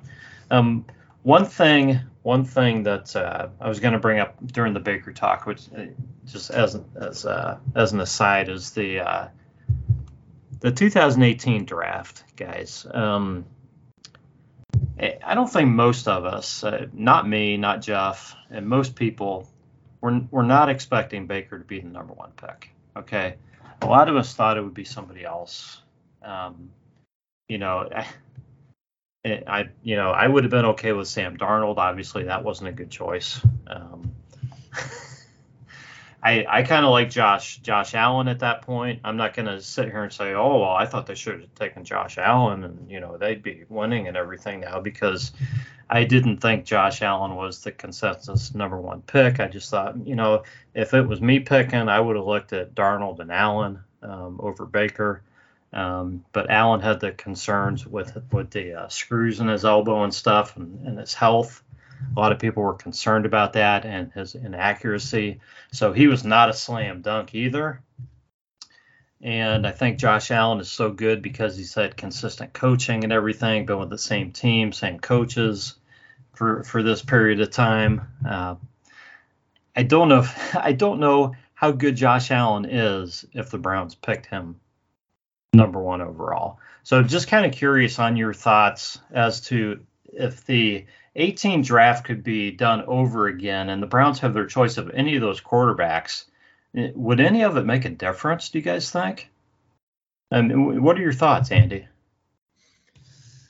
um, 0.51 0.85
one 1.23 1.45
thing 1.45 1.99
one 2.23 2.43
thing 2.43 2.83
that 2.83 3.15
uh, 3.15 3.49
I 3.61 3.69
was 3.69 3.79
going 3.79 3.93
to 3.93 3.99
bring 3.99 4.19
up 4.19 4.35
during 4.47 4.73
the 4.73 4.79
Baker 4.79 5.13
talk, 5.13 5.45
which 5.45 5.61
uh, 5.77 5.85
just 6.25 6.49
as 6.49 6.79
as 6.99 7.25
uh, 7.25 7.59
as 7.75 7.93
an 7.93 7.99
aside, 7.99 8.49
is 8.49 8.71
the 8.71 8.99
uh, 8.99 9.27
the 10.59 10.71
2018 10.71 11.65
draft, 11.65 12.23
guys. 12.35 12.87
Um, 12.91 13.45
I 14.99 15.35
don't 15.35 15.51
think 15.51 15.69
most 15.69 16.07
of 16.07 16.25
us, 16.25 16.63
uh, 16.63 16.87
not 16.93 17.27
me, 17.27 17.57
not 17.57 17.81
Jeff, 17.81 18.35
and 18.49 18.65
most 18.65 18.95
people, 18.95 19.47
we're, 20.05 20.21
we're 20.29 20.43
not 20.43 20.69
expecting 20.69 21.25
Baker 21.25 21.57
to 21.57 21.65
be 21.65 21.79
the 21.79 21.87
number 21.87 22.13
one 22.13 22.29
pick. 22.37 22.69
Okay. 22.95 23.37
A 23.81 23.87
lot 23.87 24.07
of 24.07 24.15
us 24.15 24.35
thought 24.35 24.55
it 24.55 24.61
would 24.61 24.75
be 24.75 24.85
somebody 24.85 25.25
else. 25.25 25.81
Um, 26.21 26.69
you 27.49 27.57
know, 27.57 27.89
I, 29.25 29.43
I, 29.47 29.69
you 29.81 29.95
know, 29.95 30.11
I 30.11 30.27
would 30.27 30.43
have 30.43 30.51
been 30.51 30.65
okay 30.65 30.93
with 30.93 31.07
Sam 31.07 31.37
Darnold. 31.37 31.77
Obviously, 31.77 32.25
that 32.25 32.43
wasn't 32.43 32.69
a 32.69 32.71
good 32.71 32.91
choice. 32.91 33.41
Um, 33.65 34.11
I, 36.25 36.43
I 36.49 36.63
kind 36.63 36.83
of 36.83 36.91
like 36.91 37.11
Josh 37.11 37.57
Josh 37.57 37.93
Allen 37.93 38.27
at 38.27 38.39
that 38.39 38.63
point. 38.63 38.99
I'm 39.03 39.15
not 39.15 39.35
going 39.35 39.45
to 39.45 39.61
sit 39.61 39.91
here 39.91 40.01
and 40.01 40.11
say, 40.11 40.33
oh 40.33 40.59
well, 40.59 40.71
I 40.71 40.87
thought 40.87 41.05
they 41.05 41.13
should 41.13 41.39
have 41.39 41.53
taken 41.53 41.85
Josh 41.85 42.17
Allen 42.17 42.63
and 42.63 42.89
you 42.89 42.99
know 42.99 43.15
they'd 43.15 43.43
be 43.43 43.63
winning 43.69 44.07
and 44.07 44.17
everything 44.17 44.61
now 44.61 44.79
because 44.79 45.33
I 45.87 46.03
didn't 46.03 46.37
think 46.37 46.65
Josh 46.65 47.03
Allen 47.03 47.35
was 47.35 47.61
the 47.61 47.71
consensus 47.71 48.55
number 48.55 48.81
one 48.81 49.03
pick. 49.03 49.39
I 49.39 49.47
just 49.47 49.69
thought 49.69 49.95
you 50.03 50.15
know 50.15 50.41
if 50.73 50.95
it 50.95 51.07
was 51.07 51.21
me 51.21 51.41
picking, 51.41 51.87
I 51.89 51.99
would 51.99 52.15
have 52.15 52.25
looked 52.25 52.53
at 52.53 52.73
Darnold 52.73 53.19
and 53.19 53.31
Allen 53.31 53.81
um, 54.01 54.39
over 54.41 54.65
Baker. 54.65 55.21
Um, 55.73 56.25
but 56.31 56.49
Allen 56.49 56.79
had 56.79 57.01
the 57.01 57.11
concerns 57.11 57.85
with 57.85 58.17
with 58.31 58.49
the 58.49 58.73
uh, 58.73 58.87
screws 58.87 59.41
in 59.41 59.47
his 59.47 59.63
elbow 59.63 60.03
and 60.03 60.13
stuff 60.13 60.57
and, 60.57 60.87
and 60.87 60.97
his 60.97 61.13
health. 61.13 61.61
A 62.15 62.19
lot 62.19 62.31
of 62.31 62.39
people 62.39 62.63
were 62.63 62.73
concerned 62.73 63.25
about 63.25 63.53
that 63.53 63.85
and 63.85 64.11
his 64.11 64.35
inaccuracy. 64.35 65.39
So 65.71 65.93
he 65.93 66.07
was 66.07 66.23
not 66.23 66.49
a 66.49 66.53
slam 66.53 67.01
dunk 67.01 67.35
either. 67.35 67.81
And 69.21 69.65
I 69.65 69.71
think 69.71 69.97
Josh 69.97 70.29
Allen 70.31 70.59
is 70.59 70.71
so 70.71 70.91
good 70.91 71.21
because 71.21 71.57
he's 71.57 71.73
had 71.73 71.97
consistent 71.97 72.53
coaching 72.53 73.03
and 73.03 73.13
everything, 73.13 73.65
been 73.65 73.79
with 73.79 73.89
the 73.89 73.97
same 73.97 74.31
team, 74.31 74.71
same 74.71 74.99
coaches 74.99 75.75
for 76.33 76.63
for 76.63 76.83
this 76.83 77.01
period 77.01 77.39
of 77.39 77.49
time. 77.49 78.01
Uh, 78.27 78.55
I 79.75 79.83
don't 79.83 80.09
know. 80.09 80.19
If, 80.19 80.55
I 80.57 80.73
don't 80.73 80.99
know 80.99 81.35
how 81.53 81.71
good 81.71 81.95
Josh 81.95 82.31
Allen 82.31 82.65
is 82.65 83.25
if 83.33 83.49
the 83.49 83.57
Browns 83.57 83.95
picked 83.95 84.27
him 84.27 84.59
number 85.53 85.79
one 85.79 86.01
overall. 86.01 86.59
So 86.83 87.01
just 87.01 87.27
kind 87.27 87.45
of 87.45 87.53
curious 87.53 87.97
on 87.97 88.17
your 88.17 88.33
thoughts 88.33 88.99
as 89.11 89.41
to 89.47 89.79
if 90.13 90.45
the 90.45 90.85
18 91.15 91.61
draft 91.61 92.05
could 92.05 92.23
be 92.23 92.51
done 92.51 92.83
over 92.83 93.27
again 93.27 93.69
and 93.69 93.81
the 93.81 93.87
Browns 93.87 94.19
have 94.19 94.33
their 94.33 94.45
choice 94.45 94.77
of 94.77 94.89
any 94.91 95.15
of 95.15 95.21
those 95.21 95.41
quarterbacks, 95.41 96.25
eh, 96.75 96.91
would 96.95 97.19
any 97.19 97.43
of 97.43 97.57
it 97.57 97.65
make 97.65 97.85
a 97.85 97.89
difference, 97.89 98.49
do 98.49 98.59
you 98.59 98.63
guys 98.63 98.91
think? 98.91 99.29
And 100.31 100.83
what 100.83 100.97
are 100.97 101.01
your 101.01 101.13
thoughts, 101.13 101.51
Andy? 101.51 101.87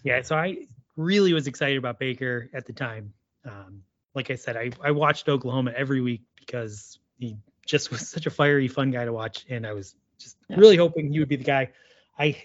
Yeah, 0.03 0.21
so 0.21 0.35
I 0.35 0.67
really 0.97 1.33
was 1.33 1.47
excited 1.47 1.77
about 1.77 1.99
Baker 1.99 2.49
at 2.53 2.65
the 2.65 2.73
time. 2.73 3.13
Um, 3.43 3.81
like 4.13 4.29
I 4.29 4.35
said, 4.35 4.55
I, 4.55 4.71
I 4.83 4.91
watched 4.91 5.27
Oklahoma 5.27 5.73
every 5.75 6.01
week 6.01 6.21
because 6.39 6.99
he 7.17 7.37
just 7.65 7.91
was 7.91 8.07
such 8.07 8.25
a 8.25 8.29
fiery, 8.29 8.67
fun 8.67 8.91
guy 8.91 9.05
to 9.05 9.13
watch, 9.13 9.45
and 9.49 9.65
I 9.65 9.73
was 9.73 9.95
just 10.19 10.37
yeah. 10.47 10.57
really 10.57 10.77
hoping 10.77 11.11
he 11.11 11.19
would 11.19 11.27
be 11.27 11.35
the 11.37 11.43
guy. 11.43 11.71
I 12.19 12.43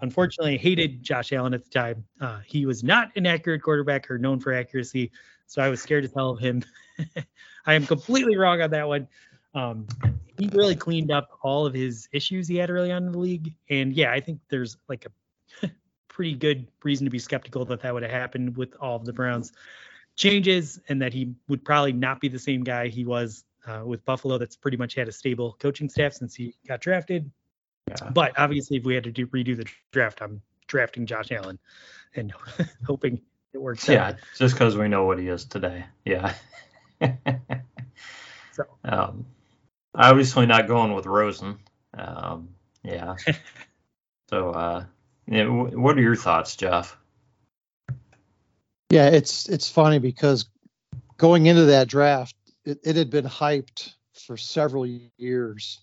unfortunately, 0.00 0.56
hated 0.56 1.02
Josh 1.02 1.32
Allen 1.32 1.54
at 1.54 1.64
the 1.64 1.70
time. 1.70 2.04
Uh, 2.20 2.40
he 2.46 2.66
was 2.66 2.82
not 2.82 3.10
an 3.16 3.26
accurate 3.26 3.62
quarterback 3.62 4.10
or 4.10 4.18
known 4.18 4.40
for 4.40 4.52
accuracy, 4.52 5.10
so 5.46 5.62
I 5.62 5.68
was 5.68 5.80
scared 5.80 6.04
to 6.04 6.08
tell 6.08 6.34
him. 6.36 6.62
I 7.66 7.74
am 7.74 7.86
completely 7.86 8.36
wrong 8.36 8.60
on 8.60 8.70
that 8.70 8.86
one. 8.86 9.08
Um, 9.54 9.86
he 10.38 10.48
really 10.48 10.74
cleaned 10.74 11.10
up 11.10 11.38
all 11.42 11.64
of 11.64 11.74
his 11.74 12.08
issues 12.12 12.48
he 12.48 12.56
had 12.56 12.70
early 12.70 12.90
on 12.90 13.06
in 13.06 13.12
the 13.12 13.18
league, 13.18 13.54
and 13.70 13.92
yeah, 13.92 14.12
I 14.12 14.20
think 14.20 14.40
there's 14.48 14.76
like 14.88 15.06
a 15.62 15.70
pretty 16.08 16.34
good 16.34 16.66
reason 16.82 17.04
to 17.04 17.10
be 17.10 17.18
skeptical 17.18 17.64
that 17.66 17.82
that 17.82 17.94
would 17.94 18.02
have 18.02 18.12
happened 18.12 18.56
with 18.56 18.74
all 18.80 18.96
of 18.96 19.04
the 19.04 19.12
Browns 19.12 19.52
changes, 20.16 20.80
and 20.88 21.00
that 21.02 21.12
he 21.12 21.34
would 21.48 21.64
probably 21.64 21.92
not 21.92 22.20
be 22.20 22.28
the 22.28 22.38
same 22.38 22.62
guy 22.64 22.88
he 22.88 23.04
was 23.04 23.44
uh, 23.66 23.82
with 23.84 24.04
Buffalo. 24.04 24.38
That's 24.38 24.56
pretty 24.56 24.76
much 24.76 24.94
had 24.94 25.08
a 25.08 25.12
stable 25.12 25.56
coaching 25.58 25.88
staff 25.88 26.14
since 26.14 26.34
he 26.34 26.54
got 26.66 26.80
drafted. 26.80 27.30
Yeah. 27.88 28.10
But 28.10 28.38
obviously, 28.38 28.78
if 28.78 28.84
we 28.84 28.94
had 28.94 29.04
to 29.04 29.12
do, 29.12 29.26
redo 29.26 29.56
the 29.56 29.66
draft, 29.92 30.22
I'm 30.22 30.40
drafting 30.66 31.06
Josh 31.06 31.30
Allen 31.30 31.58
and 32.14 32.32
hoping 32.86 33.20
it 33.52 33.58
works 33.58 33.88
yeah, 33.88 34.08
out. 34.08 34.16
just 34.36 34.54
because 34.54 34.76
we 34.76 34.88
know 34.88 35.04
what 35.04 35.18
he 35.18 35.28
is 35.28 35.44
today. 35.44 35.84
Yeah. 36.04 36.34
so. 37.00 38.64
Um, 38.84 39.26
obviously 39.94 40.46
not 40.46 40.68
going 40.68 40.94
with 40.94 41.06
Rosen. 41.06 41.58
Um, 41.96 42.50
yeah. 42.82 43.16
so, 44.30 44.50
uh, 44.50 44.84
yeah, 45.26 45.46
what 45.46 45.96
are 45.96 46.02
your 46.02 46.16
thoughts, 46.16 46.54
Jeff? 46.56 46.96
Yeah, 48.90 49.08
it's 49.08 49.48
it's 49.48 49.68
funny 49.68 49.98
because 49.98 50.46
going 51.16 51.46
into 51.46 51.64
that 51.64 51.88
draft, 51.88 52.36
it, 52.64 52.78
it 52.84 52.96
had 52.96 53.10
been 53.10 53.24
hyped 53.24 53.94
for 54.26 54.36
several 54.36 54.86
years 54.86 55.80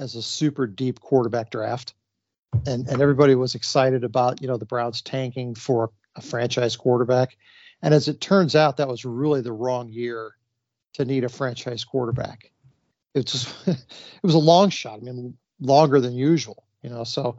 as 0.00 0.14
a 0.14 0.22
super 0.22 0.66
deep 0.66 0.98
quarterback 1.00 1.50
draft, 1.50 1.94
and 2.66 2.88
and 2.88 3.02
everybody 3.02 3.34
was 3.34 3.54
excited 3.54 4.02
about 4.02 4.40
you 4.40 4.48
know 4.48 4.56
the 4.56 4.64
Browns 4.64 5.02
tanking 5.02 5.54
for 5.54 5.90
a 6.16 6.22
franchise 6.22 6.74
quarterback, 6.74 7.36
and 7.82 7.94
as 7.94 8.08
it 8.08 8.20
turns 8.20 8.56
out, 8.56 8.78
that 8.78 8.88
was 8.88 9.04
really 9.04 9.42
the 9.42 9.52
wrong 9.52 9.88
year 9.88 10.32
to 10.94 11.04
need 11.04 11.24
a 11.24 11.28
franchise 11.28 11.84
quarterback. 11.84 12.50
It 13.14 13.32
it 13.66 13.76
was 14.22 14.34
a 14.34 14.38
long 14.38 14.70
shot. 14.70 14.98
I 14.98 15.02
mean, 15.02 15.36
longer 15.60 16.00
than 16.00 16.14
usual. 16.14 16.64
You 16.82 16.90
know, 16.90 17.04
so 17.04 17.38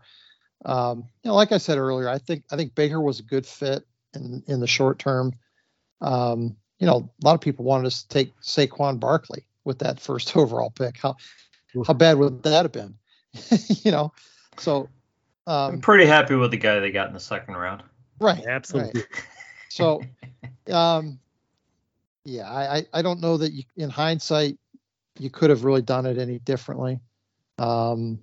um, 0.63 1.05
you 1.23 1.29
know, 1.29 1.35
like 1.35 1.51
I 1.51 1.57
said 1.57 1.79
earlier, 1.79 2.07
I 2.07 2.19
think 2.19 2.43
I 2.51 2.55
think 2.55 2.75
Baker 2.75 3.01
was 3.01 3.19
a 3.19 3.23
good 3.23 3.45
fit 3.45 3.85
in 4.13 4.43
in 4.47 4.59
the 4.59 4.67
short 4.67 4.99
term. 4.99 5.33
Um, 5.99 6.55
you 6.79 6.87
know, 6.87 7.09
a 7.21 7.25
lot 7.25 7.35
of 7.35 7.41
people 7.41 7.65
wanted 7.65 7.87
us 7.87 8.03
to 8.03 8.07
take 8.07 8.39
Saquon 8.41 8.99
Barkley 8.99 9.45
with 9.63 9.79
that 9.79 9.99
first 9.99 10.35
overall 10.37 10.69
pick. 10.69 10.97
How 10.97 11.15
how 11.85 11.93
bad 11.93 12.17
would 12.17 12.43
that 12.43 12.63
have 12.63 12.71
been? 12.71 12.95
you 13.83 13.91
know, 13.91 14.13
so 14.57 14.89
um, 15.47 15.73
I'm 15.73 15.81
pretty 15.81 16.05
happy 16.05 16.35
with 16.35 16.51
the 16.51 16.57
guy 16.57 16.79
they 16.79 16.91
got 16.91 17.07
in 17.07 17.13
the 17.13 17.19
second 17.19 17.55
round. 17.55 17.83
Right. 18.19 18.45
Absolutely. 18.45 19.01
Right. 19.01 19.09
So, 19.69 20.01
um, 20.69 21.17
yeah, 22.25 22.51
I, 22.51 22.85
I 22.93 23.01
don't 23.01 23.21
know 23.21 23.37
that 23.37 23.53
you, 23.53 23.63
in 23.77 23.89
hindsight, 23.89 24.57
you 25.17 25.29
could 25.29 25.49
have 25.49 25.63
really 25.63 25.81
done 25.81 26.05
it 26.05 26.17
any 26.17 26.39
differently. 26.39 26.99
Um, 27.57 28.19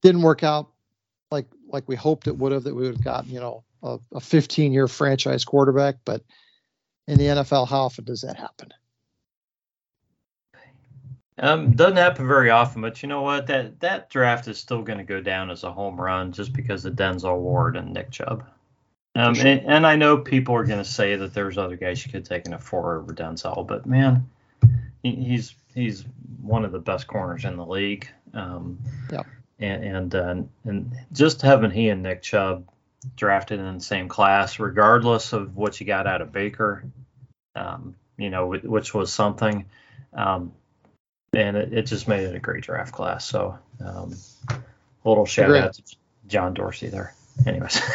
didn't 0.00 0.22
work 0.22 0.44
out 0.44 0.70
like 1.32 1.46
like 1.66 1.88
we 1.88 1.96
hoped 1.96 2.28
it 2.28 2.36
would 2.38 2.52
have. 2.52 2.62
That 2.62 2.74
we 2.74 2.82
would 2.82 2.94
have 2.94 3.04
gotten 3.04 3.30
you 3.32 3.40
know 3.40 3.64
a, 3.82 3.98
a 4.12 4.20
15 4.20 4.72
year 4.72 4.86
franchise 4.86 5.44
quarterback, 5.44 5.96
but 6.04 6.22
in 7.08 7.18
the 7.18 7.24
NFL, 7.24 7.68
how 7.68 7.80
often 7.80 8.04
does 8.04 8.20
that 8.20 8.36
happen? 8.36 8.68
Um, 11.36 11.72
doesn't 11.72 11.96
happen 11.96 12.28
very 12.28 12.50
often, 12.50 12.80
but 12.80 13.02
you 13.02 13.08
know 13.08 13.22
what? 13.22 13.48
That 13.48 13.80
that 13.80 14.08
draft 14.08 14.46
is 14.46 14.58
still 14.58 14.82
going 14.82 14.98
to 14.98 15.04
go 15.04 15.20
down 15.20 15.50
as 15.50 15.64
a 15.64 15.72
home 15.72 16.00
run 16.00 16.32
just 16.32 16.52
because 16.52 16.84
of 16.84 16.94
Denzel 16.94 17.38
Ward 17.38 17.76
and 17.76 17.92
Nick 17.92 18.10
Chubb. 18.10 18.44
Um, 19.16 19.34
and, 19.36 19.60
and, 19.66 19.86
I 19.86 19.94
know 19.94 20.18
people 20.18 20.56
are 20.56 20.64
going 20.64 20.82
to 20.82 20.84
say 20.84 21.14
that 21.14 21.34
there's 21.34 21.56
other 21.56 21.76
guys 21.76 22.04
you 22.04 22.10
could 22.10 22.24
take 22.24 22.46
in 22.46 22.52
a 22.52 22.58
four 22.58 22.98
over 22.98 23.14
Denzel, 23.14 23.64
but 23.64 23.86
man, 23.86 24.28
he, 25.04 25.12
he's 25.12 25.54
he's 25.72 26.04
one 26.40 26.64
of 26.64 26.72
the 26.72 26.80
best 26.80 27.06
corners 27.06 27.44
in 27.44 27.56
the 27.56 27.66
league. 27.66 28.08
Um, 28.32 28.78
yeah. 29.10 29.22
And 29.60 29.84
and 29.84 30.14
uh, 30.14 30.42
and 30.64 30.92
just 31.12 31.42
having 31.42 31.70
he 31.70 31.88
and 31.88 32.02
Nick 32.02 32.22
Chubb 32.22 32.68
drafted 33.16 33.60
in 33.60 33.74
the 33.74 33.80
same 33.80 34.08
class, 34.08 34.58
regardless 34.58 35.32
of 35.32 35.56
what 35.56 35.80
you 35.80 35.86
got 35.86 36.06
out 36.06 36.20
of 36.20 36.32
Baker, 36.32 36.84
um, 37.54 37.94
you 38.16 38.30
know, 38.30 38.48
which 38.48 38.94
was 38.94 39.12
something. 39.12 39.66
Um, 40.12 40.52
and 41.36 41.56
it, 41.56 41.72
it, 41.72 41.82
just 41.82 42.08
made 42.08 42.24
it 42.24 42.34
a 42.34 42.40
great 42.40 42.62
draft 42.62 42.92
class. 42.92 43.24
So, 43.24 43.58
um, 43.84 44.14
a 44.50 45.08
little 45.08 45.26
shout 45.26 45.48
great. 45.48 45.62
out 45.62 45.74
to 45.74 45.82
John 46.26 46.54
Dorsey 46.54 46.88
there. 46.88 47.14
Anyways. 47.46 47.80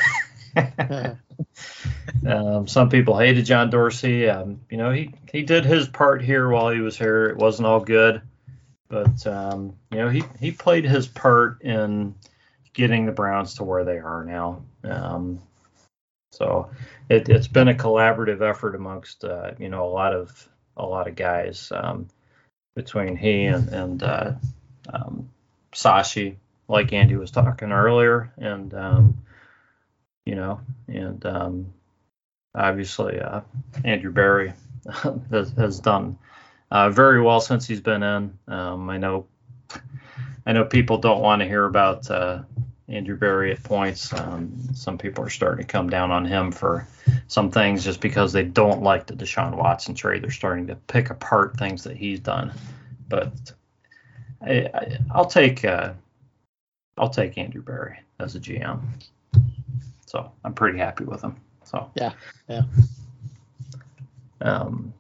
um, 2.28 2.68
some 2.68 2.90
people 2.90 3.18
hated 3.18 3.46
John 3.46 3.70
Dorsey. 3.70 4.30
Um, 4.30 4.62
you 4.70 4.78
know, 4.78 4.92
he, 4.92 5.14
he 5.32 5.44
did 5.44 5.66
his 5.66 5.88
part 5.88 6.22
here 6.22 6.50
while 6.50 6.70
he 6.70 6.80
was 6.80 6.98
here. 6.98 7.28
It 7.28 7.38
wasn't 7.38 7.68
all 7.68 7.80
good, 7.80 8.22
but 8.88 9.26
um, 9.28 9.76
you 9.92 10.00
know, 10.00 10.10
he 10.10 10.24
he 10.40 10.52
played 10.52 10.86
his 10.86 11.08
part 11.08 11.62
in 11.62 12.16
getting 12.74 13.06
the 13.06 13.12
Browns 13.12 13.56
to 13.56 13.64
where 13.64 13.84
they 13.84 13.98
are 13.98 14.24
now. 14.26 14.64
Um, 14.84 15.40
so 16.32 16.70
it, 17.10 17.28
has 17.28 17.48
been 17.48 17.68
a 17.68 17.74
collaborative 17.74 18.42
effort 18.42 18.76
amongst 18.76 19.24
uh, 19.24 19.52
you 19.58 19.70
know 19.70 19.86
a 19.86 19.92
lot 19.92 20.14
of 20.14 20.48
a 20.78 20.86
lot 20.86 21.08
of 21.08 21.16
guys 21.16 21.72
um, 21.76 22.08
between 22.76 23.16
he 23.16 23.46
and 23.46 23.70
and 23.70 24.04
uh, 24.04 24.32
um, 24.94 25.30
Sashi, 25.74 26.36
like 26.68 26.94
Andy 26.94 27.16
was 27.16 27.32
talking 27.32 27.72
earlier, 27.72 28.32
and 28.38 28.74
um, 28.74 29.24
you 30.26 30.36
know, 30.36 30.62
and 30.88 31.26
um, 31.26 31.74
obviously 32.56 33.20
uh, 33.20 33.42
Andrew 33.84 34.12
Berry 34.12 34.54
has, 35.32 35.52
has 35.52 35.80
done 35.80 36.18
uh, 36.72 36.90
very 36.90 37.22
well 37.22 37.42
since 37.42 37.68
he's 37.68 37.82
been 37.82 38.04
in. 38.04 38.38
Um, 38.48 38.90
I 38.90 38.98
know 38.98 39.28
I 40.46 40.54
know 40.54 40.66
people 40.66 40.98
don't 40.98 41.22
want 41.22 41.42
to 41.42 41.48
hear 41.48 41.66
about 41.66 42.10
uh, 42.10 42.44
Andrew 42.90 43.16
Berry 43.16 43.52
at 43.52 43.64
points. 43.64 44.12
Um, 44.14 44.52
some 44.74 44.98
people 44.98 45.24
are 45.24 45.30
starting 45.30 45.66
to 45.66 45.72
come 45.72 45.90
down 45.90 46.12
on 46.12 46.26
him 46.26 46.52
for 46.52 46.88
some 47.28 47.52
things 47.52 47.84
just 47.84 48.02
because 48.02 48.34
they 48.34 48.44
don't 48.44 48.82
like 48.82 49.06
the 49.06 49.14
Deshaun 49.14 49.56
Watson 49.56 49.94
trade. 49.94 50.24
They're 50.24 50.32
starting 50.32 50.68
to 50.68 50.76
pick 50.76 51.10
apart 51.10 51.58
things 51.58 51.84
that 51.84 51.98
he's 51.98 52.20
done. 52.20 52.52
But 53.08 53.54
I, 54.42 54.98
will 55.16 55.26
take 55.26 55.64
uh, 55.66 55.94
I'll 56.98 57.10
take 57.10 57.38
Andrew 57.38 57.62
Berry 57.62 58.00
as 58.20 58.36
a 58.36 58.40
GM. 58.40 58.82
So 60.06 60.32
I'm 60.44 60.54
pretty 60.54 60.80
happy 60.80 61.04
with 61.04 61.22
him. 61.22 61.36
So 61.64 61.92
yeah, 61.96 62.14
yeah. 62.48 62.64
Um, 64.42 64.94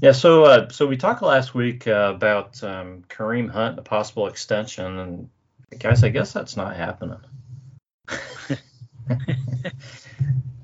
yeah, 0.00 0.12
so 0.12 0.44
uh, 0.44 0.68
so 0.70 0.86
we 0.86 0.96
talked 0.96 1.22
last 1.22 1.54
week 1.54 1.86
uh, 1.86 2.12
about 2.14 2.62
um, 2.64 3.04
Kareem 3.08 3.50
Hunt, 3.50 3.78
a 3.78 3.82
possible 3.82 4.26
extension, 4.26 4.98
and 4.98 5.28
guys, 5.78 6.04
I 6.04 6.08
guess 6.08 6.32
that's 6.32 6.56
not 6.56 6.76
happening. 6.76 7.20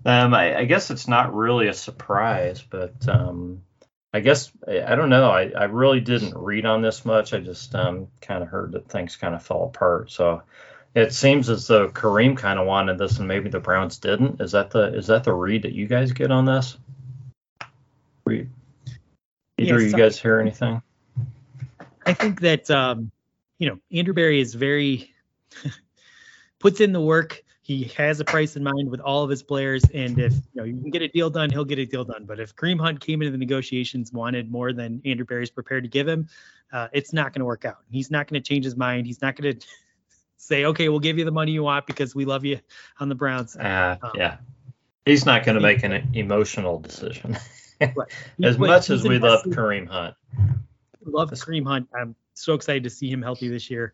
um, 0.04 0.34
I, 0.34 0.58
I, 0.58 0.64
guess 0.64 0.90
it's 0.90 1.08
not 1.08 1.34
really 1.34 1.68
a 1.68 1.74
surprise, 1.74 2.62
but 2.68 3.08
um, 3.08 3.62
I 4.12 4.20
guess 4.20 4.50
I, 4.66 4.82
I 4.82 4.94
don't 4.94 5.10
know. 5.10 5.30
I, 5.30 5.50
I 5.56 5.64
really 5.64 6.00
didn't 6.00 6.36
read 6.36 6.66
on 6.66 6.82
this 6.82 7.04
much. 7.04 7.32
I 7.32 7.40
just 7.40 7.74
um, 7.74 8.08
kind 8.20 8.42
of 8.42 8.48
heard 8.48 8.72
that 8.72 8.88
things 8.88 9.16
kind 9.16 9.34
of 9.34 9.42
fell 9.42 9.64
apart. 9.64 10.10
So 10.10 10.42
it 10.94 11.12
seems 11.12 11.50
as 11.50 11.66
though 11.66 11.88
Kareem 11.88 12.36
kind 12.36 12.58
of 12.58 12.66
wanted 12.66 12.98
this, 12.98 13.18
and 13.18 13.28
maybe 13.28 13.50
the 13.50 13.60
Browns 13.60 13.98
didn't. 13.98 14.40
Is 14.40 14.52
that 14.52 14.70
the 14.70 14.94
is 14.94 15.08
that 15.08 15.24
the 15.24 15.32
read 15.32 15.62
that 15.62 15.72
you 15.72 15.86
guys 15.86 16.12
get 16.12 16.30
on 16.30 16.44
this? 16.44 16.76
Read. 18.24 18.48
Either 19.58 19.80
yes, 19.80 19.90
you 19.90 19.96
guys 19.96 20.20
hear 20.20 20.40
anything? 20.40 20.82
I 22.06 22.14
think 22.14 22.40
that 22.40 22.70
um, 22.70 23.10
you 23.58 23.68
know 23.68 23.78
Andrew 23.92 24.14
Berry 24.14 24.40
is 24.40 24.54
very 24.54 25.14
puts 26.58 26.80
in 26.80 26.92
the 26.92 27.00
work. 27.00 27.42
He 27.62 27.84
has 27.98 28.18
a 28.18 28.24
price 28.24 28.56
in 28.56 28.62
mind 28.62 28.90
with 28.90 29.00
all 29.00 29.24
of 29.24 29.30
his 29.30 29.42
players, 29.42 29.84
and 29.92 30.18
if 30.18 30.32
you 30.32 30.40
know 30.54 30.64
you 30.64 30.80
can 30.80 30.90
get 30.90 31.02
a 31.02 31.08
deal 31.08 31.28
done, 31.28 31.50
he'll 31.50 31.66
get 31.66 31.78
a 31.78 31.84
deal 31.84 32.04
done. 32.04 32.24
But 32.24 32.40
if 32.40 32.56
Kareem 32.56 32.80
Hunt 32.80 33.00
came 33.00 33.20
into 33.20 33.32
the 33.32 33.38
negotiations 33.38 34.12
wanted 34.12 34.50
more 34.50 34.72
than 34.72 35.02
Andrew 35.04 35.26
Berry's 35.26 35.50
prepared 35.50 35.84
to 35.84 35.90
give 35.90 36.08
him, 36.08 36.28
uh, 36.72 36.88
it's 36.92 37.12
not 37.12 37.32
going 37.32 37.40
to 37.40 37.44
work 37.44 37.64
out. 37.64 37.78
He's 37.90 38.10
not 38.10 38.26
going 38.26 38.42
to 38.42 38.48
change 38.48 38.64
his 38.64 38.76
mind. 38.76 39.06
He's 39.06 39.20
not 39.20 39.36
going 39.36 39.52
to 39.58 39.66
say, 40.38 40.64
okay, 40.64 40.88
we'll 40.88 41.00
give 41.00 41.18
you 41.18 41.24
the 41.24 41.30
money 41.30 41.52
you 41.52 41.62
want 41.62 41.86
because 41.86 42.14
we 42.14 42.24
love 42.24 42.44
you 42.44 42.60
on 42.98 43.08
the 43.08 43.14
Browns. 43.14 43.56
Uh, 43.56 43.96
um, 44.02 44.12
yeah. 44.14 44.38
He's 45.04 45.26
not 45.26 45.44
going 45.44 45.54
to 45.54 45.60
make 45.60 45.82
an 45.82 46.10
emotional 46.14 46.78
decision. 46.78 47.38
right. 47.80 47.94
as 48.42 48.58
much 48.58 48.90
as 48.90 49.04
we 49.04 49.18
love 49.18 49.42
Kareem 49.44 49.88
Hunt. 49.88 50.14
Love 51.04 51.30
Kareem 51.30 51.66
Hunt. 51.66 51.88
I'm 51.94 52.14
so 52.40 52.54
excited 52.54 52.84
to 52.84 52.90
see 52.90 53.10
him 53.10 53.22
healthy 53.22 53.48
this 53.48 53.70
year. 53.70 53.92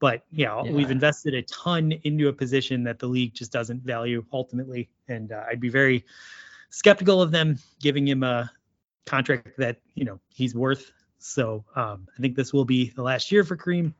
But 0.00 0.22
yeah, 0.30 0.62
yeah, 0.62 0.70
we've 0.70 0.90
invested 0.90 1.34
a 1.34 1.42
ton 1.42 1.92
into 2.04 2.28
a 2.28 2.32
position 2.32 2.84
that 2.84 2.98
the 2.98 3.06
league 3.06 3.34
just 3.34 3.50
doesn't 3.50 3.82
value 3.82 4.24
ultimately. 4.32 4.88
And 5.08 5.32
uh, 5.32 5.44
I'd 5.50 5.60
be 5.60 5.70
very 5.70 6.04
skeptical 6.70 7.20
of 7.20 7.32
them 7.32 7.58
giving 7.80 8.06
him 8.06 8.22
a 8.22 8.50
contract 9.06 9.56
that, 9.58 9.78
you 9.94 10.04
know, 10.04 10.20
he's 10.32 10.54
worth. 10.54 10.92
So 11.18 11.64
um, 11.74 12.06
I 12.16 12.20
think 12.20 12.36
this 12.36 12.52
will 12.52 12.64
be 12.64 12.90
the 12.90 13.02
last 13.02 13.32
year 13.32 13.42
for 13.42 13.56
Kareem 13.56 13.92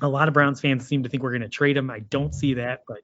a 0.00 0.08
lot 0.08 0.28
of 0.28 0.34
Browns 0.34 0.60
fans 0.60 0.86
seem 0.86 1.02
to 1.02 1.08
think 1.08 1.22
we're 1.22 1.30
going 1.30 1.42
to 1.42 1.48
trade 1.48 1.76
him. 1.76 1.90
I 1.90 2.00
don't 2.00 2.34
see 2.34 2.54
that, 2.54 2.84
but 2.86 3.00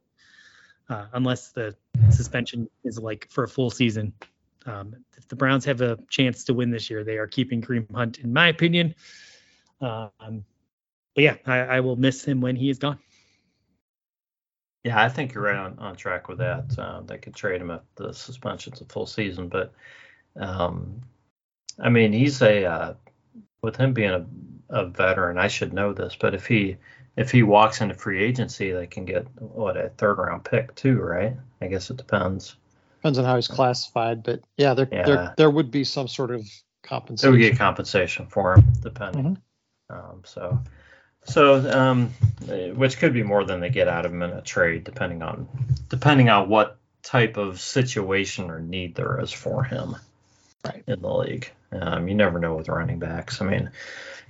uh, 0.88 1.06
unless 1.12 1.50
the 1.50 1.74
suspension 2.10 2.68
is 2.84 2.98
like 2.98 3.28
for 3.30 3.44
a 3.44 3.48
full 3.48 3.70
season, 3.70 4.12
um, 4.66 4.94
if 5.16 5.26
the 5.28 5.36
Browns 5.36 5.64
have 5.64 5.80
a 5.80 5.98
chance 6.08 6.44
to 6.44 6.54
win 6.54 6.70
this 6.70 6.90
year, 6.90 7.04
they 7.04 7.18
are 7.18 7.26
keeping 7.26 7.62
Kareem 7.62 7.90
Hunt, 7.94 8.18
in 8.18 8.32
my 8.32 8.48
opinion. 8.48 8.94
Um, 9.82 10.44
but 11.14 11.24
yeah, 11.24 11.36
I, 11.44 11.58
I, 11.58 11.80
will 11.80 11.96
miss 11.96 12.24
him 12.24 12.40
when 12.40 12.56
he 12.56 12.70
is 12.70 12.78
gone. 12.78 12.98
Yeah, 14.84 15.02
I 15.02 15.08
think 15.08 15.34
you're 15.34 15.42
right 15.42 15.56
on, 15.56 15.78
on 15.78 15.96
track 15.96 16.28
with 16.28 16.38
that. 16.38 16.78
Uh, 16.78 17.00
they 17.00 17.18
could 17.18 17.34
trade 17.34 17.60
him 17.60 17.70
if 17.70 17.80
the 17.96 18.14
suspension's 18.14 18.80
a 18.80 18.84
full 18.84 19.06
season, 19.06 19.48
but 19.48 19.72
um, 20.36 21.02
I 21.80 21.88
mean, 21.88 22.12
he's 22.12 22.40
a 22.42 22.64
uh, 22.64 22.94
with 23.62 23.76
him 23.76 23.92
being 23.92 24.10
a 24.10 24.26
a 24.72 24.86
veteran. 24.86 25.38
I 25.38 25.48
should 25.48 25.72
know 25.72 25.92
this, 25.92 26.16
but 26.18 26.34
if 26.34 26.46
he 26.46 26.76
if 27.16 27.30
he 27.30 27.42
walks 27.42 27.80
into 27.80 27.94
free 27.94 28.22
agency, 28.22 28.72
they 28.72 28.86
can 28.86 29.04
get 29.04 29.26
what 29.40 29.76
a 29.76 29.90
third 29.90 30.14
round 30.18 30.44
pick 30.44 30.74
too, 30.74 30.98
right? 30.98 31.36
I 31.60 31.66
guess 31.68 31.90
it 31.90 31.98
depends. 31.98 32.56
Depends 32.98 33.18
on 33.18 33.24
how 33.24 33.36
he's 33.36 33.48
classified, 33.48 34.22
but 34.22 34.40
yeah, 34.56 34.74
there 34.74 34.88
yeah. 34.90 35.02
there 35.04 35.34
there 35.36 35.50
would 35.50 35.70
be 35.70 35.84
some 35.84 36.08
sort 36.08 36.30
of 36.30 36.48
compensation. 36.82 37.30
There 37.30 37.38
would 37.38 37.50
get 37.50 37.58
compensation 37.58 38.26
for 38.26 38.54
him, 38.54 38.72
depending. 38.80 39.24
Mm-hmm. 39.24 39.34
Um, 39.90 40.22
so 40.24 40.60
so 41.24 41.70
um, 41.70 42.08
which 42.76 42.98
could 42.98 43.12
be 43.12 43.22
more 43.22 43.44
than 43.44 43.60
they 43.60 43.70
get 43.70 43.88
out 43.88 44.06
of 44.06 44.12
him 44.12 44.22
in 44.22 44.30
a 44.30 44.42
trade, 44.42 44.84
depending 44.84 45.22
on 45.22 45.48
depending 45.88 46.28
on 46.28 46.48
what 46.48 46.78
type 47.02 47.36
of 47.36 47.60
situation 47.60 48.50
or 48.50 48.60
need 48.60 48.94
there 48.94 49.20
is 49.20 49.32
for 49.32 49.64
him 49.64 49.96
right. 50.64 50.84
in 50.86 51.00
the 51.00 51.12
league. 51.12 51.50
Um, 51.72 52.08
you 52.08 52.14
never 52.14 52.38
know 52.38 52.54
with 52.54 52.68
running 52.68 52.98
backs. 52.98 53.40
I 53.40 53.46
mean, 53.46 53.70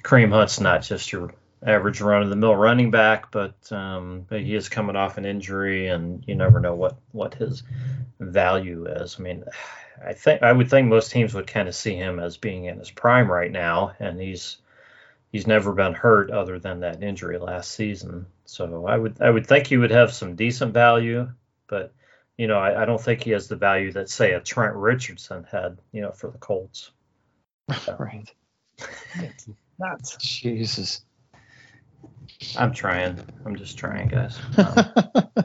Kareem 0.02 0.30
Hunt's 0.30 0.60
not 0.60 0.82
just 0.82 1.12
your 1.12 1.34
average 1.64 2.00
run 2.00 2.22
of 2.22 2.30
the 2.30 2.36
mill 2.36 2.56
running 2.56 2.90
back, 2.90 3.30
but, 3.30 3.54
um, 3.70 4.26
but 4.28 4.40
he 4.40 4.54
is 4.54 4.68
coming 4.68 4.96
off 4.96 5.18
an 5.18 5.24
injury, 5.24 5.88
and 5.88 6.24
you 6.26 6.34
never 6.34 6.60
know 6.60 6.74
what 6.74 6.96
what 7.12 7.34
his 7.34 7.62
value 8.20 8.86
is. 8.86 9.16
I 9.18 9.22
mean, 9.22 9.44
I 10.04 10.12
think 10.12 10.42
I 10.42 10.52
would 10.52 10.70
think 10.70 10.88
most 10.88 11.10
teams 11.10 11.34
would 11.34 11.46
kind 11.46 11.68
of 11.68 11.74
see 11.74 11.94
him 11.94 12.18
as 12.18 12.36
being 12.36 12.64
in 12.64 12.78
his 12.78 12.90
prime 12.90 13.30
right 13.30 13.50
now, 13.50 13.92
and 13.98 14.20
he's 14.20 14.58
he's 15.32 15.46
never 15.46 15.72
been 15.72 15.94
hurt 15.94 16.30
other 16.30 16.58
than 16.58 16.80
that 16.80 17.02
injury 17.02 17.38
last 17.38 17.72
season. 17.72 18.26
So 18.44 18.86
I 18.86 18.96
would 18.96 19.20
I 19.20 19.30
would 19.30 19.46
think 19.46 19.66
he 19.66 19.78
would 19.78 19.90
have 19.90 20.12
some 20.12 20.36
decent 20.36 20.72
value, 20.74 21.30
but 21.66 21.92
you 22.36 22.46
know, 22.46 22.58
I, 22.58 22.82
I 22.82 22.84
don't 22.84 23.00
think 23.00 23.22
he 23.22 23.30
has 23.32 23.48
the 23.48 23.56
value 23.56 23.92
that 23.92 24.08
say 24.10 24.32
a 24.32 24.40
Trent 24.40 24.74
Richardson 24.74 25.44
had, 25.50 25.78
you 25.92 26.00
know, 26.02 26.12
for 26.12 26.30
the 26.30 26.38
Colts. 26.38 26.90
right. 27.98 28.32
That's. 29.78 30.16
Jesus. 30.18 31.04
I'm 32.56 32.72
trying. 32.72 33.18
I'm 33.44 33.56
just 33.56 33.76
trying, 33.78 34.08
guys. 34.08 34.38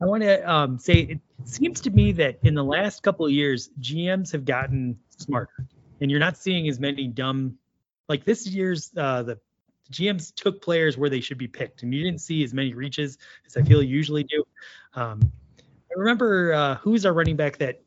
I 0.00 0.04
want 0.06 0.22
to 0.24 0.50
um, 0.50 0.78
say 0.78 1.00
it 1.00 1.20
seems 1.44 1.80
to 1.82 1.90
me 1.90 2.12
that 2.12 2.38
in 2.42 2.54
the 2.54 2.64
last 2.64 3.02
couple 3.02 3.24
of 3.26 3.30
years, 3.32 3.70
GMs 3.80 4.32
have 4.32 4.44
gotten 4.44 4.98
smarter, 5.18 5.66
and 6.02 6.10
you're 6.10 6.20
not 6.20 6.36
seeing 6.36 6.68
as 6.68 6.80
many 6.80 7.06
dumb. 7.06 7.56
Like 8.08 8.24
this 8.24 8.46
year's, 8.46 8.90
uh, 8.96 9.22
the 9.22 9.38
GMs 9.92 10.34
took 10.34 10.60
players 10.60 10.98
where 10.98 11.08
they 11.08 11.20
should 11.20 11.38
be 11.38 11.46
picked, 11.46 11.84
and 11.84 11.94
you 11.94 12.02
didn't 12.02 12.20
see 12.20 12.42
as 12.42 12.52
many 12.52 12.74
reaches 12.74 13.16
as 13.46 13.56
I 13.56 13.62
feel 13.62 13.80
you 13.82 13.96
usually 13.96 14.24
do. 14.24 14.42
Um, 14.94 15.20
I 15.60 15.94
remember 15.96 16.52
uh, 16.52 16.74
who's 16.76 17.06
our 17.06 17.12
running 17.12 17.36
back 17.36 17.56
that 17.58 17.80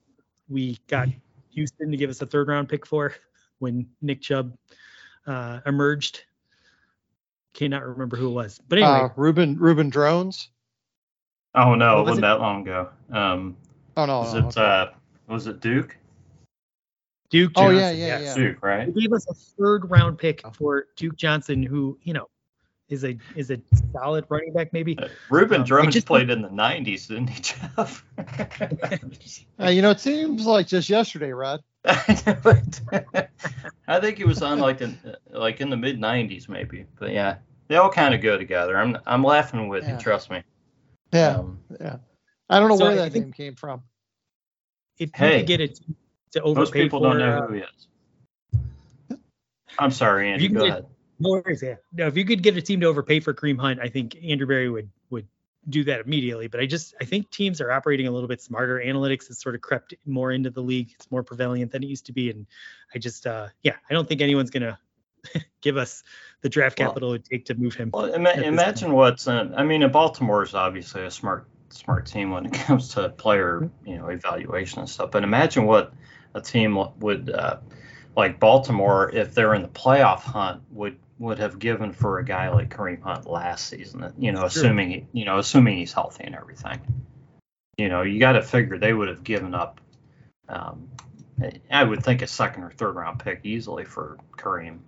we 0.47 0.80
got 0.88 1.09
Houston 1.51 1.91
to 1.91 1.97
give 1.97 2.09
us 2.09 2.22
a 2.22 2.26
third 2.26 2.47
round 2.47 2.70
pick 2.70 2.86
for 2.86 3.13
when 3.59 3.88
Nick 4.01 4.22
Chubb 4.22 4.57
uh, 5.28 5.59
emerged. 5.66 6.24
Cannot 7.53 7.86
remember 7.86 8.16
who 8.18 8.28
it 8.30 8.34
was, 8.34 8.61
but 8.68 8.80
anyway, 8.80 8.91
Uh, 9.05 9.09
Ruben 9.16 9.57
Reuben 9.57 9.89
Droughns. 9.89 10.49
oh 11.55 11.74
no, 11.76 11.95
What 11.95 11.99
it 11.99 12.01
was 12.01 12.09
wasn't 12.09 12.18
it? 12.26 12.28
that 12.28 12.39
long 12.39 12.61
ago. 12.61 12.89
Um, 13.11 13.57
Oh 13.97 14.05
no. 14.05 14.20
was 14.20 14.34
no, 14.34 14.39
it 14.39 14.45
okay. 14.57 14.61
uh, 14.61 14.86
was 15.28 15.47
it 15.47 15.59
Duke? 15.61 15.97
Duke 17.36 17.52
Oh, 17.58 17.64
Johnson. 17.72 17.78
yeah, 17.78 17.92
yeah, 17.92 18.20
yeah. 18.20 18.34
Duke, 18.34 18.64
right? 18.64 18.94
They 18.96 19.02
gave 19.02 19.12
us 19.12 19.28
a 19.30 19.34
third 19.34 19.92
round 19.92 20.18
pick 20.18 20.42
for 20.54 20.86
Duke 20.96 21.18
Johnson, 21.18 21.62
who 21.62 22.00
you 22.04 22.14
know 22.14 22.30
is 22.88 23.04
a 23.04 23.18
is 23.36 23.52
a 23.52 23.60
solid 23.92 24.24
running 24.30 24.54
back, 24.54 24.72
maybe. 24.72 24.98
Uh, 24.98 25.10
Ruben 25.30 25.58
Um, 25.58 25.62
I 25.64 25.66
Drones 25.66 25.94
just- 25.96 26.08
played 26.08 26.30
in 26.30 26.42
the 26.42 26.48
'90s, 26.48 27.08
didn't 27.10 27.28
he, 27.28 27.42
Jeff? 27.42 28.06
Uh, 29.60 29.70
you 29.70 29.82
know, 29.82 29.90
it 29.92 30.00
seems 30.00 30.46
like 30.46 30.66
just 30.68 30.90
yesterday, 30.90 31.32
Rod. 31.32 31.62
I 31.86 32.22
know 32.26 32.52
it. 32.52 34.02
Think 34.02 34.18
he 34.18 34.24
was 34.24 34.42
on 34.42 34.60
like 34.60 34.80
in 34.82 34.98
like 35.30 35.60
in 35.60 35.70
the 35.70 35.78
mid 35.78 36.00
'90s, 36.00 36.48
maybe. 36.48 36.86
But 36.98 37.12
yeah, 37.12 37.36
they 37.68 37.76
all 37.76 37.90
kind 37.92 38.14
of 38.16 38.22
go 38.22 38.38
together. 38.38 38.78
I'm 38.78 38.98
I'm 39.06 39.24
laughing 39.26 39.68
with 39.68 39.84
Yeah. 39.84 39.96
you. 39.96 40.00
Trust 40.00 40.30
me. 40.32 40.42
Yeah, 41.12 41.38
Um, 41.40 41.60
yeah. 41.82 41.98
I 42.50 42.60
don't 42.62 42.70
know 42.70 42.78
So 42.78 42.86
where 42.86 42.94
I 42.94 42.96
that 42.96 43.12
think- 43.12 43.26
name 43.26 43.34
came 43.34 43.56
from. 43.56 43.84
If 45.00 45.10
you 45.10 45.26
Hey. 45.28 45.40
could 45.40 45.48
get 45.48 45.60
it 45.60 45.80
to 46.32 46.42
most 46.54 46.74
people 46.74 47.00
for, 47.00 47.08
don't 47.08 47.20
know 47.20 47.38
uh, 47.40 47.48
who 47.48 47.54
he 47.54 47.60
is. 47.62 49.18
I'm 49.80 49.92
sorry, 49.92 50.32
Andy. 50.32 50.48
Go 50.48 50.62
get- 50.62 50.70
ahead. 50.70 50.86
no 51.20 51.30
worries, 51.32 51.62
yeah. 51.62 51.76
No, 51.94 52.08
if 52.08 52.18
you 52.18 52.26
could 52.26 52.42
get 52.44 52.56
a 52.58 52.62
team 52.62 52.80
to 52.82 52.88
overpay 52.88 53.20
for 53.20 53.34
Kareem 53.34 53.60
Hunt, 53.60 53.80
I 53.82 53.90
think 53.90 54.18
Andrew 54.24 54.48
Berry 54.48 54.70
would 54.70 54.90
would 55.10 55.28
do 55.70 55.84
that 55.86 56.02
immediately. 56.02 56.48
But 56.48 56.60
I 56.62 56.66
just 56.66 56.94
I 57.02 57.06
think 57.06 57.30
teams 57.32 57.60
are 57.62 57.72
operating 57.72 58.08
a 58.08 58.12
little 58.12 58.28
bit 58.30 58.42
smarter. 58.42 58.82
Analytics 58.86 59.28
has 59.28 59.40
sort 59.40 59.56
of 59.56 59.62
crept 59.62 59.94
more 60.06 60.32
into 60.32 60.50
the 60.50 60.62
league. 60.62 60.92
It's 60.96 61.10
more 61.12 61.24
prevalent 61.24 61.72
than 61.72 61.84
it 61.84 61.88
used 61.88 62.06
to 62.08 62.14
be, 62.14 62.30
and 62.30 62.46
I 62.94 63.00
just 63.00 63.28
uh 63.28 63.48
yeah, 63.64 63.76
I 63.90 63.94
don't 63.94 64.08
think 64.08 64.22
anyone's 64.22 64.50
gonna 64.50 64.80
give 65.62 65.76
us 65.78 66.04
the 66.42 66.50
draft 66.50 66.80
Well- 66.80 66.90
capital 66.90 67.10
it 67.10 67.12
would 67.14 67.26
take 67.26 67.46
to 67.46 67.56
move 67.56 67.76
him. 67.76 67.90
Well, 67.94 68.14
ima- 68.14 68.42
imagine 68.42 68.94
what's 68.94 69.28
in, 69.28 69.54
I 69.56 69.64
mean, 69.64 69.90
Baltimore 69.92 70.44
is 70.44 70.54
obviously 70.54 71.04
a 71.04 71.12
smart 71.12 71.48
smart 71.70 72.06
team 72.06 72.30
when 72.32 72.46
it 72.46 72.54
comes 72.68 72.94
to 72.94 73.10
player 73.10 73.70
you 73.86 73.98
know 73.98 74.08
evaluation 74.08 74.80
and 74.80 74.90
stuff. 74.90 75.12
But 75.12 75.24
imagine 75.24 75.66
what 75.66 75.94
a 76.36 76.42
team 76.42 76.78
would 77.00 77.30
uh, 77.32 77.58
like 78.16 78.40
Baltimore 78.40 79.10
if 79.10 79.34
they're 79.34 79.56
in 79.56 79.64
the 79.64 79.68
playoff 79.70 80.20
hunt 80.20 80.62
would 80.72 80.98
would 81.18 81.40
have 81.40 81.58
given 81.60 81.94
for 81.94 82.20
a 82.20 82.26
guy 82.26 82.50
like 82.50 82.70
Kareem 82.70 83.02
Hunt 83.02 83.26
last 83.26 83.70
season. 83.70 84.14
You 84.20 84.34
know, 84.34 84.40
Sure. 84.42 84.48
assuming 84.48 84.90
he, 84.92 85.08
you 85.14 85.26
know 85.26 85.40
assuming 85.40 85.78
he's 85.78 85.94
healthy 85.94 86.26
and 86.26 86.36
everything. 86.36 86.80
You 87.78 87.90
know, 87.90 88.04
you 88.04 88.20
got 88.20 88.34
to 88.34 88.42
figure 88.42 88.78
they 88.78 88.94
would 88.94 89.08
have 89.08 89.24
given 89.24 89.56
up. 89.56 89.82
Um, 90.48 90.90
I 91.72 91.84
would 91.84 92.04
think 92.04 92.22
a 92.22 92.28
second 92.28 92.64
or 92.64 92.72
third 92.72 92.96
round 92.96 93.20
pick 93.20 93.42
easily 93.44 93.86
for 93.86 94.18
Kareem. 94.38 94.80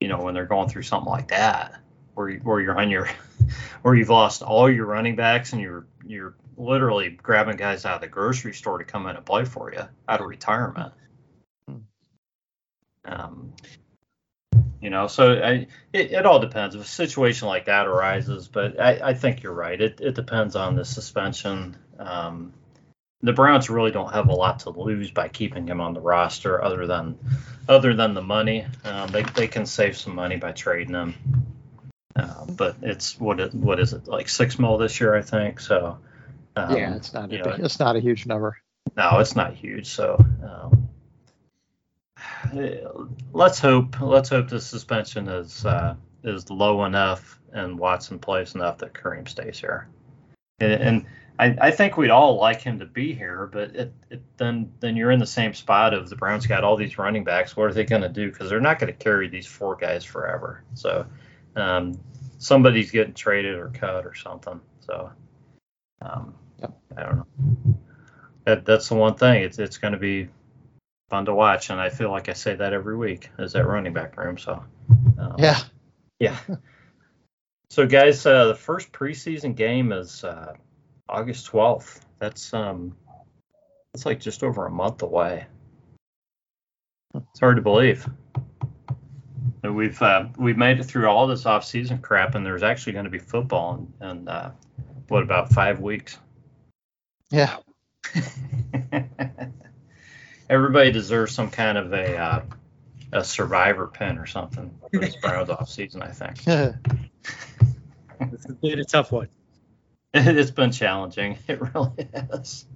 You 0.00 0.08
know, 0.08 0.22
when 0.22 0.34
they're 0.34 0.46
going 0.46 0.68
through 0.68 0.82
something 0.82 1.10
like 1.10 1.28
that, 1.28 1.80
where 2.14 2.28
you, 2.28 2.38
where 2.40 2.60
you're 2.60 2.78
on 2.78 2.90
your, 2.90 3.08
where 3.82 3.94
you've 3.94 4.08
lost 4.08 4.42
all 4.42 4.70
your 4.70 4.86
running 4.86 5.16
backs 5.16 5.52
and 5.52 5.62
you're 5.62 5.86
you're 6.06 6.34
literally 6.56 7.10
grabbing 7.10 7.56
guys 7.56 7.84
out 7.84 7.96
of 7.96 8.00
the 8.00 8.08
grocery 8.08 8.54
store 8.54 8.78
to 8.78 8.84
come 8.84 9.06
in 9.06 9.16
and 9.16 9.24
play 9.24 9.44
for 9.44 9.72
you 9.72 9.82
out 10.08 10.20
of 10.20 10.26
retirement. 10.26 10.92
Hmm. 11.66 11.76
Um, 13.04 13.52
you 14.80 14.90
know, 14.90 15.06
so 15.06 15.32
I, 15.32 15.66
it, 15.92 16.12
it 16.12 16.26
all 16.26 16.38
depends. 16.38 16.74
If 16.74 16.82
a 16.82 16.84
situation 16.84 17.48
like 17.48 17.66
that 17.66 17.86
arises, 17.86 18.48
but 18.48 18.80
I, 18.80 19.10
I 19.10 19.14
think 19.14 19.42
you're 19.42 19.52
right. 19.52 19.80
It, 19.80 20.00
it 20.00 20.14
depends 20.14 20.56
on 20.56 20.74
the 20.74 20.84
suspension. 20.84 21.76
Um, 21.98 22.54
the 23.22 23.34
Browns 23.34 23.68
really 23.68 23.90
don't 23.90 24.12
have 24.12 24.28
a 24.28 24.34
lot 24.34 24.60
to 24.60 24.70
lose 24.70 25.10
by 25.10 25.28
keeping 25.28 25.66
him 25.66 25.80
on 25.80 25.92
the 25.92 26.00
roster, 26.00 26.62
other 26.64 26.86
than 26.86 27.18
other 27.68 27.94
than 27.94 28.14
the 28.14 28.22
money. 28.22 28.66
Um, 28.84 29.08
they 29.10 29.22
they 29.22 29.46
can 29.46 29.66
save 29.66 29.98
some 29.98 30.14
money 30.14 30.36
by 30.36 30.52
trading 30.52 30.94
him. 30.94 31.14
Uh, 32.16 32.44
but 32.46 32.76
it's 32.82 33.20
what 33.20 33.38
it, 33.38 33.54
what 33.54 33.78
is 33.78 33.92
it 33.92 34.08
like 34.08 34.28
six 34.28 34.58
mil 34.58 34.78
this 34.78 35.00
year, 35.00 35.14
I 35.14 35.22
think. 35.22 35.60
So 35.60 35.98
um, 36.56 36.76
yeah, 36.76 36.94
it's 36.96 37.12
not. 37.12 37.24
A 37.24 37.28
big, 37.28 37.44
know, 37.44 37.56
it's 37.58 37.78
not 37.78 37.96
a 37.96 38.00
huge 38.00 38.26
number. 38.26 38.56
no, 38.96 39.18
it's 39.18 39.36
not 39.36 39.54
huge. 39.54 39.86
So 39.88 40.24
um, 40.42 40.88
let's 43.32 43.58
hope 43.58 44.00
let's 44.00 44.28
hope 44.28 44.48
the 44.48 44.60
suspension 44.60 45.28
is 45.28 45.64
uh, 45.64 45.94
is 46.24 46.50
low 46.50 46.84
enough 46.84 47.40
and 47.52 47.78
Watson 47.78 48.18
plays 48.18 48.54
enough 48.54 48.78
that 48.78 48.94
Kareem 48.94 49.28
stays 49.28 49.58
here. 49.58 49.88
And, 50.60 50.72
and 50.72 51.06
I, 51.38 51.68
I 51.68 51.70
think 51.70 51.96
we'd 51.96 52.10
all 52.10 52.36
like 52.36 52.60
him 52.60 52.78
to 52.80 52.86
be 52.86 53.14
here, 53.14 53.48
but 53.50 53.74
it, 53.74 53.94
it, 54.10 54.22
then 54.36 54.72
then 54.80 54.96
you're 54.96 55.10
in 55.10 55.18
the 55.18 55.26
same 55.26 55.54
spot 55.54 55.94
of 55.94 56.08
the 56.08 56.16
Browns 56.16 56.46
got 56.46 56.64
all 56.64 56.76
these 56.76 56.98
running 56.98 57.24
backs. 57.24 57.56
What 57.56 57.70
are 57.70 57.72
they 57.72 57.84
going 57.84 58.02
to 58.02 58.08
do? 58.08 58.30
Because 58.30 58.50
they're 58.50 58.60
not 58.60 58.78
going 58.78 58.92
to 58.92 58.98
carry 58.98 59.28
these 59.28 59.46
four 59.46 59.76
guys 59.76 60.04
forever. 60.04 60.62
So 60.74 61.06
um, 61.56 61.98
somebody's 62.38 62.90
getting 62.90 63.14
traded 63.14 63.54
or 63.54 63.68
cut 63.68 64.04
or 64.04 64.14
something. 64.14 64.60
So 64.80 65.10
um, 66.02 66.34
Yep. 66.60 66.78
I 66.96 67.02
don't 67.02 67.16
know 67.16 67.26
that 68.44 68.64
that's 68.64 68.88
the 68.88 68.94
one 68.94 69.14
thing. 69.14 69.42
It's 69.42 69.58
it's 69.58 69.78
going 69.78 69.92
to 69.92 69.98
be 69.98 70.28
fun 71.08 71.24
to 71.26 71.34
watch, 71.34 71.70
and 71.70 71.80
I 71.80 71.88
feel 71.88 72.10
like 72.10 72.28
I 72.28 72.32
say 72.32 72.54
that 72.54 72.72
every 72.72 72.96
week 72.96 73.30
is 73.38 73.52
that 73.52 73.66
running 73.66 73.92
back 73.92 74.16
room. 74.16 74.38
So 74.38 74.64
um, 75.18 75.34
Yeah. 75.38 75.60
yeah. 76.18 76.38
So 77.72 77.86
guys, 77.86 78.26
uh, 78.26 78.46
the 78.46 78.56
first 78.56 78.90
preseason 78.90 79.54
game 79.54 79.92
is 79.92 80.24
uh, 80.24 80.54
August 81.08 81.46
twelfth. 81.46 82.04
That's 82.18 82.52
um, 82.52 82.96
it's 83.94 84.04
like 84.04 84.18
just 84.18 84.42
over 84.42 84.66
a 84.66 84.70
month 84.70 85.02
away. 85.02 85.46
It's 87.14 87.38
hard 87.38 87.54
to 87.58 87.62
believe. 87.62 88.08
We've 89.62 90.02
uh, 90.02 90.26
we've 90.36 90.56
made 90.56 90.80
it 90.80 90.84
through 90.84 91.06
all 91.06 91.28
this 91.28 91.46
off-season 91.46 91.98
crap, 91.98 92.34
and 92.34 92.44
there's 92.44 92.64
actually 92.64 92.94
going 92.94 93.04
to 93.04 93.10
be 93.10 93.20
football 93.20 93.86
in, 94.00 94.08
in 94.08 94.26
uh, 94.26 94.50
what 95.06 95.22
about 95.22 95.52
five 95.52 95.78
weeks? 95.78 96.18
Yeah. 97.30 97.56
Everybody 100.50 100.90
deserves 100.90 101.32
some 101.32 101.50
kind 101.50 101.78
of 101.78 101.92
a 101.92 102.16
uh, 102.16 102.42
a 103.12 103.24
survivor 103.24 103.86
pin 103.86 104.18
or 104.18 104.26
something 104.26 104.76
for 104.92 105.00
this 105.00 105.16
Browns 105.22 105.50
off 105.50 105.68
season. 105.68 106.02
I 106.02 106.08
think 106.10 106.42
This 106.44 106.74
has 108.46 108.56
been 108.60 108.78
a 108.80 108.84
tough 108.84 109.12
one. 109.12 109.28
it's 110.12 110.50
been 110.50 110.72
challenging. 110.72 111.38
It 111.46 111.60
really 111.60 112.08
is. 112.42 112.66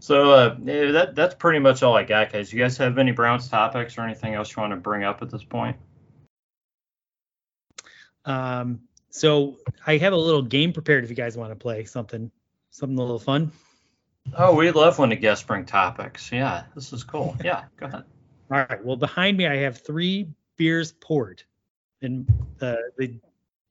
so 0.00 0.32
uh, 0.32 0.56
yeah, 0.62 0.90
that 0.92 1.14
that's 1.14 1.34
pretty 1.36 1.60
much 1.60 1.82
all 1.84 1.96
I 1.96 2.02
got, 2.02 2.32
guys. 2.32 2.52
You 2.52 2.58
guys 2.58 2.76
have 2.78 2.98
any 2.98 3.12
Browns 3.12 3.48
topics 3.48 3.96
or 3.96 4.02
anything 4.02 4.34
else 4.34 4.54
you 4.54 4.60
want 4.60 4.72
to 4.72 4.76
bring 4.76 5.04
up 5.04 5.22
at 5.22 5.30
this 5.30 5.44
point? 5.44 5.76
Um, 8.24 8.80
so 9.10 9.58
I 9.86 9.98
have 9.98 10.12
a 10.12 10.16
little 10.16 10.42
game 10.42 10.72
prepared 10.72 11.04
if 11.04 11.10
you 11.10 11.16
guys 11.16 11.36
want 11.36 11.52
to 11.52 11.56
play 11.56 11.84
something, 11.84 12.30
something 12.76 12.98
a 12.98 13.00
little 13.00 13.18
fun. 13.18 13.50
Oh, 14.36 14.54
we 14.54 14.70
love 14.70 14.98
when 14.98 15.08
the 15.08 15.16
guests 15.16 15.44
bring 15.44 15.64
topics. 15.64 16.30
Yeah, 16.30 16.64
this 16.74 16.92
is 16.92 17.04
cool. 17.04 17.36
Yeah, 17.44 17.64
go 17.76 17.86
ahead. 17.86 18.04
All 18.50 18.58
right. 18.58 18.84
Well, 18.84 18.96
behind 18.96 19.36
me 19.36 19.46
I 19.46 19.56
have 19.56 19.78
three 19.78 20.28
beers 20.56 20.92
poured, 20.92 21.42
and 22.02 22.28
uh, 22.60 22.76
the 22.98 23.18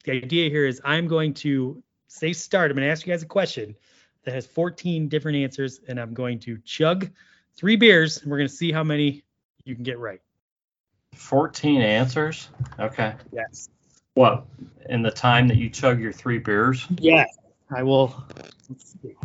the 0.03 0.11
idea 0.11 0.49
here 0.49 0.65
is 0.65 0.81
I'm 0.83 1.07
going 1.07 1.33
to 1.35 1.81
say 2.07 2.33
start. 2.33 2.71
I'm 2.71 2.77
going 2.77 2.85
to 2.85 2.91
ask 2.91 3.05
you 3.05 3.13
guys 3.13 3.23
a 3.23 3.27
question 3.27 3.75
that 4.23 4.33
has 4.33 4.47
14 4.47 5.07
different 5.07 5.37
answers, 5.37 5.81
and 5.87 5.99
I'm 5.99 6.13
going 6.13 6.39
to 6.39 6.57
chug 6.65 7.09
three 7.55 7.75
beers, 7.75 8.21
and 8.21 8.31
we're 8.31 8.37
going 8.37 8.49
to 8.49 8.55
see 8.55 8.71
how 8.71 8.83
many 8.83 9.23
you 9.65 9.75
can 9.75 9.83
get 9.83 9.99
right. 9.99 10.21
14 11.13 11.81
answers. 11.81 12.49
Okay. 12.79 13.13
Yes. 13.31 13.69
What 14.15 14.45
in 14.89 15.01
the 15.01 15.11
time 15.11 15.47
that 15.49 15.57
you 15.57 15.69
chug 15.69 15.99
your 15.99 16.13
three 16.13 16.39
beers? 16.39 16.85
Yes. 16.97 17.27
I 17.73 17.83
will. 17.83 18.15
Let's 18.69 18.95
see. 19.01 19.15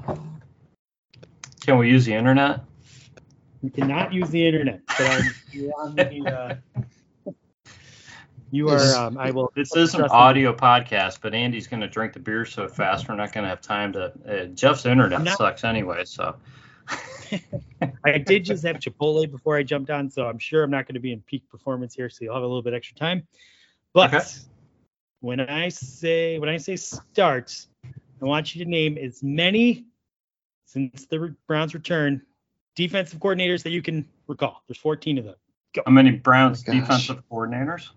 Can 1.61 1.78
we 1.78 1.88
use 1.91 2.05
the 2.07 2.14
internet? 2.14 2.61
You 3.62 3.70
cannot 3.70 4.12
use 4.12 4.30
the 4.30 4.47
internet, 4.47 4.80
but 4.86 5.01
I'm, 5.01 5.22
you're 5.53 5.72
on 5.78 5.95
the. 5.95 6.61
Uh, 7.26 7.32
You 8.53 8.68
are. 8.68 8.97
Um, 8.97 9.16
I 9.18 9.30
will. 9.30 9.53
This 9.55 9.76
is 9.76 9.95
an 9.95 10.03
audio 10.07 10.53
podcast, 10.53 11.18
but 11.22 11.34
Andy's 11.34 11.68
going 11.68 11.82
to 11.82 11.86
drink 11.88 12.14
the 12.14 12.18
beer 12.18 12.45
so 12.45 12.66
fast 12.66 13.09
we're 13.09 13.14
not 13.14 13.32
going 13.32 13.45
to 13.45 13.49
have 13.49 13.61
time 13.61 13.93
to. 13.93 14.12
Uh, 14.28 14.45
Jeff's 14.47 14.86
internet 14.86 15.22
not- 15.22 15.38
sucks 15.38 15.62
anyway, 15.62 16.05
so. 16.05 16.34
I 18.05 18.18
did 18.18 18.45
just 18.45 18.64
have 18.64 18.76
Chipotle 18.78 19.30
before 19.30 19.57
I 19.57 19.62
jumped 19.62 19.91
on, 19.91 20.11
so 20.11 20.26
I'm 20.26 20.38
sure 20.41 20.64
I'm 20.64 20.70
not 20.70 20.86
going 20.86 20.95
to 20.95 21.01
be 21.01 21.12
in 21.12 21.20
peak 21.20 21.49
performance 21.49 21.95
here. 21.95 22.11
So 22.11 22.24
you'll 22.24 22.34
have 22.34 22.43
a 22.43 22.47
little 22.47 22.62
bit 22.62 22.74
extra 22.74 22.97
time. 22.97 23.28
But 23.93 24.12
Okay. 24.12 24.26
when 25.20 25.38
I 25.38 25.68
say 25.68 26.41
when 26.41 26.49
I 26.49 26.57
say 26.57 26.74
start, 26.74 27.55
I 28.20 28.24
want 28.26 28.54
you 28.54 28.64
to 28.64 28.70
name 28.70 28.98
as 28.98 29.22
many 29.22 29.86
since 30.66 31.06
the 31.06 31.34
Browns 31.46 31.74
return 31.74 32.22
defensive 32.76 33.18
coordinators 33.18 33.62
that 33.62 33.70
you 33.70 33.82
can 33.82 34.06
recall. 34.26 34.62
There's 34.68 34.78
14 34.78 35.18
of 35.18 35.24
them. 35.24 35.34
How 35.84 35.92
many 35.92 36.12
Browns 36.12 36.64
Oh 36.68 36.72
defensive 36.72 37.22
coordinators? 37.30 37.88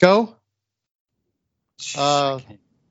Go. 0.00 0.36
Uh, 1.96 2.40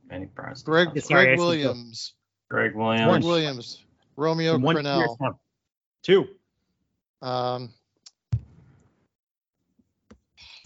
many 0.09 0.25
Browns. 0.25 0.63
Greg, 0.63 0.89
Yeah, 0.93 1.01
sorry, 1.01 1.21
I 1.21 1.25
Greg 1.25 1.37
said 1.39 1.43
go. 1.43 1.45
Williams. 1.45 2.13
Greg 2.49 2.73
Gregg 2.73 2.75
Williams. 2.75 3.25
Williams. 3.25 3.85
Romeo 4.15 4.55
In 4.55 4.61
one 4.61 4.77
Crennel. 4.77 5.35
Two. 6.03 6.27
Um, 7.21 7.69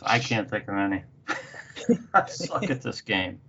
I 0.02 0.20
can't 0.20 0.50
think 0.50 0.68
of 0.68 0.76
any. 0.76 1.04
I 2.14 2.26
suck 2.28 2.70
at 2.70 2.82
this 2.82 3.02
game. 3.02 3.40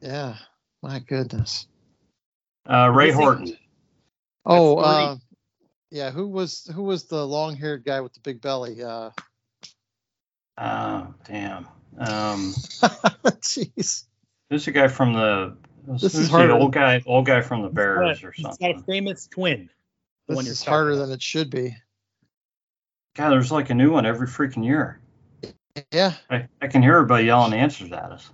yeah. 0.00 0.36
My 0.82 0.98
goodness. 0.98 1.66
Uh, 2.68 2.90
Ray 2.90 3.10
Horton. 3.10 3.56
Oh, 4.44 4.76
uh, 4.76 5.16
yeah. 5.90 6.10
Who 6.10 6.28
was 6.28 6.70
who 6.74 6.82
was 6.82 7.04
the 7.04 7.26
long-haired 7.26 7.84
guy 7.84 8.00
with 8.02 8.12
the 8.12 8.20
big 8.20 8.40
belly? 8.42 8.82
Uh, 8.82 9.10
Oh, 10.58 11.12
damn. 11.26 11.66
Um, 11.98 12.52
jeez. 13.40 14.04
who's 14.50 14.64
the 14.64 14.70
guy 14.72 14.88
from 14.88 15.14
the? 15.14 15.56
This 15.86 16.02
who's 16.02 16.14
is 16.14 16.30
the 16.30 16.50
old 16.52 16.72
guy? 16.72 17.02
Old 17.06 17.26
guy 17.26 17.40
from 17.40 17.62
the 17.62 17.68
He's 17.68 17.74
Bears 17.74 18.20
got- 18.20 18.24
or 18.28 18.30
He's 18.32 18.44
got 18.44 18.52
a 18.52 18.56
something. 18.74 18.82
famous 18.84 19.26
twin. 19.26 19.68
The 20.28 20.34
one 20.36 20.44
This 20.44 20.52
is 20.60 20.64
harder 20.64 20.92
about. 20.92 21.06
than 21.06 21.14
it 21.14 21.22
should 21.22 21.50
be. 21.50 21.76
God, 23.16 23.30
there's 23.30 23.52
like 23.52 23.70
a 23.70 23.74
new 23.74 23.90
one 23.92 24.06
every 24.06 24.26
freaking 24.26 24.64
year. 24.64 25.00
Yeah. 25.90 26.14
I, 26.30 26.48
I 26.62 26.68
can 26.68 26.82
hear 26.82 26.94
everybody 26.94 27.24
yelling 27.26 27.52
answers 27.52 27.90
at 27.92 28.12
us. 28.12 28.30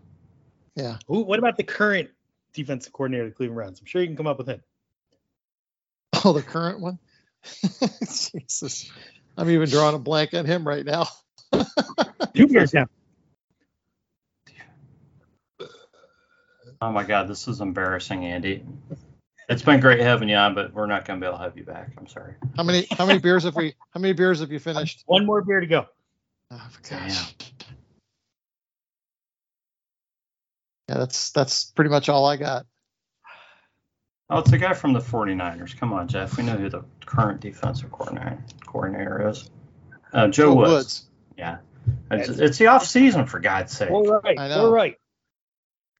Yeah. 0.74 0.99
Who, 1.07 1.22
what 1.22 1.38
about 1.38 1.57
the 1.57 1.62
current 1.62 2.11
defensive 2.53 2.93
coordinator 2.93 3.24
of 3.24 3.30
the 3.30 3.36
Cleveland 3.36 3.57
Browns? 3.57 3.80
I'm 3.80 3.86
sure 3.86 4.03
you 4.03 4.09
can 4.09 4.16
come 4.16 4.26
up 4.26 4.38
with 4.38 4.49
him. 4.49 4.62
Oh, 6.24 6.32
the 6.32 6.43
current 6.43 6.80
one. 6.80 6.99
Jesus. 8.01 8.91
I'm 9.36 9.49
even 9.51 9.68
drawing 9.68 9.95
a 9.95 9.99
blank 9.99 10.34
on 10.34 10.45
him 10.45 10.66
right 10.66 10.84
now. 10.84 11.07
Two 12.34 12.47
years 12.49 12.74
now. 12.74 12.86
Oh 16.82 16.91
my 16.91 17.05
God, 17.05 17.28
this 17.28 17.47
is 17.49 17.61
embarrassing, 17.61 18.24
Andy. 18.24 18.64
It's 19.49 19.62
been 19.62 19.80
great 19.80 20.01
having 20.01 20.28
you 20.28 20.36
on, 20.36 20.55
but 20.55 20.72
we're 20.72 20.86
not 20.86 21.05
going 21.05 21.20
to 21.20 21.24
be 21.24 21.28
able 21.28 21.38
to 21.38 21.45
have 21.45 21.57
you 21.57 21.64
back. 21.64 21.91
I'm 21.99 22.07
sorry. 22.07 22.34
How 22.57 22.62
many 22.62 22.86
how 22.91 23.05
many 23.05 23.18
beers 23.18 23.45
have 23.45 23.57
we 23.57 23.74
how 23.91 24.01
many 24.01 24.12
beers 24.12 24.41
have 24.41 24.53
you 24.53 24.59
finished? 24.59 25.03
One 25.07 25.26
more 25.26 25.43
beer 25.43 25.61
to 25.61 25.66
go. 25.66 25.86
Oh 26.53 26.70
gosh. 26.88 27.34
Yeah, 30.88 30.98
that's 30.98 31.30
that's 31.30 31.66
pretty 31.66 31.90
much 31.90 32.09
all 32.09 32.26
I 32.26 32.36
got. 32.36 32.66
Oh, 34.28 34.38
it's 34.38 34.51
the 34.51 34.59
guy 34.59 34.74
from 34.74 34.92
the 34.92 35.01
49ers. 35.01 35.76
Come 35.76 35.92
on, 35.92 36.09
Jeff. 36.09 36.36
We 36.36 36.44
know 36.44 36.57
who 36.57 36.68
the 36.68 36.84
current 37.05 37.40
defensive 37.40 37.90
coordinator 37.90 38.38
coordinator 38.64 39.28
is. 39.28 39.51
Uh, 40.12 40.26
Joe 40.26 40.46
Joe 40.46 40.55
Woods. 40.55 40.70
Woods. 40.70 41.07
Yeah. 41.36 41.59
It's, 42.11 42.28
it's 42.28 42.59
the 42.59 42.68
off 42.68 42.86
season 42.86 43.26
for 43.26 43.40
God's 43.40 43.72
sake. 43.72 43.90
All 43.90 44.05
right. 44.05 44.38
I 44.38 44.48
know. 44.48 44.66
All 44.66 44.72
right. 44.72 44.96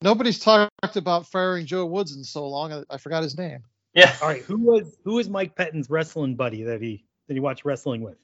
Nobody's 0.03 0.39
talked 0.39 0.71
about 0.97 1.27
firing 1.27 1.67
Joe 1.67 1.87
Woods 1.87 2.17
in 2.17 2.25
so 2.25 2.49
long. 2.49 2.73
I, 2.73 2.83
I 2.91 2.97
forgot 2.99 3.23
his 3.23 3.37
name. 3.37 3.65
Yeah. 3.95 4.15
All 4.23 4.29
right. 4.29 4.43
Who 4.43 4.59
was 4.59 4.97
who 5.05 5.15
was 5.15 5.29
Mike 5.29 5.57
Pettine's 5.57 5.91
wrestling 5.91 6.37
buddy 6.37 6.65
that 6.65 6.81
he 6.81 7.05
that 7.29 7.35
he 7.35 7.41
watched 7.41 7.65
wrestling 7.65 8.03
with? 8.03 8.17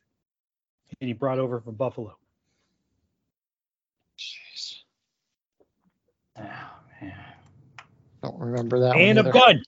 And 1.01 1.09
he 1.09 1.13
brought 1.15 1.39
over 1.39 1.61
from 1.61 1.75
Buffalo. 1.75 2.17
Jeez, 4.19 4.77
Oh, 6.39 6.43
man. 7.01 7.15
don't 8.23 8.39
remember 8.39 8.81
that 8.81 8.97
and 8.97 9.19
a 9.19 9.23
one. 9.23 9.29
either. 9.29 9.33
gun. 9.33 9.63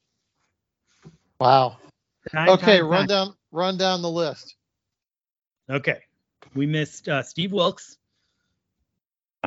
Wow. 1.41 1.79
Time, 2.33 2.49
Okay, 2.51 2.81
run 2.83 3.01
time. 3.01 3.07
down 3.09 3.35
run 3.53 3.77
down 3.79 4.03
the 4.03 4.11
list. 4.11 4.55
Okay. 5.71 6.01
We 6.55 6.67
missed 6.67 7.09
uh, 7.09 7.23
Steve 7.23 7.53
Wilks, 7.53 7.97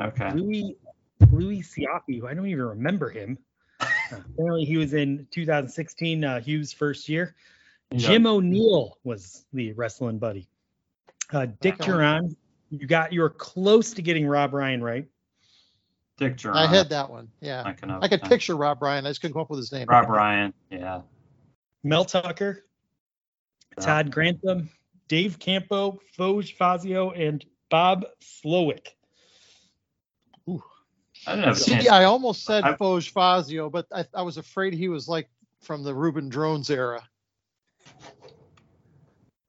Okay. 0.00 0.32
Louis 0.32 0.76
Louis 1.30 1.60
Siaki, 1.62 2.20
who 2.20 2.26
I 2.26 2.34
don't 2.34 2.46
even 2.46 2.64
remember 2.64 3.08
him. 3.10 3.38
Uh, 3.80 3.86
apparently, 4.32 4.64
he 4.64 4.76
was 4.76 4.94
in 4.94 5.26
2016, 5.30 6.24
uh, 6.24 6.40
Hue's 6.40 6.72
first 6.72 7.08
year. 7.08 7.34
Jim 7.94 8.26
O'Neil 8.26 8.96
was 9.04 9.44
the 9.52 9.72
wrestling 9.72 10.18
buddy. 10.18 10.48
Uh, 11.32 11.46
Dick 11.60 11.74
Okay. 11.80 11.86
Duran, 11.90 12.36
you 12.70 12.86
got 12.86 13.12
you 13.12 13.20
were 13.22 13.30
close 13.30 13.94
to 13.94 14.02
getting 14.02 14.26
Rob 14.26 14.52
Ryan 14.52 14.82
right. 14.82 15.06
Dick 16.18 16.36
Jauron. 16.36 16.54
I 16.56 16.66
had 16.66 16.90
that 16.90 17.10
one. 17.10 17.28
Yeah. 17.40 17.62
I, 17.64 17.72
can 17.72 17.90
I 17.90 18.06
could 18.06 18.22
picture 18.22 18.54
Rob 18.54 18.82
Ryan. 18.82 19.06
I 19.06 19.10
just 19.10 19.20
couldn't 19.20 19.32
come 19.32 19.42
up 19.42 19.50
with 19.50 19.58
his 19.58 19.72
name. 19.72 19.86
Rob 19.88 20.08
Ryan. 20.08 20.52
Yeah. 20.70 21.00
Mel 21.82 22.04
Tucker, 22.04 22.64
Yeah. 23.76 23.84
Todd 23.84 24.10
Grantham, 24.12 24.70
Dave 25.08 25.38
Campo, 25.38 26.00
Foge 26.16 26.54
Fazio, 26.54 27.10
and 27.10 27.44
Bob 27.70 28.04
Slowik. 28.22 28.88
I 31.26 31.36
didn't 31.36 31.44
have 31.44 31.58
See. 31.58 31.88
I 31.88 32.04
almost 32.04 32.44
said 32.44 32.64
I- 32.64 32.74
Foge 32.74 33.10
Fazio, 33.10 33.70
but 33.70 33.86
I, 33.92 34.04
I 34.14 34.22
was 34.22 34.36
afraid 34.36 34.74
he 34.74 34.88
was 34.88 35.08
like 35.08 35.28
from 35.60 35.82
the 35.82 35.94
Reuben 35.94 36.30
Droughns 36.30 36.70
era. 36.70 37.02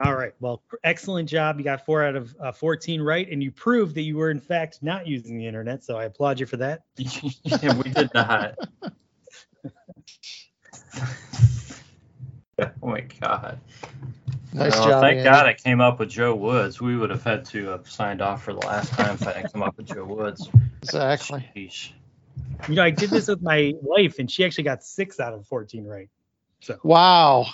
All 0.04 0.16
right. 0.16 0.34
Well, 0.42 0.62
excellent 0.84 1.30
job. 1.30 1.58
You 1.60 1.64
got 1.64 1.86
four 1.86 2.04
out 2.04 2.18
of 2.18 2.36
uh, 2.38 2.52
14 2.52 3.02
right, 3.02 3.26
and 3.32 3.42
you 3.42 3.52
proved 3.52 3.96
that 3.96 4.02
you 4.02 4.18
were, 4.18 4.32
in 4.32 4.42
fact, 4.42 4.80
not 4.82 5.08
using 5.08 5.38
the 5.38 5.48
internet. 5.48 5.82
So 5.86 5.96
I 5.96 6.04
applaud 6.04 6.42
you 6.42 6.46
for 6.46 6.58
that. 6.58 6.82
yeah, 6.98 7.74
we 7.74 7.90
did 7.90 8.14
not. 8.14 8.56
oh 12.60 12.68
my 12.82 13.00
God. 13.22 13.62
Nice 14.54 14.74
Well, 14.74 14.88
job. 14.88 15.04
Thank 15.04 15.20
Andy. 15.20 15.30
God 15.30 15.46
I 15.46 15.54
came 15.54 15.80
up 15.80 16.00
with 16.00 16.10
Joe 16.10 16.36
Woods. 16.36 16.82
We 16.82 16.98
would 16.98 17.10
have 17.10 17.24
had 17.24 17.46
to 17.46 17.68
have 17.68 17.90
signed 17.90 18.22
off 18.22 18.44
for 18.44 18.52
the 18.52 18.60
last 18.60 18.92
time 18.92 19.16
if 19.16 19.26
I 19.26 19.32
didn't 19.32 19.54
come 19.54 19.64
up 19.64 19.78
with 19.78 19.86
Joe 19.86 20.04
Woods. 20.04 20.50
Exactly. 20.82 21.50
Sheesh. 21.56 21.92
You 22.68 22.76
know, 22.76 22.84
I 22.84 22.90
did 22.90 23.10
this 23.10 23.30
with 23.30 23.42
my 23.42 23.74
wife, 23.82 24.20
and 24.20 24.30
she 24.30 24.44
actually 24.44 24.66
got 24.66 24.84
six 24.84 25.22
out 25.22 25.34
of 25.34 25.48
14 25.48 25.86
right. 25.86 26.10
So 26.60 26.78
Wow. 26.84 27.46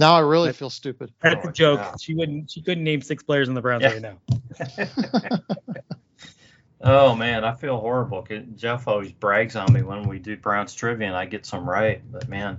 Now 0.00 0.14
I 0.14 0.20
really 0.20 0.48
That- 0.48 0.56
feel 0.56 0.70
stupid. 0.70 1.12
that's 1.20 1.44
Oh, 1.44 1.50
a 1.50 1.52
joke. 1.52 1.78
yeah. 1.80 1.94
She 2.00 2.14
wouldn't. 2.14 2.50
She 2.50 2.62
couldn't 2.62 2.82
name 2.84 3.02
six 3.02 3.22
players 3.22 3.48
in 3.48 3.54
the 3.54 3.60
Browns 3.60 3.82
Yeah. 3.82 3.92
right 3.92 4.02
now. 4.02 5.40
oh 6.80 7.14
man, 7.14 7.44
I 7.44 7.54
feel 7.54 7.78
horrible. 7.78 8.26
Jeff 8.56 8.88
always 8.88 9.12
brags 9.12 9.56
on 9.56 9.72
me 9.72 9.82
when 9.82 10.08
we 10.08 10.18
do 10.18 10.36
Browns 10.38 10.74
trivia 10.74 11.06
and 11.08 11.16
I 11.16 11.26
get 11.26 11.44
some 11.44 11.68
right. 11.68 12.00
But 12.10 12.28
man, 12.28 12.58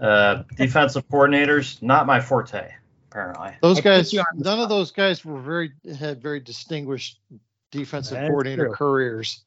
uh, 0.00 0.42
defensive 0.56 1.08
coordinators 1.08 1.82
not 1.82 2.06
my 2.06 2.20
forte 2.20 2.70
apparently. 3.10 3.52
Those 3.62 3.78
I 3.78 3.82
guys, 3.82 4.12
you 4.12 4.20
on 4.20 4.26
none 4.36 4.60
of 4.60 4.68
those 4.68 4.90
guys 4.90 5.24
were 5.24 5.40
very 5.40 5.72
had 5.98 6.22
very 6.22 6.40
distinguished 6.40 7.20
defensive 7.70 8.18
That's 8.18 8.28
coordinator 8.28 8.66
true. 8.66 8.74
careers. 8.74 9.44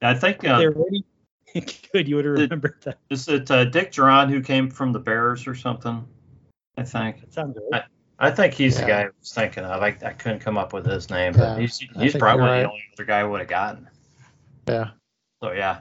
I 0.00 0.14
think 0.14 0.44
uh, 0.46 0.70
Good. 1.92 2.08
You 2.08 2.16
would 2.16 2.24
have 2.24 2.36
Did- 2.36 2.50
remembered 2.50 2.76
that. 2.82 2.98
is 3.10 3.28
it 3.28 3.50
uh, 3.50 3.64
Dick 3.64 3.90
Jauron 3.92 4.28
who 4.30 4.40
came 4.40 4.70
from 4.70 4.92
the 4.92 4.98
Bears 5.00 5.46
or 5.48 5.54
something? 5.56 6.06
I 6.76 6.82
think. 6.82 7.20
That 7.20 7.32
sounds 7.32 7.58
right. 7.70 7.82
I 8.18 8.30
think 8.30 8.54
he's 8.54 8.78
the 8.78 8.86
guy 8.86 9.02
I 9.02 9.08
was 9.18 9.32
thinking 9.32 9.64
of. 9.64 9.82
I, 9.82 9.88
I 9.88 10.12
couldn't 10.12 10.40
come 10.40 10.56
up 10.56 10.72
with 10.72 10.86
his 10.86 11.10
name, 11.10 11.32
but 11.32 11.40
Yeah, 11.40 11.58
he's 11.58 11.78
he's 11.78 12.16
probably 12.16 12.46
right. 12.46 12.62
the 12.62 12.68
only 12.68 12.84
other 12.94 13.04
guy 13.04 13.20
I 13.20 13.24
would 13.24 13.40
have 13.40 13.48
gotten. 13.48 13.88
Yeah. 14.68 14.90
So 15.42 15.52
yeah. 15.52 15.80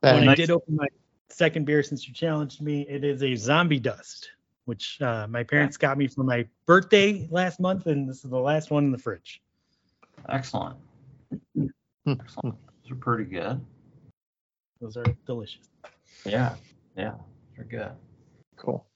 when 0.00 0.12
Bang. 0.14 0.22
I 0.22 0.24
nice. 0.26 0.36
did 0.36 0.50
open 0.50 0.76
my 0.76 0.86
second 1.28 1.66
beer 1.66 1.82
since 1.82 2.06
you 2.06 2.14
challenged 2.14 2.62
me, 2.62 2.86
it 2.88 3.04
is 3.04 3.22
a 3.22 3.34
zombie 3.34 3.80
dust, 3.80 4.30
which 4.64 5.00
uh, 5.02 5.26
my 5.28 5.42
parents 5.42 5.76
got 5.76 5.98
me 5.98 6.06
for 6.06 6.22
my 6.22 6.46
birthday 6.66 7.26
last 7.30 7.58
month, 7.60 7.86
and 7.86 8.08
this 8.08 8.24
is 8.24 8.30
the 8.30 8.38
last 8.38 8.70
one 8.70 8.84
in 8.84 8.92
the 8.92 8.98
fridge. 8.98 9.42
Excellent. 10.28 10.76
Hmm. 11.56 11.66
Excellent. 12.06 12.56
Those 12.82 12.92
are 12.92 12.96
pretty 12.96 13.24
good. 13.24 13.60
Those 14.80 14.96
are 14.96 15.04
delicious. 15.26 15.68
Yeah. 16.24 16.54
Yeah. 16.96 17.14
They're 17.56 17.64
good. 17.64 17.90
Cool. 18.56 18.86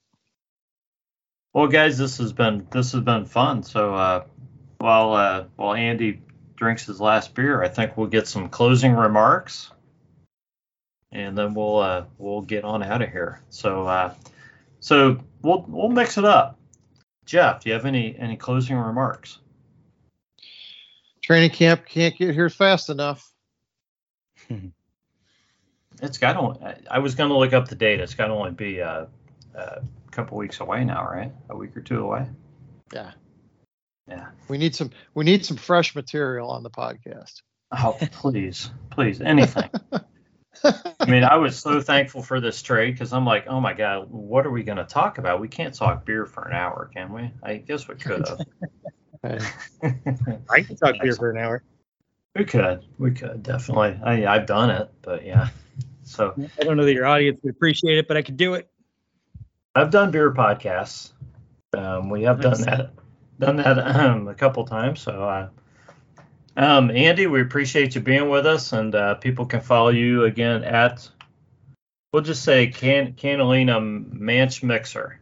Well, 1.54 1.66
guys, 1.66 1.98
this 1.98 2.18
has 2.18 2.32
been 2.32 2.66
this 2.70 2.92
has 2.92 3.02
been 3.02 3.24
fun. 3.24 3.62
So 3.62 3.94
uh, 3.94 4.24
while 4.78 5.14
uh, 5.14 5.44
while 5.56 5.74
Andy 5.74 6.22
drinks 6.56 6.86
his 6.86 7.00
last 7.00 7.34
beer, 7.34 7.62
I 7.62 7.68
think 7.68 7.96
we'll 7.96 8.08
get 8.08 8.28
some 8.28 8.48
closing 8.48 8.92
remarks, 8.92 9.70
and 11.10 11.36
then 11.36 11.54
we'll 11.54 11.78
uh, 11.78 12.04
we'll 12.18 12.42
get 12.42 12.64
on 12.64 12.82
out 12.82 13.02
of 13.02 13.10
here. 13.10 13.42
So 13.48 13.86
uh, 13.86 14.14
so 14.80 15.20
we'll 15.42 15.64
we'll 15.66 15.88
mix 15.88 16.18
it 16.18 16.24
up. 16.24 16.58
Jeff, 17.24 17.62
do 17.62 17.70
you 17.70 17.74
have 17.74 17.86
any 17.86 18.16
any 18.18 18.36
closing 18.36 18.76
remarks? 18.76 19.38
Training 21.22 21.50
camp 21.50 21.86
can't 21.86 22.16
get 22.16 22.34
here 22.34 22.50
fast 22.50 22.90
enough. 22.90 23.30
It's 26.00 26.18
got 26.18 26.34
to. 26.34 26.76
I 26.88 27.00
was 27.00 27.16
going 27.16 27.30
to 27.30 27.36
look 27.36 27.52
up 27.52 27.66
the 27.66 27.74
date. 27.74 27.98
It's 28.00 28.14
got 28.14 28.28
to 28.28 28.32
only 28.32 28.52
be 28.52 28.80
uh, 28.80 29.06
a 29.54 29.82
couple 30.18 30.36
weeks 30.36 30.58
away 30.58 30.84
now, 30.84 31.04
right? 31.04 31.32
A 31.48 31.56
week 31.56 31.76
or 31.76 31.80
two 31.80 32.00
away. 32.00 32.26
Yeah. 32.92 33.12
Yeah. 34.08 34.26
We 34.48 34.58
need 34.58 34.74
some. 34.74 34.90
We 35.14 35.24
need 35.24 35.46
some 35.46 35.56
fresh 35.56 35.94
material 35.94 36.50
on 36.50 36.64
the 36.64 36.70
podcast. 36.70 37.42
Oh, 37.70 37.96
please, 38.12 38.68
please, 38.90 39.20
anything. 39.20 39.70
I 40.64 41.06
mean, 41.06 41.22
I 41.22 41.36
was 41.36 41.56
so 41.56 41.80
thankful 41.80 42.22
for 42.22 42.40
this 42.40 42.62
trade 42.62 42.92
because 42.94 43.12
I'm 43.12 43.24
like, 43.24 43.46
oh 43.46 43.60
my 43.60 43.74
god, 43.74 44.10
what 44.10 44.44
are 44.44 44.50
we 44.50 44.64
going 44.64 44.78
to 44.78 44.84
talk 44.84 45.18
about? 45.18 45.40
We 45.40 45.46
can't 45.46 45.72
talk 45.72 46.04
beer 46.04 46.26
for 46.26 46.48
an 46.48 46.56
hour, 46.56 46.90
can 46.92 47.12
we? 47.12 47.30
I 47.40 47.58
guess 47.58 47.86
we 47.86 47.94
could 47.94 48.26
have. 48.26 48.40
I 50.50 50.62
can 50.62 50.76
talk 50.76 50.96
beer 51.00 51.12
for 51.12 51.30
an 51.30 51.38
hour. 51.38 51.62
We 52.34 52.44
could, 52.44 52.84
we 52.98 53.12
could 53.12 53.44
definitely. 53.44 54.00
I, 54.02 54.26
I've 54.26 54.46
done 54.46 54.70
it, 54.70 54.90
but 55.00 55.24
yeah. 55.24 55.50
So 56.02 56.34
I 56.58 56.64
don't 56.64 56.76
know 56.76 56.84
that 56.86 56.94
your 56.94 57.06
audience 57.06 57.38
would 57.44 57.54
appreciate 57.54 57.98
it, 57.98 58.08
but 58.08 58.16
I 58.16 58.22
could 58.22 58.36
do 58.36 58.54
it. 58.54 58.68
I've 59.78 59.90
done 59.90 60.10
beer 60.10 60.32
podcasts. 60.32 61.12
Um, 61.72 62.10
we 62.10 62.22
have 62.24 62.40
Nice. 62.40 62.58
done 62.58 62.66
that, 62.66 62.90
done 63.38 63.56
that 63.56 63.78
um, 63.78 64.26
a 64.26 64.34
couple 64.34 64.64
times. 64.64 65.00
So, 65.00 65.12
uh, 65.22 65.48
um, 66.56 66.90
Andy, 66.90 67.28
we 67.28 67.40
appreciate 67.40 67.94
you 67.94 68.00
being 68.00 68.28
with 68.28 68.44
us, 68.44 68.72
and 68.72 68.92
uh, 68.94 69.14
people 69.14 69.46
can 69.46 69.60
follow 69.60 69.90
you 69.90 70.24
again 70.24 70.64
at. 70.64 71.08
We'll 72.12 72.22
just 72.22 72.42
say 72.42 72.66
Can 72.68 73.12
Catalina 73.12 73.80
Manch 73.80 74.64
Mixer. 74.64 75.20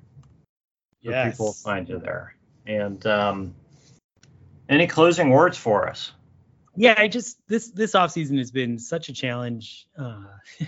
where 1.02 1.30
People 1.30 1.46
will 1.46 1.52
find 1.52 1.86
you 1.88 1.98
there. 1.98 2.34
And 2.64 3.04
um, 3.07 3.54
any 4.70 4.86
closing 4.86 5.30
words 5.30 5.59
for 5.59 5.88
us? 5.88 6.12
yeah 6.78 6.94
i 6.98 7.09
just 7.09 7.38
this 7.48 7.70
this 7.70 7.94
off 7.94 8.11
season 8.11 8.36
has 8.36 8.50
been 8.50 8.78
such 8.78 9.09
a 9.09 9.12
challenge 9.14 9.86
uh 9.98 10.24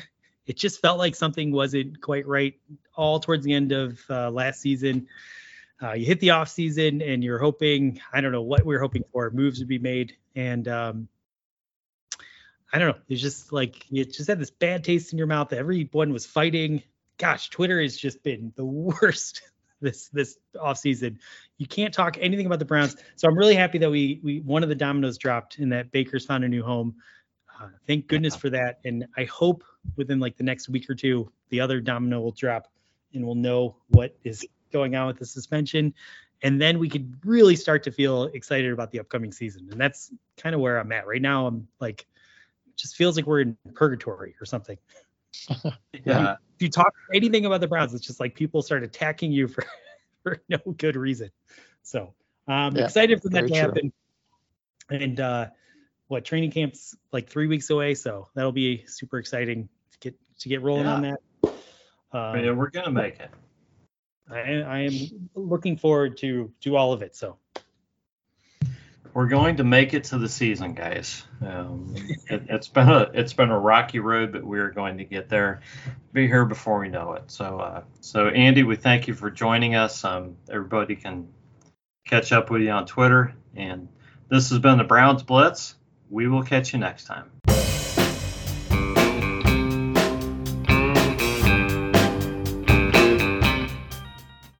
it 0.49 0.57
just 0.57 0.81
felt 0.81 0.99
like 0.99 1.15
something 1.15 1.53
wasn't 1.53 2.01
quite 2.01 2.27
right 2.27 2.55
all 2.97 3.21
towards 3.21 3.45
the 3.45 3.53
end 3.53 3.73
of 3.73 4.01
uh, 4.11 4.31
last 4.31 4.61
season 4.61 5.07
uh, 5.81 5.93
you 5.93 6.05
hit 6.05 6.19
the 6.19 6.31
off 6.31 6.49
season 6.49 7.01
and 7.03 7.23
you're 7.23 7.39
hoping 7.39 8.01
i 8.13 8.21
don't 8.21 8.33
know 8.33 8.43
what 8.43 8.65
we 8.65 8.75
are 8.75 8.81
hoping 8.81 9.05
for 9.13 9.31
moves 9.31 9.61
would 9.61 9.69
be 9.69 9.79
made 9.79 10.17
and 10.35 10.67
um 10.69 11.09
i 12.73 12.79
don't 12.79 12.89
know 12.89 13.03
it's 13.09 13.23
just 13.23 13.53
like 13.53 13.87
you 13.91 14.05
just 14.05 14.29
had 14.29 14.41
this 14.41 14.51
bad 14.51 14.83
taste 14.83 15.13
in 15.13 15.19
your 15.19 15.27
mouth 15.27 15.53
everyone 15.53 16.13
was 16.13 16.27
fighting 16.27 16.83
gosh 17.19 17.51
twitter 17.51 17.81
has 17.81 17.97
just 17.97 18.23
been 18.23 18.53
the 18.57 18.65
worst 18.65 19.43
this 19.81 20.09
this 20.09 20.37
off 20.61 20.79
season 20.79 21.21
you 21.59 21.67
can't 21.67 21.93
talk 21.93 22.17
anything 22.21 22.47
about 22.47 22.61
the 22.61 22.65
Browns. 22.65 22.97
So 23.17 23.29
I'm 23.29 23.37
really 23.37 23.57
happy 23.57 23.79
that 23.79 23.91
we 23.91 24.21
we 24.23 24.41
one 24.41 24.63
of 24.63 24.69
the 24.69 24.75
dominoes 24.75 25.19
dropped 25.19 25.59
and 25.59 25.73
that 25.73 25.91
Baker's 25.91 26.25
found 26.25 26.45
a 26.45 26.49
new 26.49 26.63
home. 26.63 26.95
Uh, 27.61 27.69
thank 27.87 28.07
goodness 28.07 28.37
for 28.37 28.51
that. 28.51 28.79
And 28.85 29.07
I 29.17 29.25
hope 29.25 29.65
within 29.97 30.21
like 30.21 30.37
the 30.37 30.45
next 30.45 30.69
week 30.69 30.89
or 30.89 30.95
two, 30.95 31.31
the 31.51 31.61
other 31.61 31.81
domino 31.81 32.21
will 32.21 32.33
drop 32.33 32.69
and 33.15 33.25
we'll 33.25 33.35
know 33.35 33.77
what 33.89 34.17
is 34.25 34.47
going 34.73 34.95
on 34.95 35.07
with 35.07 35.19
the 35.19 35.27
suspension. 35.27 35.95
And 36.43 36.61
then 36.61 36.79
we 36.79 36.89
could 36.89 37.17
really 37.25 37.57
start 37.57 37.83
to 37.85 37.91
feel 37.91 38.25
excited 38.25 38.73
about 38.73 38.93
the 38.93 39.01
upcoming 39.01 39.33
season. 39.33 39.69
And 39.71 39.81
that's 39.81 40.13
kind 40.37 40.55
of 40.55 40.61
where 40.61 40.79
I'm 40.79 40.93
at 40.93 41.07
right 41.07 41.23
now. 41.23 41.47
I'm 41.47 41.67
like, 41.81 42.07
just 42.77 42.97
feels 42.97 43.17
like 43.17 43.27
we're 43.27 43.41
in 43.41 43.57
purgatory 43.75 44.35
or 44.41 44.47
something. 44.47 44.79
Yeah. 46.05 46.37
If 46.55 46.63
you 46.63 46.69
talk 46.69 46.93
anything 47.15 47.47
about 47.47 47.61
the 47.61 47.67
Browns, 47.67 47.95
it's 47.95 48.07
just 48.07 48.21
like 48.21 48.35
people 48.35 48.63
start 48.63 48.83
attacking 48.83 49.33
you 49.33 49.49
for, 49.49 49.65
for 50.23 50.43
no 50.49 50.59
good 50.77 50.97
reason. 50.97 51.31
So 51.83 52.15
I'm 52.47 52.77
Yeah, 52.77 52.85
excited 52.85 53.23
for 53.23 53.31
that 53.31 53.43
to 53.43 53.49
true. 53.49 53.57
happen. 53.57 53.93
And 54.91 55.19
uh, 55.19 55.47
what 56.09 56.25
training 56.25 56.51
camp's 56.51 56.95
like 57.13 57.29
three 57.29 57.47
weeks 57.47 57.71
away, 57.71 57.95
so 57.95 58.29
that'll 58.35 58.53
be 58.53 58.85
super 58.87 59.19
exciting 59.19 59.69
to 60.41 60.49
get 60.49 60.63
rolling 60.63 60.87
on 60.87 61.03
that. 61.03 61.21
Um, 62.13 62.45
yeah, 62.45 62.51
we're 62.53 62.71
gonna 62.71 62.91
make 62.91 63.21
it. 63.21 63.31
I, 64.31 64.39
I 64.39 64.79
am 64.81 64.93
looking 65.35 65.77
forward 65.77 66.19
to 66.19 66.53
to 66.63 66.77
all 66.77 66.93
of 66.93 67.03
it. 67.03 67.17
So 67.17 67.39
We're 69.15 69.27
going 69.27 69.57
to 69.57 69.65
make 69.65 69.95
it 69.95 70.05
to 70.05 70.19
the 70.19 70.29
season, 70.29 70.75
guys. 70.75 71.25
Um, 71.45 71.95
it, 72.29 72.45
it's 72.49 72.69
been 72.69 72.89
a 72.89 73.11
it's 73.15 73.33
been 73.33 73.51
a 73.51 73.59
rocky 73.59 73.99
road, 73.99 74.33
but 74.33 74.45
we're 74.45 74.71
going 74.71 74.99
to 74.99 75.05
get 75.05 75.29
there. 75.29 75.61
Be 76.13 76.27
here 76.27 76.45
before 76.45 76.79
we 76.79 76.89
know 76.89 77.15
it. 77.15 77.31
So, 77.31 77.59
uh, 77.59 77.83
so 78.01 78.29
Andy, 78.29 78.63
we 78.63 78.77
thank 78.77 79.09
you 79.09 79.15
for 79.15 79.31
joining 79.31 79.75
us. 79.75 80.05
Um, 80.05 80.37
everybody 80.51 80.95
can 80.95 81.29
catch 82.07 82.33
up 82.33 82.51
with 82.51 82.63
you 82.63 82.71
on 82.71 82.87
Twitter, 82.87 83.35
and 83.57 83.89
this 84.29 84.51
has 84.51 84.59
been 84.59 84.79
the 84.79 84.85
Browns 84.85 85.23
Blitz. 85.23 85.75
We 86.11 86.29
will 86.29 86.43
catch 86.43 86.73
you 86.73 86.79
next 86.79 87.05
time. 87.05 87.31